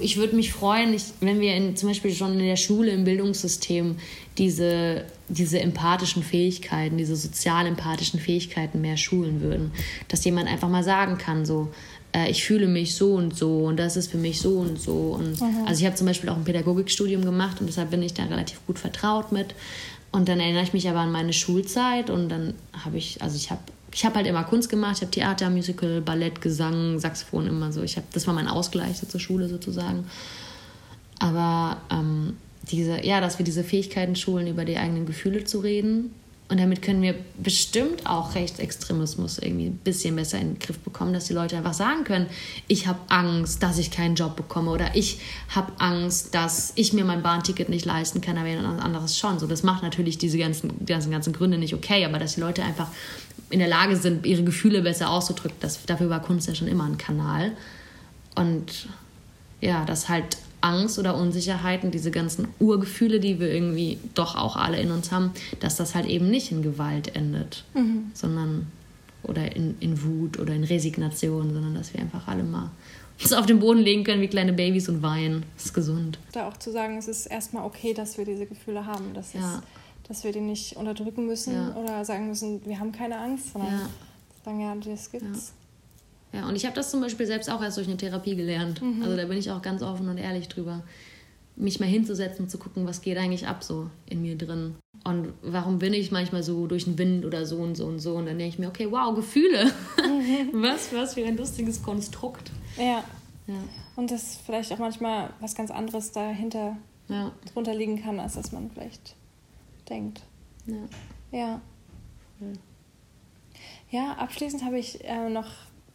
ich 0.00 0.16
würde 0.16 0.36
mich 0.36 0.52
freuen, 0.52 0.92
ich, 0.92 1.04
wenn 1.20 1.40
wir 1.40 1.54
in, 1.54 1.76
zum 1.76 1.88
Beispiel 1.88 2.12
schon 2.12 2.32
in 2.32 2.46
der 2.46 2.56
Schule, 2.56 2.90
im 2.90 3.04
Bildungssystem 3.04 3.96
diese, 4.38 5.04
diese 5.28 5.60
empathischen 5.60 6.22
Fähigkeiten, 6.22 6.98
diese 6.98 7.16
sozial 7.16 7.66
empathischen 7.66 8.20
Fähigkeiten 8.20 8.80
mehr 8.80 8.96
schulen 8.96 9.40
würden. 9.40 9.72
Dass 10.08 10.24
jemand 10.24 10.48
einfach 10.48 10.68
mal 10.68 10.84
sagen 10.84 11.16
kann, 11.16 11.46
so, 11.46 11.72
äh, 12.14 12.30
ich 12.30 12.44
fühle 12.44 12.66
mich 12.66 12.94
so 12.94 13.14
und 13.14 13.36
so 13.36 13.64
und 13.64 13.76
das 13.76 13.96
ist 13.96 14.10
für 14.10 14.18
mich 14.18 14.40
so 14.40 14.58
und 14.58 14.80
so. 14.80 15.16
Und 15.18 15.40
mhm. 15.40 15.66
also 15.66 15.80
ich 15.80 15.86
habe 15.86 15.96
zum 15.96 16.06
Beispiel 16.06 16.30
auch 16.30 16.36
ein 16.36 16.44
Pädagogikstudium 16.44 17.24
gemacht 17.24 17.60
und 17.60 17.66
deshalb 17.66 17.90
bin 17.90 18.02
ich 18.02 18.14
da 18.14 18.24
relativ 18.24 18.64
gut 18.66 18.78
vertraut 18.78 19.32
mit. 19.32 19.54
Und 20.12 20.28
dann 20.28 20.38
erinnere 20.38 20.62
ich 20.62 20.72
mich 20.72 20.88
aber 20.88 21.00
an 21.00 21.10
meine 21.10 21.32
Schulzeit 21.32 22.08
und 22.08 22.28
dann 22.28 22.54
habe 22.84 22.96
ich, 22.96 23.20
also 23.20 23.36
ich 23.36 23.50
habe 23.50 23.62
ich 23.92 24.04
habe 24.04 24.16
halt 24.16 24.26
immer 24.26 24.42
Kunst 24.42 24.70
gemacht, 24.70 24.96
ich 24.96 25.02
habe 25.02 25.10
Theater, 25.12 25.50
Musical, 25.50 26.00
Ballett, 26.00 26.40
Gesang, 26.40 26.98
Saxophon 26.98 27.46
immer 27.46 27.70
so. 27.70 27.80
Ich 27.82 27.96
hab, 27.96 28.10
das 28.12 28.26
war 28.26 28.34
mein 28.34 28.48
Ausgleich 28.48 28.96
zur 28.96 29.20
Schule 29.20 29.48
sozusagen. 29.48 30.06
Aber 31.20 31.76
ähm, 31.92 32.36
diese, 32.72 33.06
ja, 33.06 33.20
dass 33.20 33.38
wir 33.38 33.44
diese 33.44 33.62
Fähigkeiten 33.62 34.16
schulen, 34.16 34.48
über 34.48 34.64
die 34.64 34.78
eigenen 34.78 35.06
Gefühle 35.06 35.44
zu 35.44 35.60
reden 35.60 36.10
und 36.48 36.60
damit 36.60 36.82
können 36.82 37.00
wir 37.00 37.14
bestimmt 37.38 38.06
auch 38.06 38.34
Rechtsextremismus 38.34 39.38
irgendwie 39.38 39.66
ein 39.66 39.78
bisschen 39.78 40.14
besser 40.14 40.38
in 40.38 40.54
den 40.54 40.58
Griff 40.58 40.78
bekommen, 40.78 41.14
dass 41.14 41.24
die 41.24 41.32
Leute 41.32 41.56
einfach 41.56 41.72
sagen 41.72 42.04
können, 42.04 42.26
ich 42.68 42.86
habe 42.86 42.98
Angst, 43.08 43.62
dass 43.62 43.78
ich 43.78 43.90
keinen 43.90 44.14
Job 44.14 44.36
bekomme 44.36 44.70
oder 44.70 44.94
ich 44.94 45.20
habe 45.48 45.72
Angst, 45.78 46.34
dass 46.34 46.72
ich 46.76 46.92
mir 46.92 47.04
mein 47.06 47.22
Bahnticket 47.22 47.70
nicht 47.70 47.86
leisten 47.86 48.20
kann, 48.20 48.36
aber 48.36 48.48
jemand 48.48 48.82
anderes 48.82 49.18
schon. 49.18 49.38
So, 49.38 49.46
das 49.46 49.62
macht 49.62 49.82
natürlich 49.82 50.18
diese 50.18 50.36
ganzen, 50.36 50.84
ganzen, 50.84 51.10
ganzen 51.10 51.32
Gründe 51.32 51.56
nicht 51.56 51.72
okay, 51.72 52.04
aber 52.04 52.18
dass 52.18 52.34
die 52.34 52.40
Leute 52.40 52.62
einfach 52.62 52.88
in 53.48 53.58
der 53.58 53.68
Lage 53.68 53.96
sind, 53.96 54.26
ihre 54.26 54.44
Gefühle 54.44 54.82
besser 54.82 55.08
auszudrücken, 55.08 55.56
das, 55.60 55.86
dafür 55.86 56.10
war 56.10 56.20
Kunst 56.20 56.46
ja 56.46 56.54
schon 56.54 56.68
immer 56.68 56.84
ein 56.84 56.98
Kanal. 56.98 57.52
Und 58.34 58.88
ja, 59.62 59.86
das 59.86 60.10
halt 60.10 60.36
Angst 60.64 60.98
oder 60.98 61.16
Unsicherheiten, 61.16 61.90
diese 61.90 62.10
ganzen 62.10 62.48
Urgefühle, 62.58 63.20
die 63.20 63.38
wir 63.38 63.52
irgendwie 63.52 63.98
doch 64.14 64.34
auch 64.34 64.56
alle 64.56 64.80
in 64.80 64.90
uns 64.90 65.12
haben, 65.12 65.32
dass 65.60 65.76
das 65.76 65.94
halt 65.94 66.06
eben 66.06 66.30
nicht 66.30 66.50
in 66.50 66.62
Gewalt 66.62 67.14
endet, 67.14 67.64
mhm. 67.74 68.10
sondern 68.14 68.66
oder 69.22 69.54
in, 69.54 69.76
in 69.80 70.02
Wut 70.02 70.38
oder 70.38 70.54
in 70.54 70.64
Resignation, 70.64 71.52
sondern 71.52 71.74
dass 71.74 71.92
wir 71.92 72.00
einfach 72.00 72.28
alle 72.28 72.42
mal 72.42 72.70
uns 73.22 73.32
auf 73.32 73.46
den 73.46 73.60
Boden 73.60 73.80
legen 73.80 74.04
können 74.04 74.22
wie 74.22 74.28
kleine 74.28 74.52
Babys 74.52 74.88
und 74.88 75.02
weinen. 75.02 75.44
Das 75.56 75.66
ist 75.66 75.74
gesund. 75.74 76.18
Da 76.32 76.48
auch 76.48 76.56
zu 76.56 76.72
sagen, 76.72 76.98
es 76.98 77.08
ist 77.08 77.26
erstmal 77.26 77.64
okay, 77.64 77.94
dass 77.94 78.18
wir 78.18 78.24
diese 78.24 78.46
Gefühle 78.46 78.86
haben. 78.86 79.14
Dass, 79.14 79.34
ja. 79.34 79.62
es, 80.02 80.08
dass 80.08 80.24
wir 80.24 80.32
die 80.32 80.40
nicht 80.40 80.76
unterdrücken 80.76 81.26
müssen 81.26 81.54
ja. 81.54 81.76
oder 81.76 82.04
sagen 82.04 82.28
müssen, 82.28 82.64
wir 82.66 82.80
haben 82.80 82.90
keine 82.92 83.18
Angst, 83.18 83.52
sondern 83.52 83.72
ja. 83.72 83.88
sagen, 84.44 84.60
ja, 84.60 84.74
das 84.74 85.10
gibt's. 85.10 85.48
Ja, 85.48 85.63
ja 86.34 86.48
und 86.48 86.56
ich 86.56 86.64
habe 86.66 86.74
das 86.74 86.90
zum 86.90 87.00
Beispiel 87.00 87.26
selbst 87.26 87.50
auch 87.50 87.62
erst 87.62 87.76
durch 87.76 87.86
eine 87.86 87.96
Therapie 87.96 88.36
gelernt. 88.36 88.82
Mhm. 88.82 89.02
Also 89.02 89.16
da 89.16 89.24
bin 89.24 89.38
ich 89.38 89.50
auch 89.50 89.62
ganz 89.62 89.82
offen 89.82 90.08
und 90.08 90.18
ehrlich 90.18 90.48
drüber. 90.48 90.82
Mich 91.56 91.78
mal 91.78 91.86
hinzusetzen, 91.86 92.48
zu 92.48 92.58
gucken, 92.58 92.86
was 92.86 93.00
geht 93.00 93.16
eigentlich 93.16 93.46
ab 93.46 93.62
so 93.62 93.88
in 94.06 94.22
mir 94.22 94.36
drin. 94.36 94.74
Und 95.04 95.34
warum 95.42 95.78
bin 95.78 95.92
ich 95.92 96.10
manchmal 96.10 96.42
so 96.42 96.66
durch 96.66 96.84
den 96.84 96.98
Wind 96.98 97.24
oder 97.24 97.46
so 97.46 97.58
und 97.58 97.76
so 97.76 97.86
und 97.86 98.00
so. 98.00 98.16
Und 98.16 98.26
dann 98.26 98.38
denke 98.38 98.54
ich 98.54 98.58
mir, 98.58 98.68
okay, 98.68 98.90
wow, 98.90 99.14
Gefühle. 99.14 99.66
Mhm. 99.98 100.50
was, 100.62 100.92
was 100.92 101.14
für 101.14 101.24
ein 101.24 101.36
lustiges 101.36 101.82
Konstrukt. 101.82 102.50
Ja. 102.76 103.04
ja. 103.46 103.54
Und 103.94 104.10
dass 104.10 104.38
vielleicht 104.44 104.72
auch 104.72 104.78
manchmal 104.78 105.30
was 105.40 105.54
ganz 105.54 105.70
anderes 105.70 106.10
dahinter 106.10 106.76
ja. 107.08 107.32
drunter 107.52 107.74
liegen 107.74 108.02
kann, 108.02 108.18
als 108.18 108.34
dass 108.34 108.52
man 108.52 108.70
vielleicht 108.70 109.14
denkt. 109.88 110.22
Ja. 110.66 110.88
Ja, 111.30 111.60
ja 113.90 114.12
abschließend 114.14 114.64
habe 114.64 114.78
ich 114.78 115.04
äh, 115.04 115.28
noch 115.28 115.50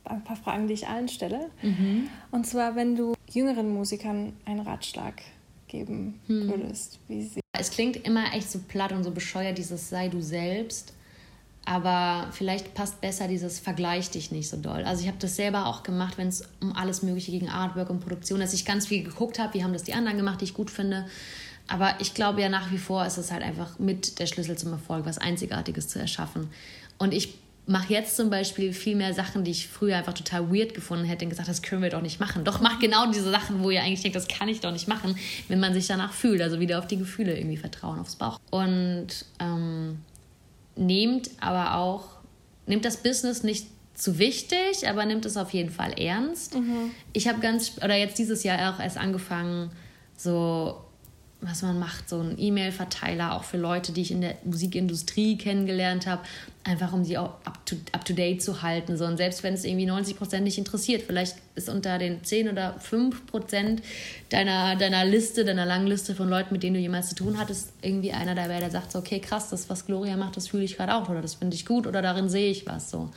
ein 0.09 0.23
paar 0.23 0.35
Fragen, 0.35 0.67
die 0.67 0.73
ich 0.73 0.87
allen 0.87 1.07
stelle. 1.07 1.49
Mhm. 1.61 2.09
Und 2.31 2.45
zwar, 2.47 2.75
wenn 2.75 2.95
du 2.95 3.13
jüngeren 3.31 3.73
Musikern 3.73 4.33
einen 4.45 4.61
Ratschlag 4.61 5.21
geben 5.67 6.19
hm. 6.25 6.49
würdest, 6.49 6.97
wie 7.07 7.21
sie. 7.21 7.41
Es 7.55 7.69
klingt 7.69 7.95
immer 7.97 8.33
echt 8.33 8.49
so 8.49 8.59
platt 8.67 8.91
und 8.91 9.03
so 9.03 9.11
bescheuert, 9.11 9.57
dieses 9.57 9.89
sei 9.89 10.07
du 10.09 10.19
selbst 10.19 10.93
aber 11.69 12.29
vielleicht 12.31 12.73
passt 12.73 12.99
besser 12.99 13.27
dieses 13.27 13.59
Vergleich 13.59 14.09
dich 14.09 14.31
nicht 14.31 14.49
so 14.49 14.57
doll. 14.57 14.83
Also 14.85 15.03
ich 15.03 15.07
habe 15.07 15.19
das 15.19 15.35
selber 15.35 15.67
auch 15.67 15.83
gemacht, 15.83 16.17
wenn 16.17 16.27
es 16.27 16.43
um 16.61 16.75
alles 16.75 17.03
Mögliche 17.03 17.29
gegen 17.29 17.47
Artwork 17.47 17.91
und 17.91 17.99
Produktion, 17.99 18.39
dass 18.39 18.53
ich 18.53 18.65
ganz 18.65 18.87
viel 18.87 19.03
geguckt 19.03 19.37
habe, 19.37 19.53
wie 19.53 19.63
haben 19.63 19.73
das 19.73 19.83
die 19.83 19.93
anderen 19.93 20.17
gemacht, 20.17 20.41
die 20.41 20.45
ich 20.45 20.55
gut 20.55 20.71
finde. 20.71 21.05
Aber 21.67 21.93
ich 21.99 22.15
glaube 22.15 22.41
ja 22.41 22.49
nach 22.49 22.71
wie 22.71 22.79
vor 22.79 23.05
ist 23.05 23.17
es 23.17 23.31
halt 23.31 23.43
einfach 23.43 23.77
mit 23.77 24.17
der 24.17 24.25
Schlüssel 24.25 24.57
zum 24.57 24.71
Erfolg, 24.71 25.05
was 25.05 25.19
Einzigartiges 25.19 25.87
zu 25.87 25.99
erschaffen. 25.99 26.49
Und 26.97 27.13
ich 27.13 27.35
mache 27.69 27.93
jetzt 27.93 28.15
zum 28.15 28.29
Beispiel 28.29 28.73
viel 28.73 28.95
mehr 28.95 29.13
Sachen, 29.13 29.43
die 29.43 29.51
ich 29.51 29.67
früher 29.67 29.97
einfach 29.97 30.13
total 30.13 30.51
weird 30.51 30.73
gefunden 30.73 31.05
hätte 31.05 31.25
und 31.25 31.29
gesagt, 31.29 31.47
das 31.47 31.61
können 31.61 31.81
wir 31.83 31.89
doch 31.89 32.01
nicht 32.01 32.19
machen. 32.19 32.43
Doch 32.43 32.61
mach 32.61 32.79
genau 32.79 33.11
diese 33.11 33.29
Sachen, 33.29 33.63
wo 33.63 33.69
ihr 33.69 33.81
eigentlich 33.81 34.01
denkt, 34.01 34.15
das 34.15 34.27
kann 34.27 34.49
ich 34.49 34.59
doch 34.59 34.71
nicht 34.71 34.87
machen, 34.87 35.15
wenn 35.47 35.59
man 35.59 35.73
sich 35.73 35.85
danach 35.85 36.11
fühlt. 36.11 36.41
Also 36.41 36.59
wieder 36.59 36.79
auf 36.79 36.87
die 36.87 36.97
Gefühle 36.97 37.37
irgendwie 37.37 37.57
vertrauen, 37.57 37.99
aufs 37.99 38.15
Bauch. 38.15 38.39
Und 38.49 39.07
ähm, 39.39 39.99
nehmt 40.75 41.29
aber 41.39 41.75
auch, 41.75 42.05
nimmt 42.65 42.85
das 42.85 42.97
Business 42.97 43.43
nicht 43.43 43.67
zu 43.93 44.17
wichtig, 44.17 44.87
aber 44.87 45.05
nimmt 45.05 45.25
es 45.25 45.37
auf 45.37 45.51
jeden 45.51 45.69
Fall 45.69 45.93
ernst. 45.93 46.55
Mhm. 46.55 46.91
Ich 47.13 47.27
habe 47.27 47.39
ganz, 47.39 47.73
oder 47.83 47.95
jetzt 47.95 48.17
dieses 48.17 48.43
Jahr 48.43 48.73
auch 48.73 48.79
erst 48.79 48.97
angefangen, 48.97 49.71
so 50.17 50.81
was 51.41 51.61
man 51.61 51.79
macht, 51.79 52.09
so 52.09 52.19
ein 52.19 52.35
E-Mail-Verteiler 52.37 53.33
auch 53.33 53.45
für 53.45 53.57
Leute, 53.57 53.93
die 53.93 54.01
ich 54.01 54.11
in 54.11 54.19
der 54.19 54.35
Musikindustrie 54.43 55.37
kennengelernt 55.37 56.05
habe, 56.05 56.21
einfach 56.65 56.91
um 56.91 57.05
sie 57.05 57.17
auch 57.17 57.35
up 57.45 57.65
to, 57.65 57.77
up 57.93 58.05
zu 58.05 58.61
halten. 58.61 58.97
So. 58.97 59.05
Und 59.05 59.15
selbst 59.15 59.41
wenn 59.41 59.53
es 59.53 59.63
irgendwie 59.63 59.85
90 59.85 60.17
Prozent 60.17 60.43
nicht 60.43 60.57
interessiert, 60.57 61.03
vielleicht 61.03 61.37
ist 61.55 61.69
unter 61.69 61.97
den 61.97 62.23
10 62.25 62.49
oder 62.49 62.77
5 62.79 63.25
Prozent 63.25 63.81
deiner, 64.27 64.75
deiner 64.75 65.05
Liste, 65.05 65.45
deiner 65.45 65.65
langen 65.65 65.87
Liste 65.87 66.13
von 66.13 66.27
Leuten, 66.27 66.53
mit 66.53 66.61
denen 66.61 66.73
du 66.73 66.81
jemals 66.81 67.09
zu 67.09 67.15
tun 67.15 67.37
hattest, 67.37 67.71
irgendwie 67.81 68.11
einer 68.11 68.35
dabei, 68.35 68.59
der 68.59 68.69
sagt 68.69 68.91
so, 68.91 68.99
okay, 68.99 69.19
krass, 69.19 69.49
das, 69.49 69.69
was 69.69 69.85
Gloria 69.85 70.17
macht, 70.17 70.35
das 70.35 70.49
fühle 70.49 70.63
ich 70.63 70.75
gerade 70.75 70.93
auch 70.93 71.07
oder 71.07 71.21
das 71.21 71.35
finde 71.35 71.55
ich 71.55 71.65
gut 71.65 71.87
oder 71.87 72.01
darin 72.01 72.27
sehe 72.27 72.51
ich 72.51 72.65
was. 72.67 72.89
So 72.89 73.09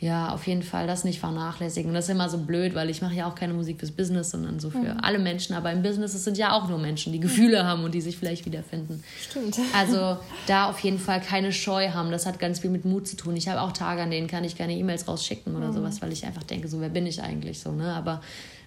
ja, 0.00 0.32
auf 0.32 0.46
jeden 0.46 0.62
Fall 0.62 0.86
das 0.86 1.02
nicht 1.02 1.18
vernachlässigen. 1.18 1.92
Das 1.92 2.04
ist 2.04 2.10
immer 2.10 2.28
so 2.28 2.38
blöd, 2.38 2.76
weil 2.76 2.88
ich 2.88 3.02
mache 3.02 3.14
ja 3.14 3.28
auch 3.28 3.34
keine 3.34 3.52
Musik 3.52 3.80
fürs 3.80 3.90
Business, 3.90 4.30
sondern 4.30 4.60
so 4.60 4.70
für 4.70 4.78
mhm. 4.78 5.00
alle 5.02 5.18
Menschen. 5.18 5.56
Aber 5.56 5.72
im 5.72 5.82
Business 5.82 6.14
es 6.14 6.22
sind 6.22 6.38
ja 6.38 6.52
auch 6.52 6.68
nur 6.68 6.78
Menschen, 6.78 7.12
die 7.12 7.18
Gefühle 7.18 7.64
mhm. 7.64 7.66
haben 7.66 7.84
und 7.84 7.92
die 7.92 8.00
sich 8.00 8.16
vielleicht 8.16 8.46
wiederfinden. 8.46 9.02
Stimmt. 9.20 9.58
Also 9.74 10.18
da 10.46 10.70
auf 10.70 10.78
jeden 10.80 11.00
Fall 11.00 11.20
keine 11.20 11.52
Scheu 11.52 11.90
haben. 11.90 12.12
Das 12.12 12.26
hat 12.26 12.38
ganz 12.38 12.60
viel 12.60 12.70
mit 12.70 12.84
Mut 12.84 13.08
zu 13.08 13.16
tun. 13.16 13.36
Ich 13.36 13.48
habe 13.48 13.60
auch 13.60 13.72
Tage, 13.72 14.00
an 14.00 14.12
denen 14.12 14.28
kann 14.28 14.44
ich 14.44 14.56
keine 14.56 14.74
E-Mails 14.74 15.08
rausschicken 15.08 15.56
oder 15.56 15.68
mhm. 15.68 15.74
sowas, 15.74 16.00
weil 16.00 16.12
ich 16.12 16.24
einfach 16.24 16.44
denke, 16.44 16.68
so 16.68 16.80
wer 16.80 16.90
bin 16.90 17.04
ich 17.04 17.20
eigentlich 17.20 17.58
so. 17.58 17.72
Ne? 17.72 17.92
Aber 17.92 18.20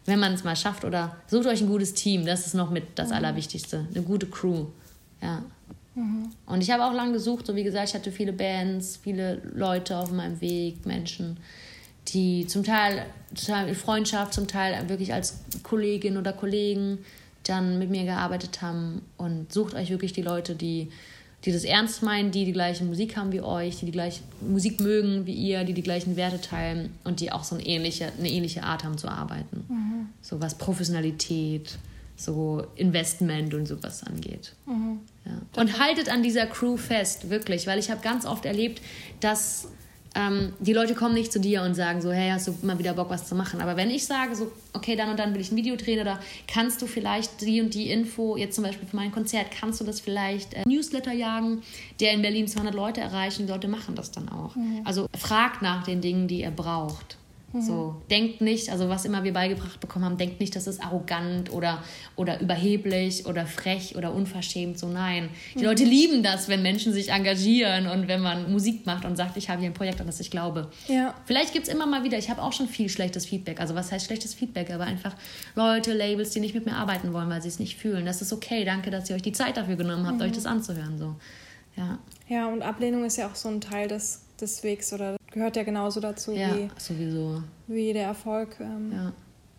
wenn 0.05 0.19
man 0.19 0.33
es 0.33 0.43
mal 0.43 0.57
schafft 0.57 0.83
oder 0.83 1.15
sucht 1.27 1.45
euch 1.45 1.61
ein 1.61 1.69
gutes 1.69 1.93
Team, 1.93 2.25
das 2.25 2.45
ist 2.45 2.55
noch 2.55 2.71
mit 2.71 2.83
das 2.95 3.07
mhm. 3.07 3.15
Allerwichtigste. 3.15 3.87
Eine 3.93 4.03
gute 4.03 4.27
Crew. 4.27 4.65
Ja. 5.21 5.43
Mhm. 5.95 6.30
Und 6.45 6.62
ich 6.62 6.71
habe 6.71 6.86
auch 6.86 6.93
lange 6.93 7.13
gesucht, 7.13 7.47
so 7.47 7.56
wie 7.56 7.63
gesagt, 7.63 7.89
ich 7.89 7.95
hatte 7.95 8.12
viele 8.12 8.34
Bands, 8.34 8.99
viele 9.01 9.41
Leute 9.54 9.97
auf 9.97 10.12
meinem 10.12 10.39
Weg, 10.41 10.86
Menschen, 10.86 11.38
die 12.10 12.47
zum 12.47 12.63
Teil, 12.63 13.06
total 13.36 13.67
in 13.67 13.75
Freundschaft, 13.75 14.34
zum 14.34 14.47
Teil 14.47 14.89
wirklich 14.89 15.13
als 15.13 15.41
Kollegin 15.63 16.17
oder 16.17 16.34
Kollegen 16.34 16.99
dann 17.43 17.80
mit 17.80 17.89
mir 17.89 18.06
gearbeitet 18.06 18.62
haben. 18.62 19.01
Und 19.17 19.51
sucht 19.51 19.73
euch 19.75 19.89
wirklich 19.89 20.13
die 20.13 20.21
Leute, 20.21 20.56
die, 20.56 20.89
die 21.45 21.51
das 21.51 21.63
ernst 21.63 22.04
meinen, 22.04 22.32
die 22.32 22.45
die 22.45 22.54
gleiche 22.54 22.84
Musik 22.84 23.17
haben 23.17 23.32
wie 23.32 23.41
euch, 23.41 23.77
die 23.80 23.86
die 23.86 23.91
gleiche 23.91 24.21
Musik 24.41 24.80
mögen 24.80 25.25
wie 25.25 25.34
ihr, 25.34 25.63
die 25.63 25.73
die 25.73 25.84
gleichen 25.84 26.15
Werte 26.15 26.39
teilen 26.39 26.93
und 27.04 27.19
die 27.19 27.32
auch 27.32 27.43
so 27.43 27.56
eine 27.56 27.65
ähnliche, 27.65 28.12
eine 28.17 28.30
ähnliche 28.30 28.63
Art 28.63 28.84
haben 28.84 28.97
zu 28.97 29.08
arbeiten. 29.08 29.65
Mhm. 29.67 30.10
So 30.21 30.41
was 30.41 30.58
Professionalität, 30.58 31.77
so 32.23 32.65
Investment 32.75 33.53
und 33.53 33.67
sowas 33.67 34.03
angeht. 34.03 34.53
Mhm. 34.65 34.99
Ja. 35.25 35.62
Und 35.62 35.79
haltet 35.79 36.10
an 36.10 36.23
dieser 36.23 36.45
Crew 36.45 36.77
fest, 36.77 37.29
wirklich, 37.29 37.67
weil 37.67 37.79
ich 37.79 37.91
habe 37.91 38.01
ganz 38.01 38.25
oft 38.25 38.45
erlebt, 38.45 38.81
dass 39.19 39.67
ähm, 40.13 40.53
die 40.60 40.73
Leute 40.73 40.93
kommen 40.93 41.13
nicht 41.13 41.31
zu 41.31 41.39
dir 41.39 41.62
und 41.63 41.73
sagen 41.73 42.01
so, 42.01 42.12
hey, 42.12 42.31
hast 42.31 42.47
du 42.47 42.55
mal 42.63 42.77
wieder 42.77 42.93
Bock, 42.93 43.10
was 43.10 43.27
zu 43.27 43.36
machen? 43.36 43.62
Aber 43.62 43.77
wenn 43.77 43.89
ich 43.89 44.05
sage 44.05 44.36
so, 44.36 44.51
okay, 44.73 44.95
dann 44.95 45.10
und 45.10 45.17
dann 45.17 45.34
will 45.34 45.39
ich 45.39 45.51
ein 45.51 45.55
Video 45.55 45.75
drehen 45.77 46.01
oder 46.01 46.19
kannst 46.47 46.81
du 46.81 46.88
vielleicht 46.88 47.41
die 47.41 47.62
und 47.62 47.73
die 47.73 47.89
Info, 47.89 48.36
jetzt 48.36 48.55
zum 48.55 48.65
Beispiel 48.65 48.88
für 48.88 48.95
mein 48.95 49.12
Konzert, 49.12 49.47
kannst 49.51 49.79
du 49.79 49.86
das 49.86 50.01
vielleicht 50.01 50.53
äh, 50.53 50.63
Newsletter 50.67 51.13
jagen, 51.13 51.62
der 52.01 52.12
in 52.12 52.21
Berlin 52.21 52.47
200 52.47 52.75
Leute 52.75 52.99
erreichen, 52.99 53.45
die 53.45 53.53
Leute 53.53 53.69
machen 53.69 53.95
das 53.95 54.12
dann 54.12 54.27
auch. 54.27 54.55
Mhm. 54.55 54.81
Also 54.84 55.07
fragt 55.17 55.62
nach 55.62 55.86
den 55.86 56.01
Dingen, 56.01 56.27
die 56.27 56.41
ihr 56.41 56.51
braucht. 56.51 57.17
Mhm. 57.53 57.61
So, 57.61 58.01
denkt 58.09 58.41
nicht, 58.41 58.69
also 58.69 58.87
was 58.87 59.05
immer 59.05 59.23
wir 59.23 59.33
beigebracht 59.33 59.79
bekommen 59.79 60.05
haben, 60.05 60.17
denkt 60.17 60.39
nicht, 60.39 60.55
das 60.55 60.67
ist 60.67 60.81
arrogant 60.81 61.51
oder, 61.51 61.83
oder 62.15 62.39
überheblich 62.39 63.25
oder 63.25 63.45
frech 63.45 63.95
oder 63.97 64.13
unverschämt. 64.13 64.79
So, 64.79 64.87
nein. 64.87 65.29
Die 65.53 65.59
mhm. 65.59 65.65
Leute 65.65 65.83
lieben 65.83 66.23
das, 66.23 66.47
wenn 66.47 66.61
Menschen 66.61 66.93
sich 66.93 67.09
engagieren 67.09 67.87
und 67.87 68.07
wenn 68.07 68.21
man 68.21 68.51
Musik 68.51 68.85
macht 68.85 69.05
und 69.05 69.17
sagt, 69.17 69.37
ich 69.37 69.49
habe 69.49 69.59
hier 69.59 69.69
ein 69.69 69.73
Projekt, 69.73 69.99
an 69.99 70.07
das 70.07 70.19
ich 70.19 70.31
glaube. 70.31 70.69
Ja. 70.87 71.13
Vielleicht 71.25 71.53
gibt 71.53 71.67
es 71.67 71.73
immer 71.73 71.85
mal 71.85 72.03
wieder, 72.03 72.17
ich 72.17 72.29
habe 72.29 72.41
auch 72.41 72.53
schon 72.53 72.67
viel 72.67 72.89
schlechtes 72.89 73.25
Feedback. 73.25 73.59
Also, 73.59 73.75
was 73.75 73.91
heißt 73.91 74.05
schlechtes 74.05 74.33
Feedback? 74.33 74.71
Aber 74.71 74.85
einfach 74.85 75.15
Leute, 75.55 75.93
Labels, 75.93 76.31
die 76.31 76.39
nicht 76.39 76.55
mit 76.55 76.65
mir 76.65 76.75
arbeiten 76.75 77.13
wollen, 77.13 77.29
weil 77.29 77.41
sie 77.41 77.49
es 77.49 77.59
nicht 77.59 77.77
fühlen. 77.77 78.05
Das 78.05 78.21
ist 78.21 78.31
okay. 78.31 78.63
Danke, 78.63 78.91
dass 78.91 79.09
ihr 79.09 79.15
euch 79.15 79.21
die 79.21 79.33
Zeit 79.33 79.57
dafür 79.57 79.75
genommen 79.75 80.07
habt, 80.07 80.17
mhm. 80.19 80.23
euch 80.23 80.31
das 80.31 80.45
anzuhören. 80.45 80.97
So. 80.97 81.15
Ja. 81.75 81.99
ja, 82.27 82.47
und 82.47 82.61
Ablehnung 82.61 83.05
ist 83.05 83.17
ja 83.17 83.27
auch 83.27 83.35
so 83.35 83.49
ein 83.49 83.61
Teil 83.61 83.87
des, 83.87 84.21
des 84.41 84.63
Wegs 84.63 84.93
oder 84.93 85.17
gehört 85.32 85.56
ja 85.56 85.63
genauso 85.63 85.99
dazu 85.99 86.32
ja, 86.34 86.56
wie, 86.56 86.69
sowieso. 86.77 87.43
wie 87.67 87.93
der 87.93 88.04
Erfolg. 88.04 88.58
Ähm, 88.60 88.91
ja. 88.91 89.13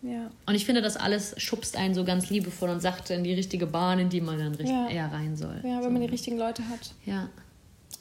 ja. 0.09 0.31
Und 0.45 0.55
ich 0.55 0.65
finde, 0.65 0.81
das 0.81 0.97
alles 0.97 1.33
schubst 1.37 1.77
einen 1.77 1.93
so 1.93 2.03
ganz 2.03 2.29
liebevoll 2.29 2.69
und 2.69 2.81
sagt 2.81 3.09
in 3.09 3.23
die 3.23 3.33
richtige 3.33 3.65
Bahn, 3.65 3.99
in 3.99 4.09
die 4.09 4.21
man 4.21 4.37
dann 4.37 4.65
ja. 4.65 4.87
eher 4.89 5.11
rein 5.11 5.35
soll. 5.35 5.61
Ja, 5.63 5.77
wenn 5.77 5.83
so. 5.83 5.89
man 5.89 6.01
die 6.01 6.07
richtigen 6.07 6.37
Leute 6.37 6.67
hat. 6.69 6.93
Ja. 7.05 7.29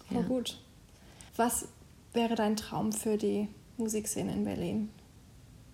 Voll 0.08 0.22
ja. 0.22 0.28
gut. 0.28 0.58
Was 1.36 1.68
wäre 2.12 2.34
dein 2.34 2.56
Traum 2.56 2.92
für 2.92 3.16
die 3.16 3.48
Musikszene 3.78 4.32
in 4.32 4.44
Berlin? 4.44 4.90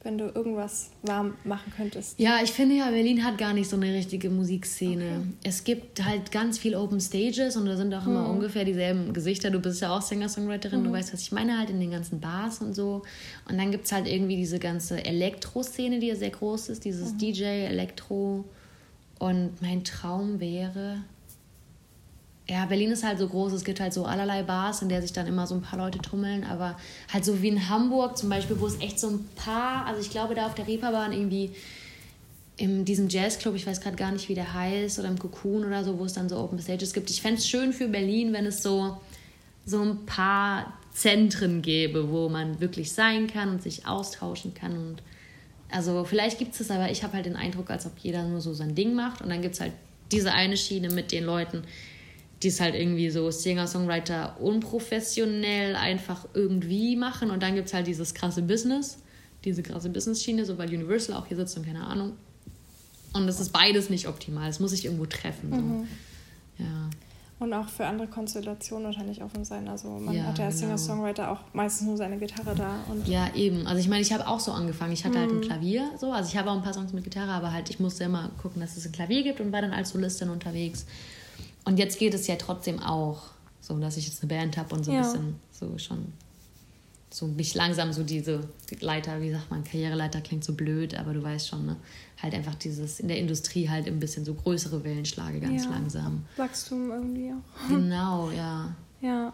Wenn 0.08 0.16
du 0.16 0.24
irgendwas 0.34 0.90
warm 1.02 1.34
machen 1.44 1.70
könntest? 1.76 2.18
Ja, 2.18 2.38
ich 2.42 2.50
finde 2.50 2.76
ja, 2.76 2.90
Berlin 2.90 3.24
hat 3.24 3.36
gar 3.36 3.52
nicht 3.52 3.68
so 3.68 3.76
eine 3.76 3.92
richtige 3.92 4.30
Musikszene. 4.30 5.04
Okay. 5.04 5.26
Es 5.44 5.64
gibt 5.64 6.02
halt 6.02 6.32
ganz 6.32 6.58
viel 6.58 6.74
Open 6.74 6.98
Stages 6.98 7.56
und 7.56 7.66
da 7.66 7.76
sind 7.76 7.92
auch 7.92 8.06
immer 8.06 8.24
hm. 8.24 8.36
ungefähr 8.36 8.64
dieselben 8.64 9.12
Gesichter. 9.12 9.50
Du 9.50 9.60
bist 9.60 9.82
ja 9.82 9.94
auch 9.94 10.00
Singer-Songwriterin, 10.00 10.78
hm. 10.78 10.84
du 10.84 10.92
weißt, 10.92 11.12
was 11.12 11.20
ich 11.20 11.30
meine, 11.30 11.58
halt 11.58 11.68
in 11.68 11.78
den 11.78 11.90
ganzen 11.90 12.20
Bars 12.20 12.62
und 12.62 12.74
so. 12.74 13.02
Und 13.48 13.58
dann 13.58 13.70
gibt 13.70 13.84
es 13.84 13.92
halt 13.92 14.08
irgendwie 14.08 14.36
diese 14.36 14.58
ganze 14.58 15.04
Elektro-Szene, 15.04 15.98
die 15.98 16.06
ja 16.06 16.16
sehr 16.16 16.30
groß 16.30 16.70
ist, 16.70 16.86
dieses 16.86 17.12
mhm. 17.12 17.18
DJ, 17.18 17.44
Elektro. 17.44 18.46
Und 19.18 19.60
mein 19.60 19.84
Traum 19.84 20.40
wäre, 20.40 21.02
ja, 22.50 22.64
Berlin 22.64 22.90
ist 22.90 23.04
halt 23.04 23.18
so 23.18 23.28
groß, 23.28 23.52
es 23.52 23.64
gibt 23.64 23.78
halt 23.78 23.92
so 23.92 24.06
allerlei 24.06 24.42
Bars, 24.42 24.80
in 24.80 24.88
der 24.88 25.02
sich 25.02 25.12
dann 25.12 25.26
immer 25.26 25.46
so 25.46 25.54
ein 25.54 25.60
paar 25.60 25.78
Leute 25.78 25.98
tummeln, 25.98 26.44
aber 26.44 26.78
halt 27.12 27.24
so 27.24 27.42
wie 27.42 27.48
in 27.48 27.68
Hamburg 27.68 28.16
zum 28.16 28.30
Beispiel, 28.30 28.58
wo 28.58 28.66
es 28.66 28.80
echt 28.80 28.98
so 28.98 29.08
ein 29.08 29.28
paar, 29.36 29.84
also 29.86 30.00
ich 30.00 30.10
glaube 30.10 30.34
da 30.34 30.46
auf 30.46 30.54
der 30.54 30.66
Reeperbahn 30.66 31.12
irgendwie 31.12 31.52
in 32.56 32.86
diesem 32.86 33.08
Jazzclub, 33.08 33.54
ich 33.54 33.66
weiß 33.66 33.80
gerade 33.82 33.96
gar 33.96 34.12
nicht, 34.12 34.28
wie 34.30 34.34
der 34.34 34.54
heißt, 34.54 34.98
oder 34.98 35.08
im 35.08 35.18
Cocoon 35.18 35.64
oder 35.64 35.84
so, 35.84 35.98
wo 35.98 36.06
es 36.06 36.14
dann 36.14 36.28
so 36.28 36.38
Open 36.38 36.58
Stages 36.58 36.92
gibt. 36.92 37.10
Ich 37.10 37.20
fände 37.20 37.38
es 37.38 37.46
schön 37.46 37.72
für 37.72 37.86
Berlin, 37.86 38.32
wenn 38.32 38.46
es 38.46 38.62
so, 38.62 38.98
so 39.64 39.82
ein 39.82 40.06
paar 40.06 40.72
Zentren 40.92 41.60
gäbe, 41.60 42.10
wo 42.10 42.30
man 42.30 42.60
wirklich 42.60 42.92
sein 42.92 43.26
kann 43.26 43.50
und 43.50 43.62
sich 43.62 43.86
austauschen 43.86 44.54
kann 44.54 44.72
und 44.72 45.02
also 45.70 46.02
vielleicht 46.04 46.38
gibt 46.38 46.52
es 46.52 46.58
das, 46.58 46.70
aber 46.70 46.90
ich 46.90 47.02
habe 47.04 47.12
halt 47.12 47.26
den 47.26 47.36
Eindruck, 47.36 47.68
als 47.68 47.84
ob 47.84 47.92
jeder 47.98 48.22
nur 48.24 48.40
so 48.40 48.54
sein 48.54 48.74
Ding 48.74 48.94
macht 48.94 49.20
und 49.20 49.28
dann 49.28 49.42
gibt 49.42 49.54
es 49.54 49.60
halt 49.60 49.72
diese 50.10 50.32
eine 50.32 50.56
Schiene 50.56 50.88
mit 50.88 51.12
den 51.12 51.24
Leuten, 51.24 51.62
die 52.42 52.48
es 52.48 52.60
halt 52.60 52.74
irgendwie 52.74 53.10
so 53.10 53.30
Singer-Songwriter 53.30 54.36
unprofessionell 54.40 55.74
einfach 55.76 56.26
irgendwie 56.34 56.96
machen. 56.96 57.30
Und 57.30 57.42
dann 57.42 57.54
gibt 57.54 57.68
es 57.68 57.74
halt 57.74 57.86
dieses 57.86 58.14
krasse 58.14 58.42
Business, 58.42 58.98
diese 59.44 59.62
krasse 59.62 59.88
Business-Schiene, 59.90 60.44
so 60.44 60.56
weil 60.58 60.68
Universal 60.68 61.16
auch 61.16 61.26
hier 61.26 61.36
sitzt 61.36 61.56
und 61.56 61.66
keine 61.66 61.84
Ahnung. 61.84 62.12
Und 63.12 63.26
das 63.26 63.40
ist 63.40 63.52
beides 63.52 63.90
nicht 63.90 64.06
optimal. 64.06 64.48
Es 64.48 64.60
muss 64.60 64.70
sich 64.70 64.84
irgendwo 64.84 65.06
treffen. 65.06 65.50
So. 65.50 65.56
Mhm. 65.56 65.88
Ja. 66.58 66.90
Und 67.40 67.52
auch 67.52 67.68
für 67.68 67.86
andere 67.86 68.08
Konstellationen 68.08 68.86
wahrscheinlich 68.86 69.22
offen 69.22 69.44
sein. 69.44 69.68
Also 69.68 69.88
man 69.90 70.14
Ja, 70.14 70.24
hat 70.24 70.38
ja 70.38 70.46
als 70.46 70.56
genau. 70.60 70.76
Singer-Songwriter 70.76 71.30
auch 71.30 71.38
meistens 71.52 71.86
nur 71.86 71.96
seine 71.96 72.18
Gitarre 72.18 72.54
da. 72.56 72.80
Und 72.90 73.06
Ja, 73.06 73.28
eben. 73.34 73.66
Also 73.66 73.80
ich 73.80 73.88
meine, 73.88 74.02
ich 74.02 74.12
habe 74.12 74.26
auch 74.26 74.40
so 74.40 74.50
angefangen. 74.52 74.92
Ich 74.92 75.04
hatte 75.04 75.18
halt 75.20 75.30
Mhm. 75.30 75.38
ein 75.38 75.42
Klavier, 75.42 75.88
so. 76.00 76.12
Also 76.12 76.28
ich 76.30 76.36
habe 76.36 76.50
auch 76.50 76.56
ein 76.56 76.62
paar 76.62 76.74
Songs 76.74 76.92
mit 76.92 77.04
Gitarre, 77.04 77.30
aber 77.30 77.52
halt 77.52 77.70
ich 77.70 77.78
musste 77.78 78.04
immer 78.04 78.30
gucken, 78.42 78.60
dass 78.60 78.76
es 78.76 78.84
ein 78.86 78.92
Klavier 78.92 79.22
gibt 79.22 79.40
und 79.40 79.52
war 79.52 79.62
dann 79.62 79.72
als 79.72 79.90
Solistin 79.90 80.30
unterwegs. 80.30 80.84
Und 81.68 81.78
jetzt 81.78 81.98
geht 81.98 82.14
es 82.14 82.26
ja 82.26 82.36
trotzdem 82.36 82.80
auch, 82.80 83.24
so 83.60 83.78
dass 83.78 83.98
ich 83.98 84.06
jetzt 84.06 84.22
eine 84.22 84.28
Band 84.32 84.56
habe 84.56 84.74
und 84.74 84.84
so 84.84 84.90
ein 84.90 84.96
Ja. 84.96 85.02
bisschen 85.02 85.34
so 85.52 85.76
schon 85.78 86.12
so 87.10 87.26
mich 87.26 87.54
langsam 87.54 87.92
so 87.92 88.02
diese 88.04 88.40
Leiter, 88.80 89.20
wie 89.20 89.30
sagt 89.30 89.50
man, 89.50 89.64
Karriereleiter 89.64 90.20
klingt 90.20 90.44
so 90.44 90.52
blöd, 90.54 90.94
aber 90.94 91.12
du 91.14 91.22
weißt 91.22 91.48
schon, 91.48 91.64
ne? 91.66 91.76
Halt 92.22 92.34
einfach 92.34 92.54
dieses 92.54 93.00
in 93.00 93.08
der 93.08 93.18
Industrie 93.18 93.68
halt 93.68 93.86
ein 93.86 93.98
bisschen 93.98 94.24
so 94.24 94.34
größere 94.34 94.82
Wellen 94.84 95.04
schlage 95.06 95.40
ganz 95.40 95.64
Ja. 95.64 95.70
langsam. 95.70 96.24
Wachstum 96.36 96.90
irgendwie 96.90 97.32
auch. 97.32 97.68
Genau, 97.68 98.30
ja. 98.30 98.74
Ja. 99.00 99.32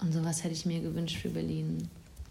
Und 0.00 0.12
sowas 0.12 0.42
hätte 0.44 0.54
ich 0.54 0.64
mir 0.66 0.80
gewünscht 0.80 1.16
für 1.18 1.28
Berlin. 1.30 1.88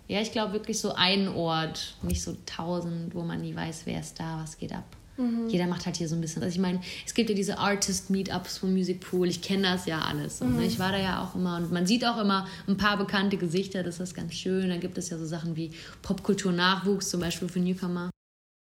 Ja, 0.09 0.21
ich 0.21 0.31
glaube 0.33 0.53
wirklich 0.53 0.79
so 0.79 0.93
einen 0.93 1.27
Ort, 1.29 1.95
nicht 2.01 2.21
so 2.21 2.35
tausend, 2.45 3.13
wo 3.15 3.23
man 3.23 3.41
nie 3.41 3.55
weiß, 3.55 3.81
wer 3.85 3.99
ist 3.99 4.19
da, 4.19 4.39
was 4.41 4.57
geht 4.57 4.71
ab. 4.73 4.85
Jeder 5.47 5.65
macht 5.67 5.85
halt 5.85 5.97
hier 5.97 6.07
so 6.07 6.15
ein 6.15 6.21
bisschen. 6.21 6.43
Also 6.43 6.53
ich 6.53 6.61
meine, 6.61 6.79
es 7.05 7.13
gibt 7.13 7.29
ja 7.29 7.35
diese 7.35 7.57
Artist-Meetups 7.57 8.59
von 8.59 8.71
Music 8.73 8.99
Pool. 9.01 9.27
Ich 9.27 9.41
kenne 9.41 9.63
das 9.63 9.85
ja 9.87 9.99
alles. 10.01 10.37
So, 10.39 10.45
ne? 10.45 10.65
Ich 10.65 10.77
war 10.77 10.91
da 10.91 10.99
ja 10.99 11.23
auch 11.23 11.33
immer 11.35 11.57
und 11.57 11.71
man 11.71 11.87
sieht 11.87 12.05
auch 12.05 12.17
immer 12.19 12.47
ein 12.67 12.77
paar 12.77 12.97
bekannte 12.97 13.37
Gesichter. 13.37 13.81
Das 13.83 13.99
ist 13.99 14.13
ganz 14.13 14.33
schön. 14.35 14.69
Dann 14.69 14.79
gibt 14.79 14.97
es 14.97 15.09
ja 15.09 15.17
so 15.17 15.25
Sachen 15.25 15.55
wie 15.55 15.71
Popkultur-Nachwuchs, 16.03 17.09
zum 17.09 17.19
Beispiel 17.21 17.49
für 17.49 17.59
Newcomer. 17.59 18.09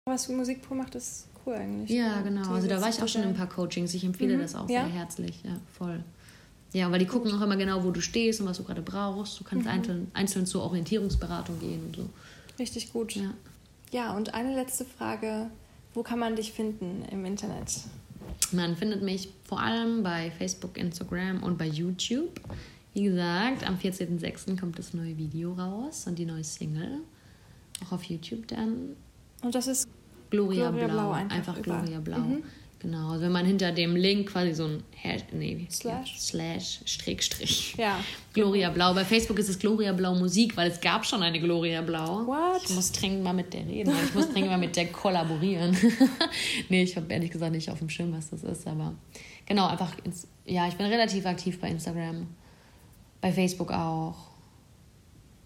Was 0.07 0.29
Musikpro 0.29 0.75
macht, 0.75 0.93
ist 0.95 1.27
cool 1.45 1.55
eigentlich. 1.55 1.89
Ja, 1.89 2.21
genau. 2.21 2.53
Also 2.53 2.67
da 2.67 2.79
war 2.81 2.89
ich 2.89 3.01
auch 3.01 3.07
schon 3.07 3.23
in 3.23 3.29
ein 3.29 3.35
paar 3.35 3.49
Coachings. 3.49 3.93
Ich 3.93 4.03
empfehle 4.03 4.37
Mhm. 4.37 4.41
das 4.41 4.53
auch 4.55 4.69
Ja. 4.69 4.83
sehr 4.85 4.93
herzlich. 4.93 5.39
Ja, 5.43 5.59
voll. 5.77 6.03
Ja, 6.73 6.91
weil 6.91 6.99
die 6.99 7.05
gucken 7.07 7.31
auch 7.31 7.41
immer 7.41 7.55
genau, 7.55 7.83
wo 7.83 7.91
du 7.91 8.01
stehst 8.01 8.41
und 8.41 8.47
was 8.47 8.57
du 8.57 8.63
gerade 8.63 8.81
brauchst. 8.81 9.39
Du 9.39 9.43
Mhm. 9.43 9.47
kannst 9.47 9.67
einzeln, 9.67 10.11
einzeln 10.13 10.45
zur 10.45 10.63
Orientierungsberatung 10.63 11.59
gehen 11.59 11.81
und 11.87 11.95
so. 11.95 12.09
Richtig 12.59 12.91
gut. 12.93 13.15
Ja. 13.15 13.31
Ja, 13.91 14.15
und 14.15 14.33
eine 14.33 14.53
letzte 14.53 14.83
Frage. 14.85 15.49
Wo 15.95 16.03
kann 16.03 16.19
man 16.19 16.35
dich 16.35 16.51
finden 16.51 17.05
im 17.09 17.23
Internet? 17.23 17.71
Man 18.51 18.75
findet 18.75 19.01
mich 19.01 19.29
vor 19.45 19.61
allem 19.61 20.03
bei 20.03 20.29
Facebook, 20.29 20.77
Instagram 20.77 21.41
und 21.41 21.57
bei 21.57 21.67
YouTube. 21.67 22.41
Wie 22.93 23.03
gesagt, 23.03 23.65
am 23.65 23.77
14.06. 23.77 24.59
kommt 24.59 24.77
das 24.77 24.93
neue 24.93 25.17
Video 25.17 25.53
raus 25.53 26.05
und 26.05 26.19
die 26.19 26.25
neue 26.25 26.43
Single. 26.43 26.99
Auch 27.85 27.93
auf 27.93 28.03
YouTube 28.03 28.45
dann. 28.49 28.97
Und 29.41 29.55
das 29.55 29.67
ist 29.67 29.87
Gloria, 30.31 30.69
Gloria 30.69 30.87
Blau. 30.87 30.95
Blau 30.95 31.11
Einfach, 31.11 31.37
einfach. 31.37 31.61
Gloria 31.61 31.99
Blau. 32.01 32.19
Mhm. 32.19 32.43
Genau. 32.79 33.11
Also 33.11 33.25
wenn 33.25 33.31
man 33.31 33.45
hinter 33.45 33.71
dem 33.71 33.95
Link 33.95 34.29
quasi 34.31 34.53
so 34.53 34.65
ein 34.65 34.83
Hash, 34.95 35.21
nee, 35.31 35.65
Slash. 35.71 36.13
Ja, 36.13 36.19
Slash, 36.19 36.79
Strick, 36.85 37.23
Strich. 37.23 37.75
ja. 37.77 37.99
Gloria 38.33 38.69
Blau. 38.69 38.93
Bei 38.93 39.05
Facebook 39.05 39.39
ist 39.39 39.49
es 39.49 39.57
Gloria 39.57 39.93
Blau 39.93 40.15
Musik, 40.15 40.55
weil 40.57 40.69
es 40.69 40.81
gab 40.81 41.05
schon 41.05 41.23
eine 41.23 41.39
Gloria 41.39 41.81
Blau. 41.81 42.27
What? 42.27 42.61
Ich 42.63 42.75
muss 42.75 42.91
dringend 42.91 43.23
mal 43.23 43.33
mit 43.33 43.53
der 43.53 43.65
reden. 43.65 43.93
Ich 44.05 44.13
muss 44.13 44.29
dringend 44.29 44.51
mal 44.51 44.57
mit 44.57 44.75
der 44.75 44.87
kollaborieren. 44.87 45.75
nee, 46.69 46.83
ich 46.83 46.95
habe 46.95 47.11
ehrlich 47.11 47.31
gesagt 47.31 47.53
nicht 47.53 47.69
auf 47.69 47.79
dem 47.79 47.89
Schirm, 47.89 48.13
was 48.13 48.29
das 48.29 48.43
ist, 48.43 48.67
aber 48.67 48.93
genau, 49.45 49.67
einfach, 49.67 49.95
ins, 50.03 50.27
ja, 50.45 50.67
ich 50.67 50.75
bin 50.75 50.85
relativ 50.85 51.25
aktiv 51.25 51.59
bei 51.59 51.69
Instagram, 51.69 52.27
bei 53.21 53.31
Facebook 53.31 53.71
auch. 53.71 54.15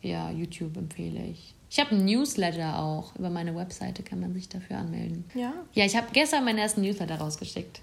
Ja, 0.01 0.31
YouTube 0.31 0.77
empfehle 0.77 1.25
ich. 1.25 1.53
Ich 1.69 1.79
habe 1.79 1.91
einen 1.91 2.05
Newsletter 2.05 2.79
auch. 2.79 3.15
Über 3.15 3.29
meine 3.29 3.55
Webseite 3.55 4.01
kann 4.03 4.19
man 4.19 4.33
sich 4.33 4.49
dafür 4.49 4.77
anmelden. 4.79 5.25
Ja. 5.35 5.53
Ja, 5.73 5.85
ich 5.85 5.95
habe 5.95 6.07
gestern 6.13 6.43
meinen 6.45 6.57
ersten 6.57 6.81
Newsletter 6.81 7.15
rausgeschickt. 7.19 7.81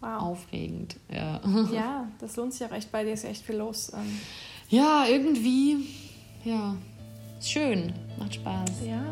Wow. 0.00 0.22
Aufregend, 0.22 0.96
ja. 1.10 1.40
Ja, 1.72 2.08
das 2.20 2.36
lohnt 2.36 2.52
sich 2.54 2.66
auch 2.66 2.72
echt. 2.72 2.92
Bei 2.92 3.02
dir 3.04 3.12
ist 3.12 3.24
ja 3.24 3.30
echt 3.30 3.44
viel 3.44 3.56
los. 3.56 3.92
Ähm, 3.94 4.18
Ja, 4.68 5.04
irgendwie, 5.08 5.76
ja, 6.44 6.76
ist 7.38 7.50
schön, 7.50 7.92
macht 8.18 8.34
Spaß. 8.34 8.70
ja. 8.86 9.02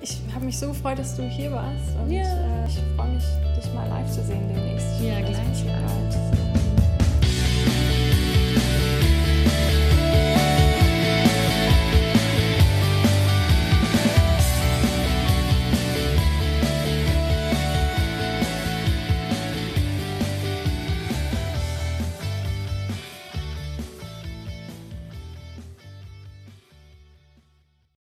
Ich 0.00 0.16
habe 0.32 0.44
mich 0.44 0.56
so 0.56 0.68
gefreut, 0.68 0.96
dass 1.00 1.16
du 1.16 1.28
hier 1.28 1.50
warst. 1.50 1.96
Und 1.96 2.10
Ja. 2.12 2.22
äh, 2.22 2.68
ich 2.68 2.78
freue 2.96 3.14
mich, 3.14 3.24
dich 3.56 3.74
mal 3.74 3.88
live 3.88 4.08
zu 4.10 4.24
sehen 4.24 4.46
demnächst. 4.48 5.00
Ja, 5.02 5.20
bald. 5.20 6.87